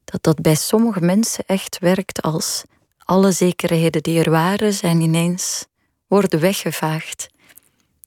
dat 0.06 0.24
dat 0.24 0.42
bij 0.42 0.56
sommige 0.56 1.02
mensen 1.02 1.44
echt 1.46 1.80
werkt 1.80 2.22
als 2.22 2.64
alle 2.98 3.32
zekerheden 3.32 4.04
die 4.04 4.24
er 4.24 4.32
waren, 4.32 4.74
zijn 4.74 5.02
ineens 5.02 5.66
worden 6.08 6.40
weggevaagd. 6.40 7.30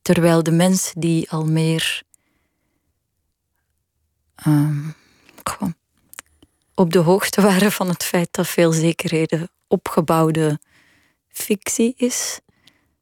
Terwijl 0.05 0.43
de 0.43 0.51
mensen 0.51 1.01
die 1.01 1.31
al 1.31 1.45
meer 1.45 2.03
um, 4.47 4.95
op 6.75 6.93
de 6.93 6.99
hoogte 6.99 7.41
waren 7.41 7.73
van 7.73 7.89
het 7.89 8.05
feit 8.05 8.29
dat 8.31 8.49
veel 8.49 8.73
zekerheden 8.73 9.51
opgebouwde 9.67 10.61
fictie 11.29 11.95
is. 11.97 12.41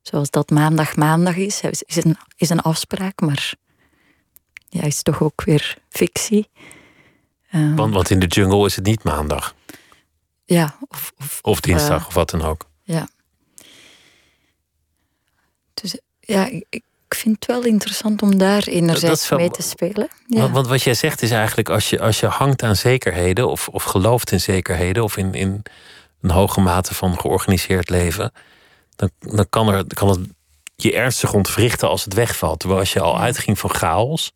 Zoals 0.03 0.31
dat 0.31 0.51
maandag 0.51 0.97
maandag 0.97 1.37
is, 1.37 1.61
is 1.61 2.05
een, 2.05 2.17
is 2.37 2.51
een 2.51 2.61
afspraak, 2.61 3.21
maar 3.21 3.55
ja, 4.69 4.83
is 4.83 5.03
toch 5.03 5.23
ook 5.23 5.45
weer 5.45 5.79
fictie. 5.89 6.49
Um, 7.55 7.77
want, 7.77 7.95
want 7.95 8.11
in 8.11 8.19
de 8.19 8.27
jungle 8.27 8.67
is 8.67 8.77
het 8.77 8.85
niet 8.85 9.03
maandag. 9.03 9.55
Ja, 10.45 10.77
of, 10.89 11.13
of, 11.19 11.39
of 11.43 11.61
dinsdag 11.61 12.01
uh, 12.01 12.07
of 12.07 12.15
wat 12.15 12.31
dan 12.31 12.43
ook. 12.43 12.71
Ja. 12.83 13.09
Dus 15.75 15.99
ja, 16.21 16.47
ik, 16.69 16.83
ik 17.13 17.19
vind 17.19 17.37
het 17.39 17.47
wel 17.47 17.65
interessant 17.65 18.23
om 18.23 18.39
daar 18.39 18.63
enerzijds 18.63 19.29
wel, 19.29 19.39
mee 19.39 19.51
te 19.51 19.63
spelen. 19.63 20.09
Ja. 20.27 20.41
Want, 20.41 20.53
want, 20.53 20.67
wat 20.67 20.83
jij 20.83 20.95
zegt 20.95 21.23
is 21.23 21.31
eigenlijk, 21.31 21.69
als 21.69 21.91
je, 21.91 22.01
als 22.01 22.21
je 22.21 22.27
hangt 22.27 22.63
aan 22.63 22.77
zekerheden, 22.77 23.49
of, 23.49 23.69
of 23.69 23.83
gelooft 23.83 24.33
in 24.33 24.41
zekerheden, 24.41 25.03
of 25.03 25.17
in, 25.17 25.35
in 25.35 25.63
een 26.21 26.31
hoge 26.31 26.61
mate 26.61 26.95
van 26.95 27.19
georganiseerd 27.19 27.91
leven, 27.91 28.33
dan, 28.97 29.11
dan 29.19 29.47
kan, 29.49 29.69
er, 29.69 29.85
kan 29.95 30.09
het 30.09 30.21
je 30.77 30.93
ernstig 30.93 31.33
ontwrichten 31.33 31.89
als 31.89 32.05
het 32.05 32.15
wegvalt. 32.15 32.59
Terwijl 32.59 32.81
als 32.81 32.93
je 32.93 33.01
al 33.01 33.21
uitging 33.21 33.59
van 33.59 33.71
chaos 33.71 34.33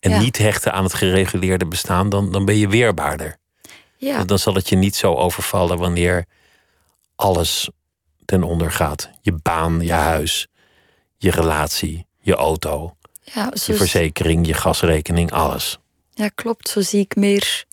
en 0.00 0.18
niet 0.18 0.38
hechten 0.38 0.72
aan 0.72 0.84
het 0.84 0.94
gereguleerde 0.94 1.66
bestaan, 1.66 2.08
dan, 2.08 2.32
dan 2.32 2.44
ben 2.44 2.56
je 2.56 2.68
weerbaarder. 2.68 3.36
Ja. 3.96 4.24
Dan 4.24 4.38
zal 4.38 4.54
het 4.54 4.68
je 4.68 4.76
niet 4.76 4.96
zo 4.96 5.14
overvallen 5.14 5.78
wanneer 5.78 6.24
alles 7.16 7.70
ten 8.24 8.42
onder 8.42 8.72
gaat. 8.72 9.10
Je 9.20 9.32
baan, 9.32 9.80
je 9.80 9.92
huis, 9.92 10.48
je 11.22 11.30
relatie, 11.30 12.06
je 12.20 12.34
auto, 12.34 12.96
ja, 13.22 13.52
je 13.64 13.74
verzekering, 13.74 14.46
je 14.46 14.54
gasrekening, 14.54 15.32
alles. 15.32 15.78
Ja, 16.14 16.28
klopt. 16.28 16.68
Zo 16.68 16.80
zie 16.80 17.00
ik 17.00 17.16
meer 17.16 17.64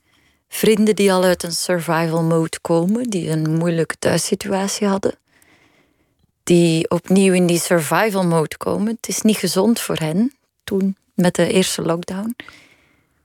vrienden 0.48 0.95
die 0.95 1.14
al 1.14 1.24
uit 1.24 1.43
een 1.43 1.52
survival 1.52 2.24
mode 2.24 2.60
komen, 2.62 3.10
die 3.10 3.30
een 3.30 3.56
moeilijke 3.58 3.95
thuissituatie 4.00 4.88
hadden, 4.88 5.16
die 6.43 6.89
opnieuw 6.89 7.34
in 7.34 7.45
die 7.45 7.60
survival 7.60 8.26
mode 8.26 8.58
komen. 8.58 8.95
Het 8.95 9.08
is 9.08 9.22
niet 9.22 9.38
gezond 9.38 9.80
voor 9.80 9.98
hen 9.98 10.38
toen 10.64 10.98
met 11.14 11.36
de 11.36 11.52
eerste 11.52 11.82
lockdown, 11.82 12.36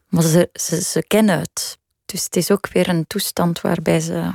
maar 0.09 0.23
ze, 0.23 0.49
ze, 0.53 0.83
ze 0.83 1.05
kennen 1.07 1.39
het. 1.39 1.79
Dus 2.07 2.25
het 2.25 2.37
is 2.37 2.51
ook 2.51 2.69
weer 2.73 2.89
een 2.89 3.07
toestand 3.07 3.61
waarbij 3.61 4.01
ze 4.01 4.31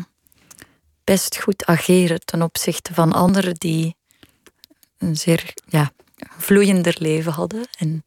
best 1.04 1.38
goed 1.38 1.66
ageren 1.66 2.26
ten 2.26 2.42
opzichte 2.42 2.94
van 2.94 3.14
anderen 3.14 3.54
die 3.54 3.96
een 4.98 5.16
zeer 5.16 5.54
ja, 5.68 5.92
vloeiender 6.38 6.96
leven 7.00 7.32
hadden. 7.32 7.68
En 7.78 8.04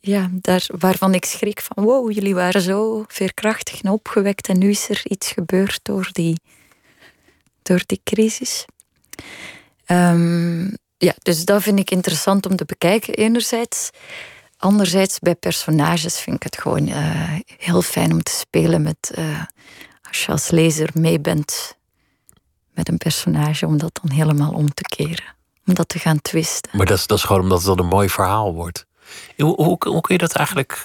ja, 0.00 0.30
daar, 0.32 0.66
waarvan 0.78 1.14
ik 1.14 1.24
schrik 1.24 1.60
van 1.60 1.84
wow, 1.84 2.12
jullie 2.12 2.34
waren 2.34 2.60
zo 2.60 3.04
veerkrachtig 3.08 3.82
en 3.82 3.90
opgewekt 3.90 4.48
en 4.48 4.58
nu 4.58 4.70
is 4.70 4.88
er 4.88 5.00
iets 5.04 5.30
gebeurd 5.30 5.80
door 5.82 6.08
die, 6.12 6.40
door 7.62 7.82
die 7.86 8.00
crisis. 8.04 8.64
Um, 9.86 10.76
ja, 10.96 11.14
dus 11.18 11.44
dat 11.44 11.62
vind 11.62 11.78
ik 11.78 11.90
interessant 11.90 12.46
om 12.46 12.56
te 12.56 12.64
bekijken 12.64 13.14
enerzijds. 13.14 13.90
Anderzijds 14.56 15.18
bij 15.18 15.34
personages 15.34 16.20
vind 16.20 16.36
ik 16.36 16.42
het 16.42 16.58
gewoon 16.58 16.88
uh, 16.88 17.38
heel 17.56 17.82
fijn 17.82 18.12
om 18.12 18.22
te 18.22 18.32
spelen 18.32 18.82
met... 18.82 19.12
Uh, 19.18 19.42
als 20.08 20.24
je 20.24 20.32
als 20.32 20.50
lezer 20.50 20.90
mee 20.94 21.20
bent 21.20 21.76
met 22.74 22.88
een 22.88 22.96
personage, 22.96 23.66
om 23.66 23.78
dat 23.78 24.00
dan 24.02 24.16
helemaal 24.16 24.52
om 24.52 24.74
te 24.74 24.82
keren 24.82 25.36
om 25.68 25.74
dat 25.74 25.88
te 25.88 25.98
gaan 25.98 26.20
twisten. 26.22 26.70
Maar 26.76 26.86
dat 26.86 26.98
is, 26.98 27.06
dat 27.06 27.18
is 27.18 27.24
gewoon 27.24 27.42
omdat 27.42 27.58
het 27.58 27.66
dan 27.66 27.78
een 27.78 27.86
mooi 27.86 28.08
verhaal 28.08 28.54
wordt. 28.54 28.86
Hoe, 29.36 29.54
hoe, 29.54 29.76
hoe 29.78 30.00
kun 30.00 30.14
je 30.14 30.18
dat 30.18 30.32
eigenlijk 30.32 30.84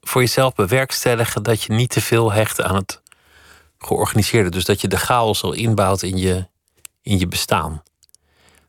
voor 0.00 0.20
jezelf 0.20 0.54
bewerkstelligen 0.54 1.42
dat 1.42 1.62
je 1.62 1.72
niet 1.72 1.90
te 1.90 2.00
veel 2.00 2.32
hecht 2.32 2.62
aan 2.62 2.74
het 2.74 3.02
georganiseerde? 3.78 4.50
Dus 4.50 4.64
dat 4.64 4.80
je 4.80 4.88
de 4.88 4.96
chaos 4.96 5.42
al 5.42 5.52
inbouwt 5.52 6.02
in 6.02 6.16
je, 6.16 6.46
in 7.02 7.18
je 7.18 7.26
bestaan. 7.26 7.82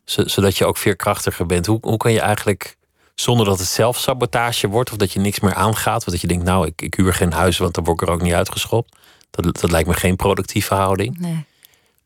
Zodat 0.04 0.58
je 0.58 0.66
ook 0.66 0.76
veerkrachtiger 0.76 1.46
bent. 1.46 1.66
Hoe, 1.66 1.78
hoe 1.80 1.96
kan 1.96 2.12
je 2.12 2.20
eigenlijk, 2.20 2.76
zonder 3.14 3.46
dat 3.46 3.58
het 3.58 3.68
zelfsabotage 3.68 4.68
wordt 4.68 4.90
of 4.90 4.96
dat 4.96 5.12
je 5.12 5.20
niks 5.20 5.40
meer 5.40 5.54
aangaat, 5.54 6.06
of 6.06 6.12
dat 6.12 6.20
je 6.20 6.26
denkt, 6.26 6.44
nou, 6.44 6.66
ik, 6.66 6.82
ik 6.82 6.94
huur 6.94 7.14
geen 7.14 7.32
huis, 7.32 7.58
want 7.58 7.74
dan 7.74 7.84
word 7.84 8.00
ik 8.00 8.08
er 8.08 8.14
ook 8.14 8.22
niet 8.22 8.32
uitgeschopt. 8.32 8.96
Dat, 9.30 9.60
dat 9.60 9.70
lijkt 9.70 9.88
me 9.88 9.94
geen 9.94 10.16
productieve 10.16 10.74
houding. 10.74 11.18
Nee. 11.18 11.44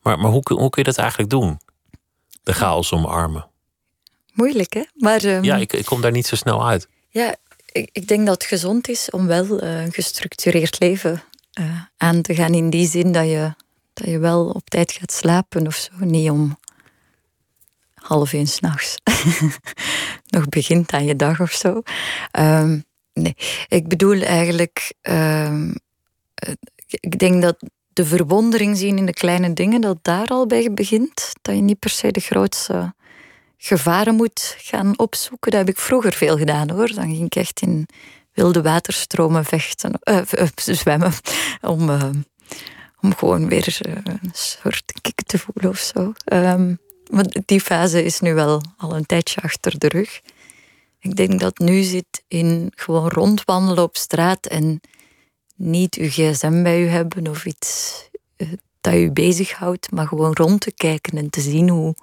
Maar, 0.03 0.19
maar 0.19 0.31
hoe, 0.31 0.43
hoe 0.45 0.71
kun 0.71 0.83
je 0.83 0.91
dat 0.91 0.99
eigenlijk 0.99 1.31
doen? 1.31 1.59
De 2.45 2.53
chaos 2.53 2.93
omarmen? 2.93 3.47
Moeilijk, 4.33 4.73
hè? 4.73 4.83
Maar, 4.95 5.25
um, 5.25 5.45
ja, 5.45 5.57
ik, 5.57 5.73
ik 5.73 5.85
kom 5.85 6.01
daar 6.01 6.11
niet 6.11 6.27
zo 6.27 6.37
snel 6.37 6.67
uit. 6.67 6.89
Ja, 7.09 7.37
ik, 7.73 7.89
ik 7.93 8.09
denk 8.09 8.27
dat 8.27 8.35
het 8.35 8.45
gezond 8.45 8.89
is 8.89 9.11
om 9.11 9.27
wel 9.27 9.63
uh, 9.63 9.83
een 9.83 9.93
gestructureerd 9.93 10.81
leven 10.81 11.23
uh, 11.61 11.81
aan 11.97 12.23
te 12.23 12.35
gaan. 12.35 12.55
In 12.55 12.71
die 12.71 12.89
zin 12.89 13.13
dat 13.13 13.25
je, 13.25 13.55
dat 13.93 14.07
je 14.07 14.19
wel 14.19 14.49
op 14.49 14.71
tijd 14.71 14.93
gaat 14.93 15.13
slapen 15.13 15.67
of 15.67 15.75
zo. 15.77 15.91
Niet 15.99 16.31
om 16.31 16.59
half 17.95 18.33
één 18.33 18.47
s'nachts 18.47 18.97
nog 20.35 20.49
begint 20.49 20.93
aan 20.93 21.05
je 21.05 21.17
dag 21.17 21.41
of 21.41 21.53
zo. 21.53 21.83
Um, 22.39 22.85
nee, 23.13 23.37
ik 23.69 23.89
bedoel 23.89 24.23
eigenlijk... 24.23 24.95
Um, 25.03 25.75
ik 27.01 27.19
denk 27.19 27.43
dat 27.43 27.57
de 27.95 28.05
verwondering 28.05 28.77
zien 28.77 28.99
in 28.99 29.07
de 29.07 29.13
kleine 29.13 29.53
dingen, 29.53 29.81
dat 29.81 29.99
daar 30.03 30.27
al 30.27 30.47
bij 30.47 30.73
begint. 30.73 31.33
Dat 31.43 31.55
je 31.55 31.61
niet 31.61 31.79
per 31.79 31.91
se 31.91 32.11
de 32.11 32.21
grootste 32.21 32.95
gevaren 33.57 34.15
moet 34.15 34.57
gaan 34.59 34.99
opzoeken. 34.99 35.51
Dat 35.51 35.61
heb 35.61 35.69
ik 35.69 35.79
vroeger 35.79 36.13
veel 36.13 36.37
gedaan 36.37 36.71
hoor. 36.71 36.95
Dan 36.95 37.09
ging 37.09 37.25
ik 37.25 37.37
echt 37.37 37.61
in 37.61 37.87
wilde 38.33 38.63
waterstromen 38.63 39.45
vechten, 39.45 40.01
uh, 40.05 40.21
zwemmen. 40.55 41.13
Om, 41.61 41.89
uh, 41.91 42.11
om 43.01 43.15
gewoon 43.15 43.49
weer 43.49 43.79
een 43.83 44.31
soort 44.33 44.93
kick 45.01 45.23
te 45.27 45.39
voelen 45.39 45.71
of 45.71 45.79
zo. 45.79 46.13
Um, 46.33 46.79
die 47.45 47.61
fase 47.61 48.05
is 48.05 48.21
nu 48.21 48.35
wel 48.35 48.63
al 48.77 48.97
een 48.97 49.07
tijdje 49.07 49.41
achter 49.41 49.79
de 49.79 49.89
rug. 49.89 50.21
Ik 51.01 51.17
denk 51.17 51.41
dat 51.41 51.59
nu 51.59 51.83
zit 51.83 52.23
in 52.29 52.73
gewoon 52.75 53.09
rondwandelen 53.09 53.83
op 53.83 53.97
straat 53.97 54.47
en 54.47 54.81
niet 55.55 55.95
uw 55.95 56.09
gsm 56.09 56.63
bij 56.63 56.83
u 56.83 56.87
hebben 56.87 57.29
of 57.29 57.45
iets 57.45 58.01
eh, 58.37 58.49
dat 58.81 58.95
je 58.95 59.11
bezighoudt, 59.11 59.91
maar 59.91 60.07
gewoon 60.07 60.33
rond 60.35 60.61
te 60.61 60.73
kijken 60.73 61.19
en 61.19 61.31
te 61.31 61.41
zien 61.41 61.69
hoe, 61.69 61.95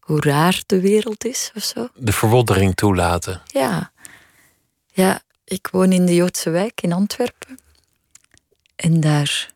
hoe 0.00 0.20
raar 0.20 0.62
de 0.66 0.80
wereld 0.80 1.24
is 1.24 1.50
of 1.54 1.62
zo. 1.62 1.88
De 1.94 2.12
verwondering 2.12 2.74
toelaten. 2.74 3.42
Ja. 3.46 3.92
Ja, 4.92 5.22
ik 5.44 5.68
woon 5.72 5.92
in 5.92 6.06
de 6.06 6.14
Joodse 6.14 6.50
wijk 6.50 6.80
in 6.80 6.92
Antwerpen. 6.92 7.58
En 8.76 9.00
daar, 9.00 9.52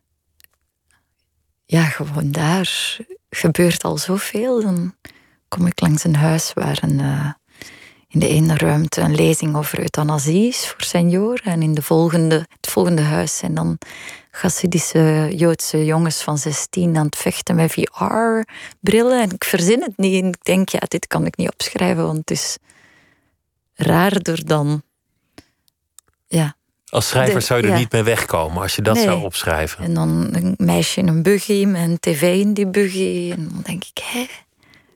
ja, 1.67 1.85
gewoon 1.85 2.33
daar 2.33 2.99
gebeurt 3.31 3.85
al 3.85 3.99
zoveel. 3.99 4.63
Dan 4.63 4.95
kom 5.49 5.67
ik 5.67 5.81
langs 5.81 6.05
een 6.05 6.17
huis 6.17 6.53
waar 6.53 6.79
een, 6.83 6.99
uh, 6.99 7.33
in 8.09 8.21
de 8.21 8.29
ene 8.29 8.57
ruimte 8.57 9.01
een 9.01 9.15
lezing 9.15 9.57
over 9.57 9.79
euthanasie 9.79 10.49
is 10.49 10.69
voor 10.69 10.83
senioren. 10.83 11.45
En 11.45 11.63
in 11.63 11.75
de 11.75 11.83
volgende, 11.83 12.47
het 12.61 12.71
volgende 12.71 13.03
huis 13.03 13.37
zijn 13.37 13.55
dan 13.55 13.79
Hasidische 14.31 15.29
Joodse 15.37 15.85
jongens 15.85 16.23
van 16.23 16.39
16 16.39 16.97
aan 16.97 17.07
het 17.07 17.17
vechten 17.17 17.55
met 17.55 17.73
VR-brillen. 17.73 19.23
En 19.23 19.31
ik 19.31 19.45
verzin 19.45 19.83
het 19.83 19.97
niet. 19.97 20.23
En 20.23 20.29
ik 20.29 20.45
denk, 20.45 20.69
ja, 20.69 20.81
dit 20.89 21.07
kan 21.07 21.27
ik 21.27 21.37
niet 21.37 21.53
opschrijven, 21.53 22.05
want 22.05 22.19
het 22.19 22.31
is 22.31 22.57
raarder 23.75 24.47
dan. 24.47 24.83
Ja. 26.27 26.57
Als 26.89 27.09
schrijver 27.09 27.43
zou 27.43 27.61
je 27.61 27.69
er 27.69 27.79
niet 27.79 27.93
mee 27.93 28.03
wegkomen 28.03 28.63
als 28.63 28.77
je 28.77 28.83
dat 28.83 28.99
zou 28.99 29.23
opschrijven. 29.23 29.85
En 29.85 29.95
dan 29.95 30.29
een 30.33 30.55
meisje 30.57 31.01
in 31.01 31.09
een 31.09 31.23
buggy 31.23 31.65
met 31.65 31.83
een 31.83 32.01
tv 32.01 32.41
in 32.41 32.55
die 32.55 32.67
buggy. 32.67 33.31
En 33.37 33.49
dan 33.49 33.63
denk 33.63 33.85
ik, 33.85 34.03
hé, 34.03 34.27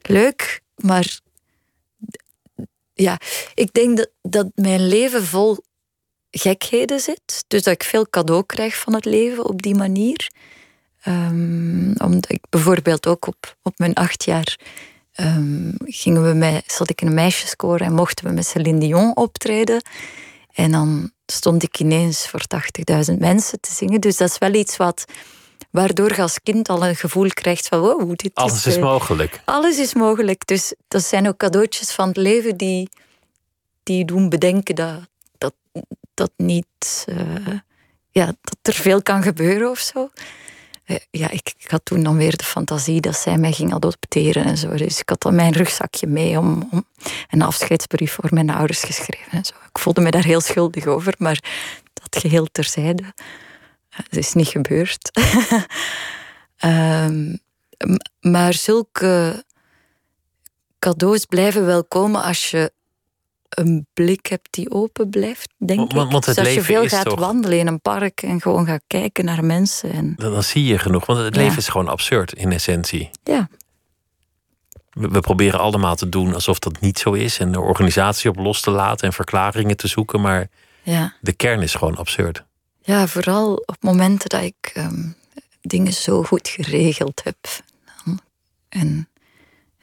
leuk, 0.02 0.60
maar 0.76 1.20
ja, 2.94 3.20
ik 3.54 3.72
denk 3.72 3.96
dat, 3.96 4.10
dat 4.22 4.46
mijn 4.54 4.88
leven 4.88 5.24
vol 5.24 5.56
gekheden 6.30 7.00
zit. 7.00 7.44
Dus 7.46 7.62
dat 7.62 7.74
ik 7.74 7.82
veel 7.82 8.08
cadeau 8.10 8.46
krijg 8.46 8.78
van 8.78 8.94
het 8.94 9.04
leven 9.04 9.44
op 9.44 9.62
die 9.62 9.74
manier. 9.74 10.30
Um, 11.06 11.94
omdat 11.96 12.30
ik 12.30 12.44
bijvoorbeeld 12.50 13.06
ook 13.06 13.26
op, 13.26 13.56
op 13.62 13.78
mijn 13.78 13.94
acht 13.94 14.24
jaar 14.24 14.58
um, 15.20 15.74
gingen 15.84 16.26
we 16.28 16.34
met, 16.34 16.72
zat 16.72 16.90
ik 16.90 17.00
in 17.00 17.06
een 17.06 17.14
meisjeskoor 17.14 17.80
en 17.80 17.94
mochten 17.94 18.24
we 18.24 18.32
met 18.32 18.46
Céline 18.46 18.78
Dion 18.78 19.16
optreden. 19.16 19.82
En 20.52 20.70
dan 20.70 21.12
stond 21.26 21.62
ik 21.62 21.78
ineens 21.78 22.28
voor 22.28 22.42
80.000 23.12 23.18
mensen 23.18 23.60
te 23.60 23.72
zingen. 23.72 24.00
Dus 24.00 24.16
dat 24.16 24.30
is 24.30 24.38
wel 24.38 24.54
iets 24.54 24.76
wat 24.76 25.04
waardoor 25.70 26.14
je 26.14 26.22
als 26.22 26.42
kind 26.42 26.68
al 26.68 26.86
een 26.86 26.96
gevoel 26.96 27.28
krijgt 27.28 27.68
van 27.68 27.80
wow, 27.80 28.16
dit 28.16 28.34
alles 28.34 28.54
is, 28.54 28.66
is 28.66 28.76
uh, 28.76 28.82
mogelijk. 28.82 29.42
Alles 29.44 29.78
is 29.78 29.94
mogelijk. 29.94 30.46
Dus 30.46 30.74
dat 30.88 31.04
zijn 31.04 31.28
ook 31.28 31.36
cadeautjes 31.36 31.92
van 31.92 32.08
het 32.08 32.16
leven 32.16 32.56
die, 32.56 32.88
die 33.82 34.04
doen 34.04 34.28
bedenken 34.28 34.74
dat, 34.74 35.00
dat, 35.38 35.54
dat 36.14 36.30
niet 36.36 37.06
uh, 37.08 37.58
ja, 38.10 38.26
dat 38.26 38.56
er 38.62 38.74
veel 38.74 39.02
kan 39.02 39.22
gebeuren 39.22 39.70
of 39.70 39.78
zo. 39.78 40.10
Uh, 40.86 40.96
ja, 41.10 41.30
ik, 41.30 41.54
ik, 41.58 41.70
had 41.70 41.84
toen 41.84 42.02
dan 42.02 42.16
weer 42.16 42.36
de 42.36 42.44
fantasie 42.44 43.00
dat 43.00 43.16
zij 43.16 43.38
mij 43.38 43.52
ging 43.52 43.74
adopteren 43.74 44.44
en 44.44 44.58
zo. 44.58 44.76
Dus 44.76 45.00
ik 45.00 45.08
had 45.08 45.20
dan 45.20 45.34
mijn 45.34 45.52
rugzakje 45.52 46.06
mee 46.06 46.38
om, 46.38 46.68
om 46.70 46.84
een 47.30 47.42
afscheidsbrief 47.42 48.12
voor 48.12 48.28
mijn 48.30 48.50
ouders 48.50 48.82
geschreven 48.82 49.32
en 49.32 49.44
zo. 49.44 49.54
Ik 49.68 49.78
voelde 49.78 50.00
me 50.00 50.10
daar 50.10 50.24
heel 50.24 50.40
schuldig 50.40 50.86
over, 50.86 51.14
maar 51.18 51.40
dat 51.92 52.22
geheel 52.22 52.46
terzijde. 52.52 53.02
Het 53.92 54.16
is 54.16 54.32
niet 54.32 54.48
gebeurd. 54.48 55.10
um, 56.64 57.38
maar 58.20 58.54
zulke 58.54 59.44
cadeaus 60.78 61.24
blijven 61.24 61.66
wel 61.66 61.84
komen 61.84 62.22
als 62.22 62.50
je 62.50 62.72
een 63.48 63.86
blik 63.94 64.26
hebt 64.26 64.48
die 64.50 64.70
open 64.70 65.10
blijft, 65.10 65.52
denk 65.58 65.78
want, 65.78 66.12
want 66.12 66.12
ik. 66.12 66.24
Het 66.24 66.36
dus 66.36 66.44
als 66.44 66.54
je 66.54 66.62
veel 66.62 66.88
gaat 66.88 67.04
toch... 67.04 67.18
wandelen 67.18 67.58
in 67.58 67.66
een 67.66 67.80
park 67.80 68.22
en 68.22 68.40
gewoon 68.40 68.66
gaat 68.66 68.82
kijken 68.86 69.24
naar 69.24 69.44
mensen. 69.44 69.92
En... 69.92 70.14
Dan, 70.16 70.32
dan 70.32 70.42
zie 70.42 70.64
je 70.64 70.78
genoeg, 70.78 71.06
want 71.06 71.18
het 71.18 71.34
ja. 71.34 71.42
leven 71.42 71.58
is 71.58 71.68
gewoon 71.68 71.88
absurd 71.88 72.32
in 72.32 72.52
essentie. 72.52 73.10
Ja. 73.22 73.48
We, 74.90 75.08
we, 75.08 75.20
proberen 75.20 75.60
allemaal 75.60 75.94
te 75.94 76.08
doen 76.08 76.34
alsof 76.34 76.58
dat 76.58 76.80
niet 76.80 76.98
zo 76.98 77.12
is 77.12 77.38
en 77.38 77.52
de 77.52 77.60
organisatie 77.60 78.30
op 78.30 78.36
los 78.36 78.60
te 78.60 78.70
laten 78.70 79.06
en 79.06 79.12
verklaringen 79.12 79.76
te 79.76 79.88
zoeken, 79.88 80.20
maar 80.20 80.48
ja. 80.82 81.14
de 81.20 81.32
kern 81.32 81.62
is 81.62 81.74
gewoon 81.74 81.96
absurd. 81.96 82.44
Ja, 82.84 83.06
vooral 83.06 83.54
op 83.54 83.76
momenten 83.80 84.28
dat 84.28 84.42
ik 84.42 84.72
um, 84.76 85.16
dingen 85.60 85.92
zo 85.92 86.22
goed 86.22 86.48
geregeld 86.48 87.20
heb. 87.24 87.36
En, 88.68 89.08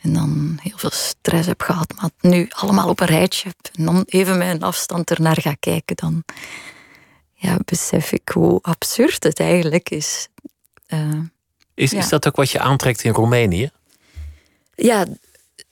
en 0.02 0.14
dan 0.14 0.60
heel 0.62 0.78
veel 0.78 0.92
stress 0.92 1.48
heb 1.48 1.62
gehad, 1.62 1.94
maar 1.96 2.04
het 2.04 2.32
nu 2.32 2.48
allemaal 2.50 2.90
op 2.90 3.00
een 3.00 3.08
rijtje 3.08 3.48
heb. 3.48 3.76
En 3.76 3.86
dan 3.86 4.04
even 4.06 4.38
met 4.38 4.48
een 4.48 4.64
afstand 4.64 5.10
ernaar 5.10 5.42
ga 5.42 5.54
kijken, 5.60 5.96
dan 5.96 6.24
ja, 7.34 7.58
besef 7.66 8.12
ik 8.12 8.30
hoe 8.30 8.60
absurd 8.62 9.24
het 9.24 9.40
eigenlijk 9.40 9.90
is. 9.90 10.28
Uh, 10.88 11.20
is, 11.74 11.92
ja. 11.92 12.00
is 12.00 12.10
dat 12.10 12.28
ook 12.28 12.36
wat 12.36 12.52
je 12.52 12.60
aantrekt 12.60 13.04
in 13.04 13.14
Roemenië? 13.14 13.72
Ja, 14.76 15.06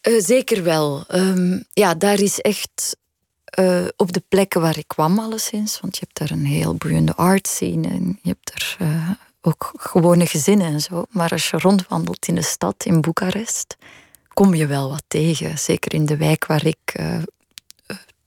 uh, 0.02 0.22
zeker 0.24 0.64
wel. 0.64 1.06
Um, 1.12 1.64
ja, 1.74 1.94
daar 1.96 2.20
is 2.20 2.40
echt 2.40 2.98
uh, 3.60 3.86
op 3.96 4.14
de 4.14 4.24
plekken 4.30 4.62
waar 4.62 4.78
ik 4.78 4.88
kwam, 4.88 5.20
alleszins. 5.20 5.80
Want 5.80 5.98
je 5.98 6.06
hebt 6.06 6.18
daar 6.20 6.38
een 6.38 6.46
heel 6.46 6.76
boeiende 6.76 7.16
art 7.16 7.48
scene 7.48 7.88
en 7.88 8.20
je 8.22 8.30
hebt 8.30 8.52
er 8.54 8.78
uh, 8.82 9.10
ook 9.42 9.74
gewone 9.78 10.26
gezinnen 10.26 10.68
en 10.68 10.82
zo. 10.82 11.06
Maar 11.10 11.32
als 11.32 11.50
je 11.50 11.58
rondwandelt 11.58 12.28
in 12.28 12.36
de 12.36 12.42
stad, 12.42 12.86
in 12.86 13.02
Boekarest, 13.02 13.76
kom 14.34 14.56
je 14.56 14.68
wel 14.68 14.90
wat 14.90 15.04
tegen. 15.08 15.60
Zeker 15.60 15.94
in 15.94 16.06
de 16.06 16.18
wijk 16.18 16.46
waar 16.46 16.66
ik 16.66 16.96
uh, 17.00 17.18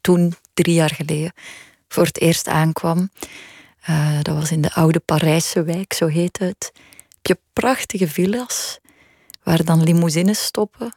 toen, 0.00 0.34
drie 0.54 0.74
jaar 0.74 0.94
geleden, 0.94 1.32
voor 1.88 2.04
het 2.04 2.20
eerst 2.20 2.48
aankwam. 2.48 3.10
dat 4.22 4.34
was 4.34 4.50
in 4.50 4.60
de 4.60 4.72
oude 4.72 5.00
Parijse 5.00 5.62
wijk, 5.62 5.92
zo 5.92 6.06
heette 6.06 6.44
het. 6.44 6.72
Heb 7.08 7.26
je 7.26 7.38
prachtige 7.52 8.08
villa's 8.08 8.78
waar 9.42 9.64
dan 9.64 9.82
limousines 9.82 10.44
stoppen. 10.44 10.94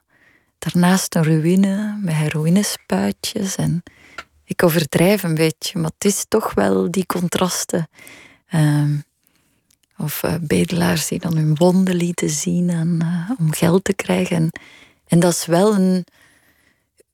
Daarnaast 0.59 1.15
een 1.15 1.23
ruïne 1.23 1.99
met 2.01 2.15
heroïnespuitjes 2.15 3.55
en 3.55 3.83
ik 4.53 4.63
overdrijf 4.63 5.23
een 5.23 5.35
beetje, 5.35 5.79
maar 5.79 5.91
het 5.97 6.05
is 6.05 6.25
toch 6.27 6.53
wel 6.53 6.91
die 6.91 7.05
contrasten. 7.05 7.89
Um, 8.53 9.03
of 9.97 10.23
uh, 10.23 10.33
bedelaars 10.41 11.07
die 11.07 11.19
dan 11.19 11.37
hun 11.37 11.55
wonden 11.55 11.95
lieten 11.95 12.29
zien 12.29 12.69
en, 12.69 12.99
uh, 13.03 13.31
om 13.39 13.53
geld 13.53 13.83
te 13.83 13.93
krijgen. 13.93 14.51
En, 15.07 15.19
dat 15.19 15.31
is 15.31 15.45
wel 15.45 15.75
een. 15.75 16.05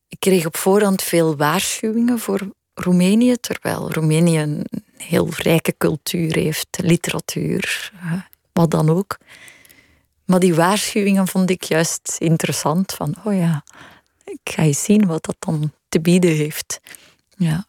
Ik 0.08 0.20
kreeg 0.20 0.46
op 0.46 0.58
voorhand 0.58 1.02
veel 1.02 1.36
waarschuwingen 1.36 2.20
voor 2.20 2.50
Roemenië, 2.74 3.36
terwijl 3.38 3.92
Roemenië 3.92 4.40
een 4.40 4.66
heel 4.98 5.30
rijke 5.30 5.74
cultuur 5.78 6.36
heeft, 6.36 6.68
literatuur, 6.82 7.92
uh, 8.04 8.14
wat 8.54 8.72
dan 8.72 8.90
ook. 8.90 9.18
Maar 10.26 10.40
die 10.40 10.56
waarschuwingen 10.56 11.28
vond 11.28 11.50
ik 11.50 11.64
juist 11.64 12.16
interessant. 12.20 12.92
Van, 12.94 13.16
oh 13.24 13.38
ja, 13.38 13.64
ik 14.24 14.40
ga 14.44 14.64
eens 14.64 14.84
zien 14.84 15.06
wat 15.06 15.26
dat 15.26 15.36
dan 15.40 15.72
te 15.90 16.00
bieden 16.00 16.36
heeft. 16.36 16.80
Ja. 17.40 17.66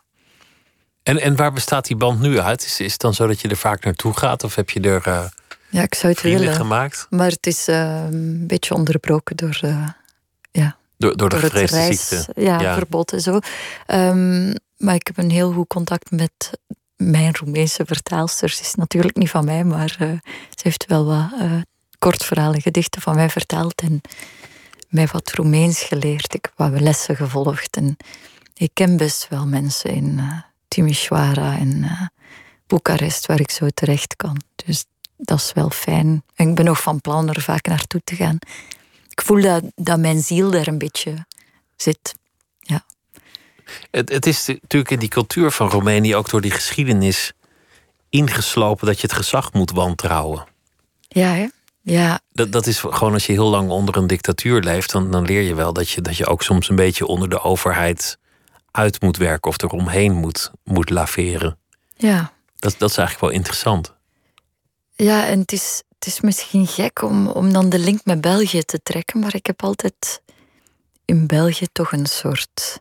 En, 1.02 1.20
en 1.20 1.36
waar 1.36 1.52
bestaat 1.52 1.86
die 1.86 1.96
band 1.96 2.20
nu 2.20 2.40
uit? 2.40 2.64
Is, 2.64 2.80
is 2.80 2.92
het 2.92 3.00
dan 3.00 3.14
zo 3.14 3.26
dat 3.26 3.40
je 3.40 3.48
er 3.48 3.56
vaak 3.56 3.84
naartoe 3.84 4.16
gaat? 4.16 4.44
Of 4.44 4.54
heb 4.54 4.70
je 4.70 4.80
er 4.80 5.08
uh, 5.08 5.24
ja, 5.68 5.82
ik 5.82 5.94
zou 5.94 6.12
het 6.12 6.22
willen, 6.22 6.54
gemaakt? 6.54 7.06
Maar 7.10 7.30
het 7.30 7.46
is 7.46 7.68
uh, 7.68 8.04
een 8.10 8.46
beetje 8.46 8.74
onderbroken 8.74 9.36
door, 9.36 9.60
uh, 9.64 9.88
ja, 10.50 10.76
door, 10.96 11.16
door 11.16 11.28
de 11.28 11.40
door 11.40 11.50
reis, 11.50 12.08
ziekte. 12.08 12.32
Ja, 12.42 12.60
Ja. 12.60 12.74
verbod 12.74 13.12
en 13.12 13.20
zo. 13.20 13.38
Um, 13.86 14.54
maar 14.76 14.94
ik 14.94 15.06
heb 15.06 15.18
een 15.18 15.30
heel 15.30 15.52
goed 15.52 15.66
contact 15.66 16.10
met 16.10 16.50
mijn 16.96 17.36
Roemeense 17.36 17.84
vertaalster. 17.84 18.48
Ze 18.48 18.62
is 18.62 18.74
natuurlijk 18.74 19.16
niet 19.16 19.30
van 19.30 19.44
mij, 19.44 19.64
maar 19.64 19.88
ze 19.88 20.62
heeft 20.62 20.86
wel 20.86 21.04
wat 21.04 21.30
kortverhalen, 21.98 22.60
gedichten 22.60 23.02
van 23.02 23.14
mij 23.14 23.30
vertaald 23.30 23.80
en 23.80 24.00
mij 24.88 25.06
wat 25.06 25.32
Roemeens 25.32 25.82
geleerd. 25.82 26.34
Ik 26.34 26.44
heb 26.44 26.52
wat 26.56 26.80
lessen 26.80 27.16
gevolgd 27.16 27.76
en 27.76 27.96
ik 28.60 28.70
ken 28.74 28.96
best 28.96 29.28
wel 29.28 29.46
mensen 29.46 29.90
in 29.90 30.18
uh, 30.18 30.40
Timișoara 30.68 31.58
en 31.58 31.76
uh, 31.76 32.06
Boekarest 32.66 33.26
waar 33.26 33.40
ik 33.40 33.50
zo 33.50 33.68
terecht 33.68 34.16
kan. 34.16 34.40
Dus 34.54 34.84
dat 35.16 35.38
is 35.38 35.52
wel 35.52 35.70
fijn. 35.70 36.22
En 36.34 36.48
ik 36.48 36.54
ben 36.54 36.64
nog 36.64 36.80
van 36.80 37.00
plan 37.00 37.28
er 37.28 37.40
vaak 37.40 37.66
naartoe 37.66 38.00
te 38.04 38.16
gaan. 38.16 38.38
Ik 39.08 39.22
voel 39.22 39.42
dat, 39.42 39.64
dat 39.74 39.98
mijn 39.98 40.20
ziel 40.20 40.50
daar 40.50 40.66
een 40.66 40.78
beetje 40.78 41.26
zit. 41.76 42.14
Ja. 42.58 42.84
Het, 43.90 44.08
het 44.08 44.26
is 44.26 44.46
natuurlijk 44.46 44.90
in 44.90 44.98
die 44.98 45.08
cultuur 45.08 45.50
van 45.50 45.68
Roemenië 45.68 46.16
ook 46.16 46.30
door 46.30 46.40
die 46.40 46.50
geschiedenis 46.50 47.32
ingeslopen 48.08 48.86
dat 48.86 49.00
je 49.00 49.06
het 49.06 49.16
gezag 49.16 49.52
moet 49.52 49.70
wantrouwen. 49.70 50.46
Ja, 51.08 51.32
hè? 51.32 51.48
Ja, 51.82 52.20
Dat, 52.32 52.52
dat 52.52 52.66
is 52.66 52.78
gewoon 52.78 53.12
als 53.12 53.26
je 53.26 53.32
heel 53.32 53.50
lang 53.50 53.70
onder 53.70 53.96
een 53.96 54.06
dictatuur 54.06 54.60
leeft, 54.60 54.92
dan, 54.92 55.10
dan 55.10 55.24
leer 55.24 55.42
je 55.42 55.54
wel 55.54 55.72
dat 55.72 55.90
je, 55.90 56.00
dat 56.00 56.16
je 56.16 56.26
ook 56.26 56.42
soms 56.42 56.68
een 56.68 56.76
beetje 56.76 57.06
onder 57.06 57.28
de 57.28 57.40
overheid 57.40 58.18
uit 58.70 59.02
moet 59.02 59.16
werken 59.16 59.50
of 59.50 59.62
eromheen 59.62 60.12
moet, 60.12 60.50
moet 60.64 60.90
laveren. 60.90 61.58
ja. 61.96 62.32
Dat, 62.56 62.74
dat 62.78 62.90
is 62.90 62.96
eigenlijk 62.96 63.26
wel 63.26 63.38
interessant. 63.38 63.94
Ja, 64.94 65.26
en 65.26 65.38
het 65.38 65.52
is, 65.52 65.82
het 65.98 66.06
is 66.06 66.20
misschien 66.20 66.66
gek 66.66 67.02
om, 67.02 67.28
om 67.28 67.52
dan 67.52 67.68
de 67.68 67.78
link 67.78 68.04
met 68.04 68.20
België 68.20 68.62
te 68.62 68.82
trekken, 68.82 69.20
maar 69.20 69.34
ik 69.34 69.46
heb 69.46 69.62
altijd 69.62 70.22
in 71.04 71.26
België 71.26 71.66
toch 71.72 71.92
een 71.92 72.06
soort 72.06 72.80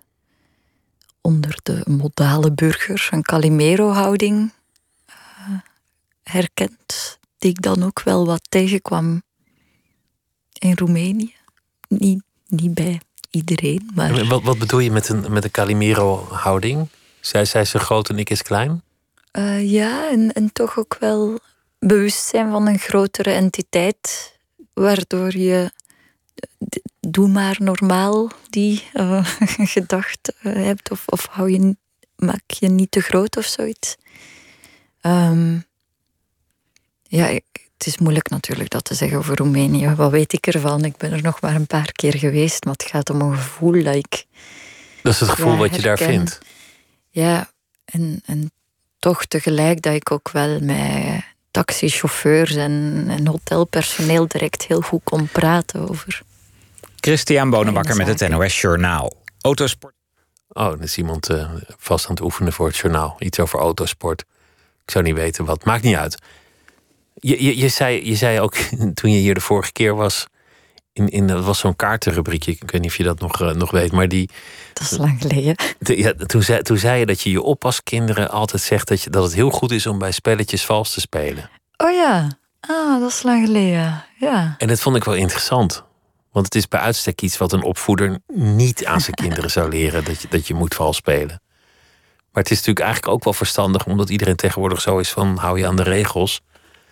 onder 1.22 1.60
de 1.64 1.82
modale 1.86 2.52
burger 2.52 3.08
een 3.12 3.22
Calimero-houding 3.22 4.54
uh, 5.10 5.60
herkend. 6.24 7.20
die 7.38 7.50
ik 7.50 7.62
dan 7.62 7.84
ook 7.84 8.02
wel 8.04 8.26
wat 8.26 8.42
tegenkwam 8.50 9.22
in 10.54 10.74
Roemenië. 10.76 11.36
Niet, 11.88 12.24
niet 12.48 12.74
bij 12.74 13.02
iedereen, 13.30 13.90
maar... 13.96 14.26
Wat, 14.26 14.44
wat 14.44 14.58
bedoel 14.60 14.80
je 14.80 14.92
met 14.92 15.10
een, 15.10 15.32
met 15.32 15.44
een 15.44 15.52
Calimero-houding? 15.52 16.88
Zij, 17.20 17.46
zij 17.46 17.62
is 17.62 17.74
groot 17.74 18.10
en 18.10 18.20
ik 18.20 18.30
is 18.30 18.42
klein? 18.42 18.82
Eh, 19.32 19.72
ja, 19.72 20.10
en, 20.10 20.34
en 20.34 20.54
toch 20.54 20.78
ook 20.78 20.98
wel 21.00 21.40
bewustzijn 21.80 22.52
van 22.52 22.68
een 22.68 22.80
grotere 22.80 23.32
entiteit, 23.32 24.38
waardoor 24.74 25.38
je 25.38 25.72
doe 27.00 27.28
maar 27.28 27.58
normaal 27.60 28.32
die 28.50 28.84
eh, 28.94 29.26
gedachte 29.76 30.34
eh, 30.42 30.54
hebt, 30.54 30.92
of, 30.92 31.04
of 31.08 31.26
hou 31.26 31.52
je, 31.52 31.76
maak 32.16 32.52
je 32.52 32.68
niet 32.68 32.92
te 32.92 33.02
groot 33.02 33.38
of 33.38 33.46
zoiets. 33.46 33.96
Ehm, 35.02 35.58
ja, 37.04 37.28
ik- 37.28 37.69
het 37.80 37.88
is 37.88 37.98
moeilijk 37.98 38.30
natuurlijk 38.30 38.70
dat 38.70 38.84
te 38.84 38.94
zeggen 38.94 39.18
over 39.18 39.36
Roemenië. 39.38 39.94
Wat 39.96 40.12
weet 40.12 40.34
ik 40.34 40.48
ervan? 40.48 40.86
Ik 40.86 40.98
ben 40.98 41.12
er 41.12 41.22
nog 41.22 41.42
maar 41.42 41.56
een 41.56 41.68
paar 41.68 41.92
keer 41.92 42.18
geweest, 42.18 42.64
maar 42.64 42.74
het 42.74 42.84
gaat 42.84 43.10
om 43.10 43.22
een 43.22 43.36
gevoel 43.38 43.84
dat 43.84 43.96
ik 43.96 44.26
Dat 45.04 45.14
is 45.14 45.20
het 45.20 45.30
gevoel 45.30 45.52
Ja, 45.52 45.58
wat 45.58 45.76
je 45.76 45.82
daar 45.82 45.98
vindt. 45.98 46.40
ja, 47.10 47.50
en, 47.86 48.22
en 48.26 48.52
toch 49.00 49.26
tegelijk 49.26 49.82
dat 49.82 49.94
ik 49.94 50.12
ook 50.12 50.30
wel 50.32 50.60
met 50.60 51.24
taxichauffeurs 51.52 52.56
en, 52.56 53.06
en 53.10 53.28
hotelpersoneel 53.28 54.28
direct 54.28 54.66
heel 54.66 54.82
goed 54.82 55.02
kon 55.04 55.28
praten 55.28 55.90
over. 55.90 56.22
Christian 57.00 57.50
Bonenbakker 57.50 57.96
met 57.96 58.08
het 58.08 58.30
NOS 58.30 58.62
Journaal. 58.62 59.14
Autosport. 59.42 59.94
Oh, 60.48 60.66
dan 60.70 60.82
is 60.82 60.98
iemand 60.98 61.30
eh, 61.30 61.50
vast 61.78 62.06
aan 62.06 62.12
het 62.12 62.24
oefenen 62.24 62.54
voor 62.54 62.68
het 62.68 62.78
journaal. 62.78 63.16
Iets 63.20 63.40
over 63.40 63.60
autosport. 63.60 64.22
Ik 64.86 64.92
zou 64.92 65.04
niet 65.04 65.16
weten 65.16 65.46
wat. 65.46 65.66
Maakt 65.66 65.84
niet 65.84 65.96
uit. 65.96 66.18
Je, 67.20 67.44
je, 67.44 67.58
je, 67.58 67.68
zei, 67.68 68.06
je 68.10 68.16
zei 68.16 68.40
ook 68.40 68.56
toen 69.00 69.12
je 69.12 69.18
hier 69.20 69.34
de 69.34 69.42
vorige 69.42 69.72
keer 69.72 69.96
was. 69.96 70.26
In, 70.94 71.10
in, 71.10 71.28
dat 71.28 71.44
was 71.46 71.60
zo'n 71.60 71.76
kaartenrubriekje. 71.76 72.52
Ik 72.52 72.72
weet 72.72 72.82
niet 72.82 72.90
of 72.90 72.98
je 72.98 73.04
dat 73.04 73.20
nog, 73.20 73.42
eh, 73.42 73.52
nog 73.54 73.72
weet. 73.72 73.92
Maar 73.92 74.08
die, 74.08 74.30
Dat 74.74 74.92
is 74.92 74.98
lang 74.98 75.22
geleden. 75.22 75.56
de- 75.80 75.98
ja, 75.98 76.14
toen, 76.14 76.44
zei, 76.44 76.62
toen 76.62 76.78
zei 76.78 77.00
je 77.00 77.06
dat 77.06 77.22
je 77.22 77.32
je 77.32 77.42
oppaskinderen 77.42 78.30
altijd 78.30 78.62
zegt 78.62 78.88
dat, 78.88 79.02
je, 79.02 79.10
dat 79.10 79.24
het 79.24 79.34
heel 79.34 79.50
goed 79.50 79.72
is 79.72 79.86
om 79.88 80.00
bij 80.00 80.12
spelletjes 80.12 80.66
vals 80.66 80.94
te 80.94 81.00
spelen. 81.00 81.50
Oh 81.78 81.92
ja, 81.92 82.38
ah, 82.60 83.00
dat 83.00 83.10
is 83.10 83.24
lang 83.24 83.46
geleden. 83.46 84.04
Ja, 84.20 84.56
En 84.58 84.68
dat 84.68 84.80
vond 84.80 84.96
ik 84.96 85.04
wel 85.04 85.16
interessant. 85.16 85.84
Want 86.32 86.46
het 86.46 86.56
is 86.56 86.68
bij 86.68 86.80
uitstek 86.80 87.22
iets 87.22 87.38
wat 87.38 87.52
een 87.54 87.64
opvoeder 87.64 88.20
niet 88.34 88.86
aan 88.86 89.02
zijn 89.02 89.16
kinderen 89.16 89.52
zou 89.52 89.70
leren. 89.70 90.04
Dat 90.04 90.22
je, 90.22 90.28
dat 90.28 90.48
je 90.48 90.54
moet 90.54 90.76
vals 90.76 90.96
spelen. 90.98 91.42
Maar 92.32 92.44
het 92.44 92.52
is 92.52 92.58
natuurlijk 92.58 92.86
eigenlijk 92.86 93.14
ook 93.14 93.24
wel 93.24 93.34
verstandig, 93.34 93.86
omdat 93.86 94.10
iedereen 94.10 94.36
tegenwoordig 94.36 94.82
zo 94.82 94.98
is 94.98 95.10
van 95.10 95.38
hou 95.38 95.60
je 95.60 95.68
aan 95.68 95.76
de 95.76 95.84
regels. 95.84 96.42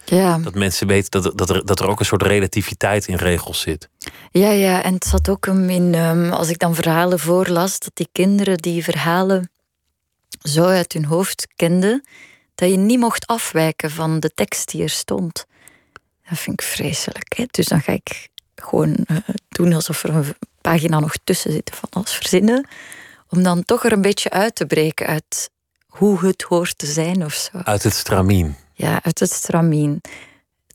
Ja, 0.09 0.37
Dat 0.37 0.55
mensen 0.55 0.87
weten 0.87 1.11
dat, 1.11 1.25
er- 1.25 1.35
dat, 1.35 1.49
er, 1.49 1.65
dat 1.65 1.79
er 1.79 1.87
ook 1.87 1.99
een 1.99 2.05
soort 2.05 2.21
relativiteit 2.23 3.07
in 3.07 3.15
regels 3.15 3.59
zit. 3.61 3.89
ja, 4.31 4.49
ja. 4.49 4.83
En 4.83 4.93
het 4.93 5.05
zat 5.05 5.29
ook 5.29 5.45
hem 5.45 5.69
in, 5.69 5.93
ehm, 5.95 6.29
als 6.31 6.49
ik 6.49 6.59
dan 6.59 6.75
verhalen 6.75 7.19
voorlas, 7.19 7.79
dat 7.79 7.91
die 7.93 8.09
kinderen 8.11 8.57
die 8.57 8.83
verhalen 8.83 9.51
zo 10.41 10.63
uit 10.65 10.93
hun 10.93 11.05
hoofd 11.05 11.47
kenden, 11.55 12.03
dat 12.55 12.69
je 12.69 12.77
niet 12.77 12.99
mocht 12.99 13.27
afwijken 13.27 13.91
van 13.91 14.19
de 14.19 14.31
tekst 14.35 14.71
die 14.71 14.83
er 14.83 14.89
stond. 14.89 15.45
Dat 16.29 16.39
vind 16.39 16.61
ik 16.61 16.67
vreselijk. 16.67 17.33
Hè? 17.37 17.45
Dus 17.51 17.65
dan 17.67 17.81
ga 17.81 17.91
ik 17.91 18.29
gewoon 18.55 18.93
eh, 18.95 19.17
doen 19.49 19.73
alsof 19.73 20.03
er 20.03 20.09
een 20.15 20.35
pagina 20.61 20.99
nog 20.99 21.13
tussen 21.23 21.51
zit 21.51 21.71
van 21.73 21.89
alles 21.89 22.11
verzinnen. 22.13 22.67
Om 23.29 23.43
dan 23.43 23.63
toch 23.63 23.85
er 23.85 23.91
een 23.91 24.01
beetje 24.01 24.29
uit 24.29 24.55
te 24.55 24.65
breken 24.65 25.07
uit 25.07 25.49
hoe 25.87 26.25
het 26.25 26.41
hoort 26.41 26.77
te 26.77 26.85
zijn 26.85 27.25
of 27.25 27.33
zo. 27.33 27.57
Uit 27.63 27.83
het 27.83 27.93
stramien. 27.93 28.55
Ja, 28.77 29.03
uit 29.03 29.19
het 29.19 29.31
stramien. 29.31 30.01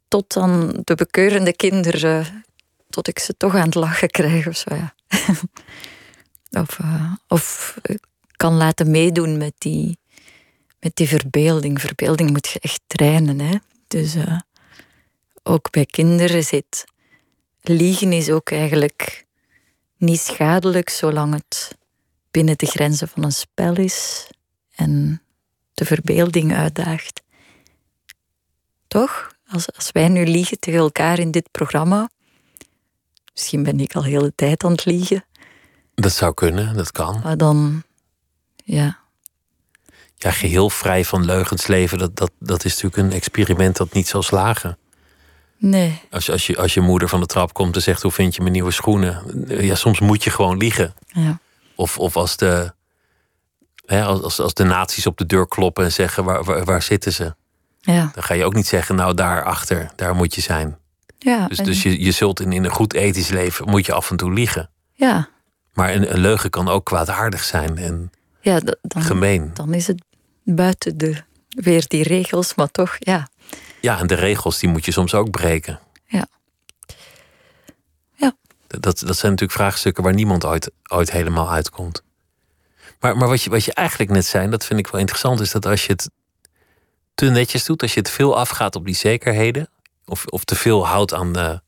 Tot 0.09 0.33
dan 0.33 0.81
de 0.85 0.95
bekeurende 0.95 1.57
kinderen, 1.57 2.45
tot 2.91 3.09
ik 3.09 3.19
ze 3.19 3.37
toch 3.37 3.55
aan 3.55 3.65
het 3.65 3.75
lachen 3.75 4.11
krijg 4.11 4.47
of 4.47 4.57
zo, 4.57 4.75
ja. 4.75 4.95
of, 7.29 7.77
eh, 7.83 7.95
ik 7.95 8.05
kan 8.37 8.55
laten 8.55 8.91
meedoen 8.91 9.37
met 9.37 9.55
die, 9.59 9.99
met 10.81 10.97
die 10.97 11.09
verbeelding. 11.09 11.81
Verbeelding 11.81 12.31
moet 12.31 12.49
je 12.49 12.61
echt 12.61 12.81
trainen, 12.87 13.41
hè. 13.41 13.57
Dus 13.87 14.15
eh, 14.15 14.39
ook 15.43 15.71
bij 15.71 15.87
kinderen 15.87 16.45
zit... 16.45 16.85
Liegen 17.65 18.13
is 18.13 18.31
ook 18.31 18.51
eigenlijk 18.51 19.27
niet 19.97 20.21
schadelijk, 20.21 20.89
zolang 20.89 21.35
het 21.35 21.77
binnen 22.31 22.59
de 22.59 22.67
grenzen 22.67 23.09
van 23.09 23.25
een 23.25 23.33
spel 23.33 23.77
is 23.77 24.27
en 24.75 25.23
de 25.75 25.85
verbeelding 25.85 26.55
uitdaagt. 26.55 27.23
Toch? 28.93 29.31
Als, 29.49 29.73
als 29.75 29.93
wij 29.93 30.09
nu 30.09 30.25
liegen 30.27 30.59
tegen 30.59 30.81
elkaar 30.81 31.19
in 31.19 31.31
dit 31.31 31.49
programma, 31.51 32.11
misschien 33.33 33.63
ben 33.63 33.81
ik 33.81 33.95
al 33.95 34.03
de 34.03 34.09
hele 34.09 34.33
tijd 34.35 34.65
aan 34.65 34.71
het 34.73 34.85
liegen, 34.85 35.25
Dat 35.95 36.13
zou 36.13 36.35
kunnen, 36.35 36.75
dat 36.77 36.91
kan. 36.93 37.21
maar 37.25 37.37
dan, 37.37 37.83
ja, 38.65 38.99
Ja, 40.17 40.31
geheel 40.31 40.71
vrij 40.71 41.05
van 41.05 41.25
leugens 41.25 41.67
leven, 41.67 41.99
dat, 41.99 42.17
dat, 42.17 42.31
dat 42.39 42.65
is 42.65 42.73
natuurlijk 42.83 42.97
een 43.03 43.17
experiment 43.19 43.77
dat 43.77 43.93
niet 43.93 44.09
zal 44.09 44.23
slagen. 44.23 44.79
nee, 45.57 46.01
Als, 46.11 46.27
je- 46.27 46.33
als, 46.33 46.47
je, 46.47 46.57
als 46.57 46.75
je 46.75 46.81
moeder 46.81 47.09
van 47.09 47.21
de 47.21 47.27
trap 47.27 47.53
komt 47.53 47.75
en 47.77 47.83
zegt 47.83 48.03
hoe 48.03 48.13
vind 48.13 48.35
je 48.35 48.41
mijn 48.41 48.53
nieuwe 48.53 48.71
schoenen? 48.71 49.45
Ja, 49.65 49.75
soms 49.75 50.01
moet 50.01 50.25
je 50.25 50.31
gewoon 50.31 50.57
liegen. 50.57 50.95
ja, 51.07 51.39
Of, 51.75 51.99
of 51.99 52.17
als, 52.17 52.37
de, 52.37 52.73
hè, 53.87 54.03
als, 54.05 54.23
als, 54.23 54.41
als 54.41 54.55
de 54.55 54.65
nazi's 54.65 55.07
op 55.07 55.17
de 55.19 55.27
deur 55.27 55.49
kloppen 55.49 55.85
en 55.85 55.93
zeggen 55.93 56.25
waar, 56.25 56.45
waar, 56.45 56.65
waar 56.65 56.83
zitten 56.83 57.13
ze? 57.13 57.35
Ja, 57.85 58.11
Dan 58.15 58.23
ga 58.23 58.35
je 58.35 58.45
ook 58.45 58.55
niet 58.55 58.67
zeggen, 58.67 58.95
nou 58.95 59.15
daar 59.15 59.45
achter, 59.45 59.91
daar 59.97 60.15
moet 60.15 60.35
je 60.35 60.41
zijn. 60.41 60.79
ja, 61.19 61.47
Dus, 61.49 61.59
en- 61.59 61.65
dus 61.65 61.83
je, 61.83 62.03
je 62.05 62.11
zult 62.11 62.41
in, 62.41 62.53
in 62.53 62.65
een 62.65 62.71
goed 62.71 62.93
ethisch 62.95 63.29
leven, 63.29 63.69
moet 63.71 63.87
je 63.87 63.93
af 63.93 64.11
en 64.11 64.17
toe 64.17 64.33
liegen. 64.33 64.71
ja, 64.93 65.29
Maar 65.73 65.95
een, 65.95 66.13
een 66.13 66.21
leugen 66.21 66.51
kan 66.51 66.69
ook 66.69 66.85
kwaadaardig 66.85 67.45
zijn 67.45 67.79
en 67.79 68.13
ja 68.41 68.61
dan, 68.61 69.03
gemeen. 69.03 69.51
dan 69.55 69.75
is 69.75 69.87
het 69.87 70.05
buiten 70.45 70.99
de, 70.99 71.23
weer 71.49 71.85
die 71.89 72.03
regels, 72.03 72.55
maar 72.55 72.71
toch, 72.71 72.97
ja, 72.99 73.29
Ja, 73.81 73.99
en 73.99 74.07
de 74.07 74.15
regels 74.15 74.59
die 74.59 74.69
moet 74.69 74.85
je 74.85 74.93
soms 74.93 75.15
ook 75.15 75.31
breken. 75.31 75.81
Ja. 76.07 76.27
Ja. 78.15 78.33
Dat, 78.67 78.83
dat 78.83 79.17
zijn 79.17 79.33
natuurlijk 79.33 79.53
vraagstukken 79.59 80.03
waar 80.05 80.15
niemand 80.15 80.45
ooit, 80.45 80.71
ooit 80.89 81.11
helemaal 81.11 81.51
uitkomt. 81.51 82.03
Maar, 83.01 83.17
maar 83.17 83.29
wat, 83.29 83.43
je, 83.43 83.51
wat 83.51 83.65
je 83.65 83.75
eigenlijk 83.75 84.11
net 84.11 84.27
zei, 84.27 84.49
dat 84.51 84.65
vind 84.65 84.79
ik 84.79 84.87
wel 84.87 85.01
interessant, 85.01 85.41
is 85.41 85.51
dat 85.51 85.67
als 85.67 85.87
je 85.87 85.93
het 85.93 86.11
te 87.15 87.25
netjes 87.27 87.65
doet, 87.65 87.83
als 87.83 87.95
je 87.95 88.01
het 88.01 88.11
veel 88.11 88.37
afgaat 88.37 88.77
op 88.77 88.85
die 88.85 88.95
zekerheden, 88.95 89.69
of, 90.05 90.27
of 90.27 90.45
te 90.45 90.55
veel 90.55 90.87
houdt 90.87 91.15
aan 91.15 91.33
de, 91.33 91.61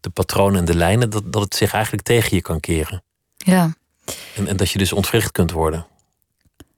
de 0.00 0.10
patronen 0.10 0.58
en 0.58 0.64
de 0.64 0.74
lijnen, 0.74 1.10
dat, 1.10 1.32
dat 1.32 1.42
het 1.42 1.54
zich 1.54 1.72
eigenlijk 1.72 2.04
tegen 2.04 2.36
je 2.36 2.42
kan 2.42 2.60
keren. 2.60 3.02
ja. 3.36 3.74
En, 4.34 4.46
en 4.46 4.56
dat 4.56 4.70
je 4.70 4.78
dus 4.78 4.92
ontwricht 4.92 5.32
kunt 5.32 5.50
worden. 5.50 5.86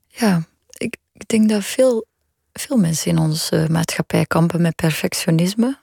Ja, 0.07 0.43
ik, 0.73 0.97
ik 1.13 1.29
denk 1.29 1.49
dat 1.49 1.65
veel, 1.65 2.07
veel 2.53 2.77
mensen 2.77 3.11
in 3.11 3.19
onze 3.19 3.67
maatschappij 3.71 4.27
kampen 4.27 4.63
met 4.63 4.75
perfectionisme. 4.75 5.79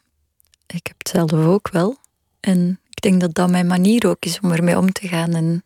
Ik 0.67 0.87
heb 0.87 0.95
het 0.97 1.09
zelf 1.09 1.33
ook 1.33 1.69
wel. 1.69 1.97
En 2.39 2.79
ik 2.89 3.01
denk 3.01 3.21
dat 3.21 3.33
dat 3.33 3.49
mijn 3.49 3.67
manier 3.67 4.07
ook 4.07 4.25
is 4.25 4.39
om 4.39 4.51
ermee 4.51 4.77
om 4.77 4.91
te 4.91 5.07
gaan. 5.07 5.33
En 5.33 5.63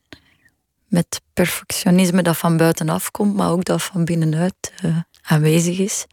met 0.87 1.21
perfectionisme 1.33 2.21
dat 2.23 2.37
van 2.37 2.57
buitenaf 2.57 3.11
komt, 3.11 3.35
maar 3.35 3.49
ook 3.49 3.65
dat 3.65 3.83
van 3.83 4.05
binnenuit 4.05 4.73
eh, 4.81 4.97
aanwezig 5.21 5.79
is. 5.79 6.05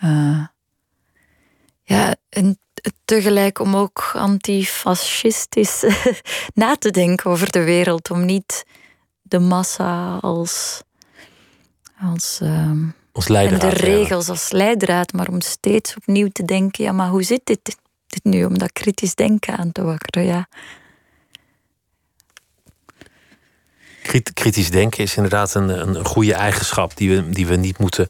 Eh, 0.00 0.46
ja, 1.82 2.14
en 2.28 2.58
tegelijk 3.04 3.58
om 3.58 3.76
ook 3.76 4.10
antifascistisch 4.14 5.84
na 6.54 6.76
te 6.76 6.90
denken 6.90 7.30
over 7.30 7.50
de 7.50 7.64
wereld. 7.64 8.10
Om 8.10 8.24
niet 8.24 8.64
de 9.22 9.38
massa 9.38 10.16
als, 10.20 10.82
als 12.00 12.38
ehm, 12.42 12.84
Als 13.12 13.26
en 13.26 13.58
de 13.58 13.68
regels 13.68 14.28
als 14.28 14.50
leidraad, 14.50 15.12
maar 15.12 15.28
om 15.28 15.40
steeds 15.40 15.96
opnieuw 15.96 16.28
te 16.32 16.44
denken, 16.44 16.84
ja, 16.84 16.92
maar 16.92 17.08
hoe 17.08 17.22
zit 17.22 17.40
dit, 17.44 17.76
dit 18.06 18.24
nu? 18.24 18.44
Om 18.44 18.58
dat 18.58 18.72
kritisch 18.72 19.14
denken 19.14 19.56
aan 19.56 19.72
te 19.72 19.82
wakkeren, 19.82 20.26
ja. 20.26 20.48
Kritisch 24.34 24.70
denken 24.70 25.02
is 25.02 25.16
inderdaad 25.16 25.54
een, 25.54 25.68
een, 25.68 25.94
een 25.94 26.04
goede 26.04 26.34
eigenschap 26.34 26.96
die 26.96 27.10
we, 27.10 27.30
die 27.30 27.46
we 27.46 27.56
niet 27.56 27.78
moeten 27.78 28.08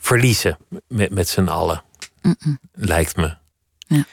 verliezen 0.00 0.58
met, 0.88 1.10
met 1.10 1.28
z'n 1.28 1.46
allen. 1.48 1.82
Lijkt 2.72 3.16
me. 3.16 3.34
Ja. 3.86 4.04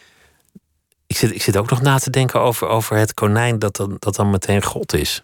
Ik, 1.07 1.17
zit, 1.17 1.31
ik 1.35 1.41
zit 1.41 1.57
ook 1.57 1.69
nog 1.69 1.81
na 1.81 1.97
te 1.97 2.09
denken 2.09 2.39
over, 2.39 2.67
over 2.67 2.97
het 2.97 3.13
konijn 3.13 3.59
dat 3.59 3.75
dan, 3.75 3.95
dat 3.99 4.15
dan 4.15 4.29
meteen 4.29 4.63
God 4.63 4.93
is. 4.93 5.23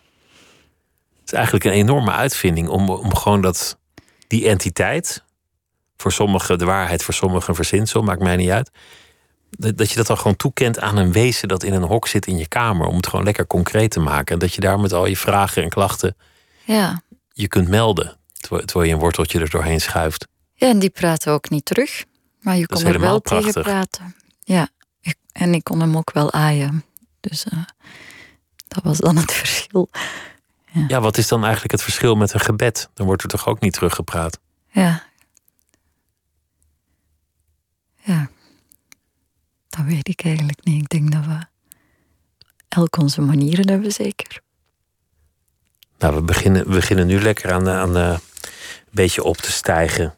Het 1.19 1.25
is 1.25 1.33
eigenlijk 1.33 1.65
een 1.65 1.71
enorme 1.71 2.11
uitvinding 2.11 2.67
om, 2.67 2.89
om 2.89 3.15
gewoon 3.15 3.41
dat, 3.41 3.77
die 4.27 4.47
entiteit, 4.47 5.23
voor 5.97 6.11
sommigen 6.11 6.57
de 6.57 6.65
waarheid, 6.65 7.03
voor 7.03 7.13
sommigen 7.13 7.49
een 7.49 7.55
verzinsel, 7.55 8.01
maakt 8.01 8.21
mij 8.21 8.35
niet 8.35 8.49
uit. 8.49 8.71
Dat 9.49 9.77
dat 9.77 9.89
je 9.89 9.95
dat 9.95 10.07
dan 10.07 10.17
gewoon 10.17 10.35
toekent 10.35 10.79
aan 10.79 10.97
een 10.97 11.11
wezen 11.11 11.47
dat 11.47 11.63
in 11.63 11.73
een 11.73 11.83
hok 11.83 12.07
zit 12.07 12.25
in 12.27 12.37
je 12.37 12.47
kamer. 12.47 12.87
Om 12.87 12.95
het 12.95 13.07
gewoon 13.07 13.25
lekker 13.25 13.47
concreet 13.47 13.91
te 13.91 13.99
maken. 13.99 14.33
En 14.33 14.39
dat 14.39 14.53
je 14.53 14.61
daar 14.61 14.79
met 14.79 14.93
al 14.93 15.05
je 15.05 15.17
vragen 15.17 15.63
en 15.63 15.69
klachten 15.69 16.15
Ja. 16.65 17.01
je 17.33 17.47
kunt 17.47 17.67
melden. 17.67 18.17
Terwijl 18.39 18.83
je 18.83 18.93
een 18.93 18.99
worteltje 18.99 19.39
er 19.39 19.49
doorheen 19.49 19.81
schuift. 19.81 20.27
Ja, 20.53 20.67
en 20.69 20.79
die 20.79 20.89
praten 20.89 21.31
ook 21.33 21.49
niet 21.49 21.65
terug. 21.65 22.05
Maar 22.39 22.57
je 22.57 22.65
kon 22.67 22.85
er 22.85 22.99
wel 22.99 23.19
tegen 23.21 23.53
praten. 23.63 24.15
Ja, 24.43 24.67
ik- 25.01 25.17
en 25.31 25.53
ik 25.53 25.63
kon 25.63 25.79
hem 25.79 25.97
ook 25.97 26.11
wel 26.11 26.31
aaien. 26.31 26.83
Dus 27.19 27.43
eh, 27.45 27.63
dat 28.67 28.83
was 28.83 28.97
dan 28.97 29.15
het 29.17 29.31
verschil. 29.43 29.89
Ja, 30.87 31.01
wat 31.01 31.17
is 31.17 31.27
dan 31.27 31.41
eigenlijk 31.43 31.71
het 31.71 31.81
verschil 31.81 32.15
met 32.15 32.33
een 32.33 32.39
gebed? 32.39 32.89
Dan 32.93 33.05
wordt 33.05 33.23
er 33.23 33.29
toch 33.29 33.47
ook 33.47 33.59
niet 33.59 33.73
teruggepraat? 33.73 34.39
Ja. 34.71 35.03
Ja. 37.95 38.29
Dat 39.69 39.85
weet 39.85 40.07
ik 40.07 40.23
eigenlijk 40.23 40.63
niet. 40.65 40.81
Ik 40.81 40.89
denk 40.89 41.11
dat 41.11 41.25
we 41.25 41.39
elk 42.67 42.97
onze 42.97 43.21
manieren 43.21 43.69
hebben, 43.69 43.91
zeker. 43.91 44.41
Nou, 45.97 46.15
we 46.15 46.21
beginnen, 46.21 46.63
we 46.67 46.71
beginnen 46.73 47.07
nu 47.07 47.21
lekker 47.21 47.51
aan, 47.53 47.67
eh, 47.67 47.79
aan 47.79 47.97
eh, 47.97 48.09
een 48.09 48.19
beetje 48.91 49.23
op 49.23 49.37
te 49.37 49.51
stijgen. 49.51 50.15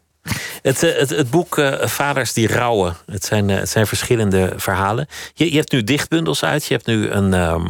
Het, 0.62 0.84
eh, 0.84 1.00
het, 1.00 1.10
het 1.10 1.30
boek 1.30 1.58
eh, 1.58 1.88
Vaders 1.88 2.34
die 2.34 2.48
rouwen. 2.48 2.96
Het 3.06 3.26
zijn, 3.26 3.50
eh, 3.50 3.58
het 3.58 3.70
zijn 3.70 3.88
verschillende 3.88 4.54
verhalen. 4.56 5.08
Je, 5.34 5.52
je 5.52 5.58
hebt 5.58 5.72
nu 5.72 5.84
dichtbundels 5.84 6.44
uit. 6.44 6.66
Je 6.66 6.74
hebt 6.74 6.86
nu 6.86 7.10
een 7.10 7.34
ehm, 7.34 7.68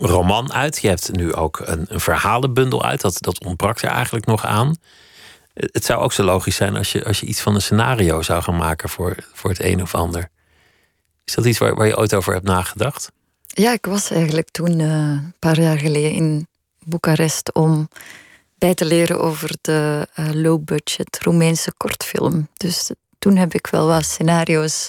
roman 0.00 0.52
uit. 0.52 0.78
Je 0.78 0.88
hebt 0.88 1.12
nu 1.12 1.34
ook 1.34 1.62
een, 1.64 1.86
een 1.88 2.00
verhalenbundel 2.00 2.84
uit. 2.84 3.00
Dat, 3.00 3.16
dat 3.20 3.44
ontbrak 3.44 3.80
er 3.80 3.90
eigenlijk 3.90 4.26
nog 4.26 4.44
aan. 4.44 4.76
Het 5.54 5.84
zou 5.84 6.00
ook 6.00 6.12
zo 6.12 6.22
logisch 6.22 6.56
zijn 6.56 6.76
als 6.76 6.92
je, 6.92 7.04
als 7.04 7.20
je 7.20 7.26
iets 7.26 7.40
van 7.40 7.54
een 7.54 7.62
scenario 7.62 8.22
zou 8.22 8.42
gaan 8.42 8.56
maken 8.56 8.88
voor, 8.88 9.14
voor 9.32 9.50
het 9.50 9.62
een 9.62 9.82
of 9.82 9.94
ander. 9.94 10.28
Is 11.24 11.34
dat 11.34 11.44
iets 11.44 11.58
waar, 11.58 11.74
waar 11.74 11.86
je 11.86 11.96
ooit 11.96 12.14
over 12.14 12.32
hebt 12.32 12.46
nagedacht? 12.46 13.10
Ja, 13.46 13.72
ik 13.72 13.86
was 13.86 14.10
eigenlijk 14.10 14.50
toen 14.50 14.78
een 14.78 15.34
paar 15.38 15.60
jaar 15.60 15.78
geleden 15.78 16.12
in 16.12 16.46
Boekarest 16.84 17.52
om 17.52 17.88
bij 18.62 18.74
te 18.74 18.84
leren 18.84 19.20
over 19.20 19.50
de 19.60 20.08
eh, 20.14 20.28
low-budget 20.32 21.18
Roemeense 21.22 21.72
kortfilm. 21.76 22.48
Dus 22.56 22.90
toen 23.18 23.36
heb 23.36 23.54
ik 23.54 23.66
wel 23.66 23.86
wat 23.86 24.04
scenario's 24.04 24.88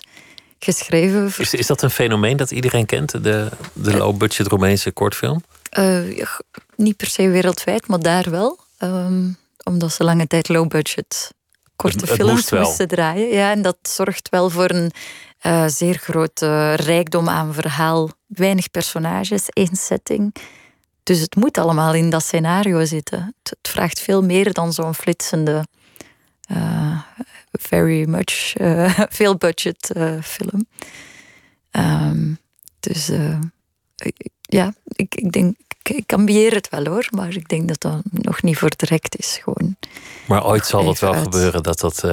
geschreven. 0.59 1.31
voor- 1.31 1.43
Is, 1.43 1.53
is 1.53 1.67
dat 1.67 1.81
een 1.81 1.89
fenomeen 1.89 2.37
dat 2.37 2.51
iedereen 2.51 2.85
kent? 2.85 3.23
De, 3.23 3.49
de 3.73 3.97
low-budget 3.97 4.47
Roemeense 4.47 4.91
kortfilm? 4.91 5.43
Eh, 5.69 6.17
ja, 6.17 6.27
niet 6.75 6.97
per 6.97 7.07
se 7.07 7.29
wereldwijd, 7.29 7.87
maar 7.87 7.99
daar 7.99 8.29
wel. 8.29 8.59
Ehm, 8.77 9.29
omdat 9.63 9.93
ze 9.93 10.03
lange 10.03 10.27
tijd 10.27 10.49
low-budget 10.49 11.31
korte 11.75 11.97
Het- 11.99 12.09
het 12.09 12.17
films 12.17 12.51
moesten 12.51 12.87
draaien. 12.87 13.27
Ja, 13.27 13.51
en 13.51 13.61
dat 13.61 13.77
zorgt 13.81 14.29
wel 14.29 14.49
voor 14.49 14.69
een 14.69 14.91
eh, 15.39 15.67
zeer 15.67 15.97
grote 15.97 16.73
rijkdom 16.73 17.29
aan 17.29 17.53
verhaal. 17.53 18.09
Weinig 18.27 18.71
personages, 18.71 19.49
één 19.49 19.75
setting. 19.75 20.35
Dus 21.03 21.19
het 21.19 21.35
moet 21.35 21.57
allemaal 21.57 21.93
in 21.93 22.09
dat 22.09 22.23
scenario 22.23 22.85
zitten. 22.85 23.19
Het, 23.19 23.57
het 23.61 23.71
vraagt 23.71 23.99
veel 23.99 24.23
meer 24.23 24.53
dan 24.53 24.73
zo'n 24.73 24.95
flitsende, 24.95 25.67
eh, 26.41 27.01
very 27.51 28.09
much, 28.09 28.55
eh, 28.55 28.99
veel 29.19 29.35
budget 29.35 29.91
eh, 29.91 30.21
film. 30.21 30.67
Ehm, 31.71 32.33
dus 32.79 33.11
ja, 34.41 34.73
ik, 34.85 35.15
ik 35.15 35.31
denk, 35.31 35.55
ik, 35.81 35.89
ik 35.95 36.13
ambieer 36.13 36.53
het 36.53 36.69
wel 36.69 36.85
hoor, 36.85 37.07
maar 37.09 37.35
ik 37.35 37.49
denk 37.49 37.67
dat 37.67 37.81
dat 37.81 38.01
nog 38.11 38.41
niet 38.41 38.57
voor 38.57 38.71
direct 38.75 39.17
is. 39.17 39.39
Gewoon 39.43 39.75
Maar 40.27 40.45
ooit 40.45 40.65
zal 40.65 40.83
dat 40.83 40.93
Even 40.93 41.07
wel 41.07 41.15
uit. 41.15 41.23
gebeuren 41.23 41.63
dat 41.63 41.79
dat 41.79 42.03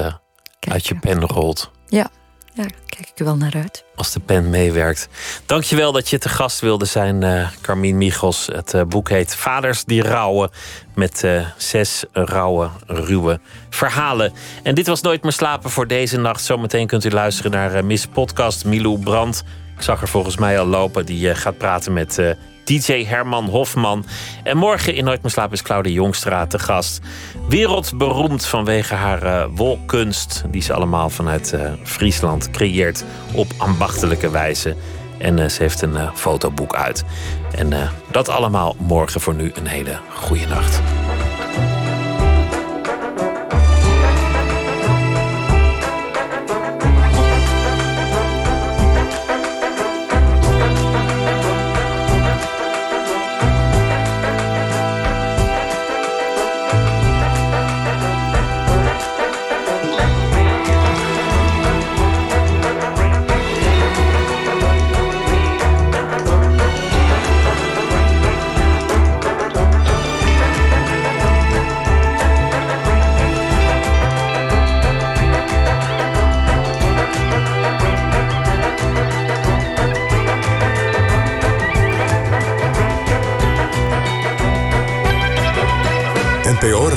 uit 0.59 0.87
je 0.87 0.95
pen 0.95 1.21
rolt. 1.21 1.71
Ja, 1.87 2.09
daar 2.53 2.71
kijk 2.85 3.09
ik 3.15 3.23
wel 3.23 3.35
naar 3.35 3.53
uit. 3.55 3.83
Als 3.95 4.11
de 4.11 4.19
pen 4.19 4.49
meewerkt. 4.49 5.09
Dankjewel 5.45 5.91
dat 5.91 6.09
je 6.09 6.17
te 6.17 6.29
gast 6.29 6.59
wilde 6.59 6.85
zijn, 6.85 7.23
eh 7.23 7.47
Carmien 7.61 7.97
Michels. 7.97 8.47
Het 8.51 8.73
eh, 8.73 8.81
boek 8.83 9.09
heet 9.09 9.35
Vaders 9.35 9.83
die 9.83 10.03
rouwen. 10.03 10.49
Met 10.95 11.23
eh, 11.23 11.45
zes 11.57 12.03
rauwe, 12.13 12.69
ruwe 12.85 13.39
verhalen. 13.69 14.33
En 14.63 14.75
dit 14.75 14.87
was 14.87 15.01
Nooit 15.01 15.23
meer 15.23 15.31
slapen 15.31 15.69
voor 15.69 15.87
deze 15.87 16.17
nacht. 16.17 16.43
Zometeen 16.43 16.87
kunt 16.87 17.05
u 17.05 17.09
luisteren 17.09 17.51
naar 17.51 17.85
Miss 17.85 18.05
Podcast 18.05 18.65
Milou 18.65 18.99
Brandt. 18.99 19.43
Ik 19.75 19.81
zag 19.81 20.01
er 20.01 20.07
volgens 20.07 20.37
mij 20.37 20.59
al 20.59 20.65
lopen. 20.65 21.05
Die 21.05 21.35
gaat 21.35 21.57
praten 21.57 21.93
met 21.93 22.35
DJ 22.71 23.05
Herman 23.05 23.45
Hofman. 23.45 24.05
En 24.43 24.57
morgen 24.57 24.95
in 24.95 25.03
Nooit 25.03 25.21
meer 25.21 25.31
slapen 25.31 25.53
is 25.53 25.61
Claudia 25.61 25.93
Jongstra 25.93 26.47
te 26.47 26.59
gast. 26.59 27.01
Wereldberoemd 27.49 28.45
vanwege 28.45 28.93
haar 28.93 29.23
eh, 29.23 29.45
wolkunst. 29.55 30.43
Die 30.47 30.61
ze 30.61 30.73
allemaal 30.73 31.09
vanuit 31.09 31.53
eh, 31.53 31.71
Friesland 31.83 32.51
creëert 32.51 33.03
op 33.33 33.47
ambachtelijke 33.57 34.29
wijze. 34.29 34.75
En 35.17 35.39
eh, 35.39 35.49
ze 35.49 35.61
heeft 35.61 35.81
een 35.81 35.97
fotoboek 36.13 36.75
uit. 36.75 37.03
En 37.55 37.73
dat 38.11 38.29
allemaal 38.29 38.75
morgen 38.79 39.21
voor 39.21 39.35
nu 39.35 39.51
een 39.55 39.67
hele 39.67 39.99
goede 40.09 40.45
nacht. 40.45 40.81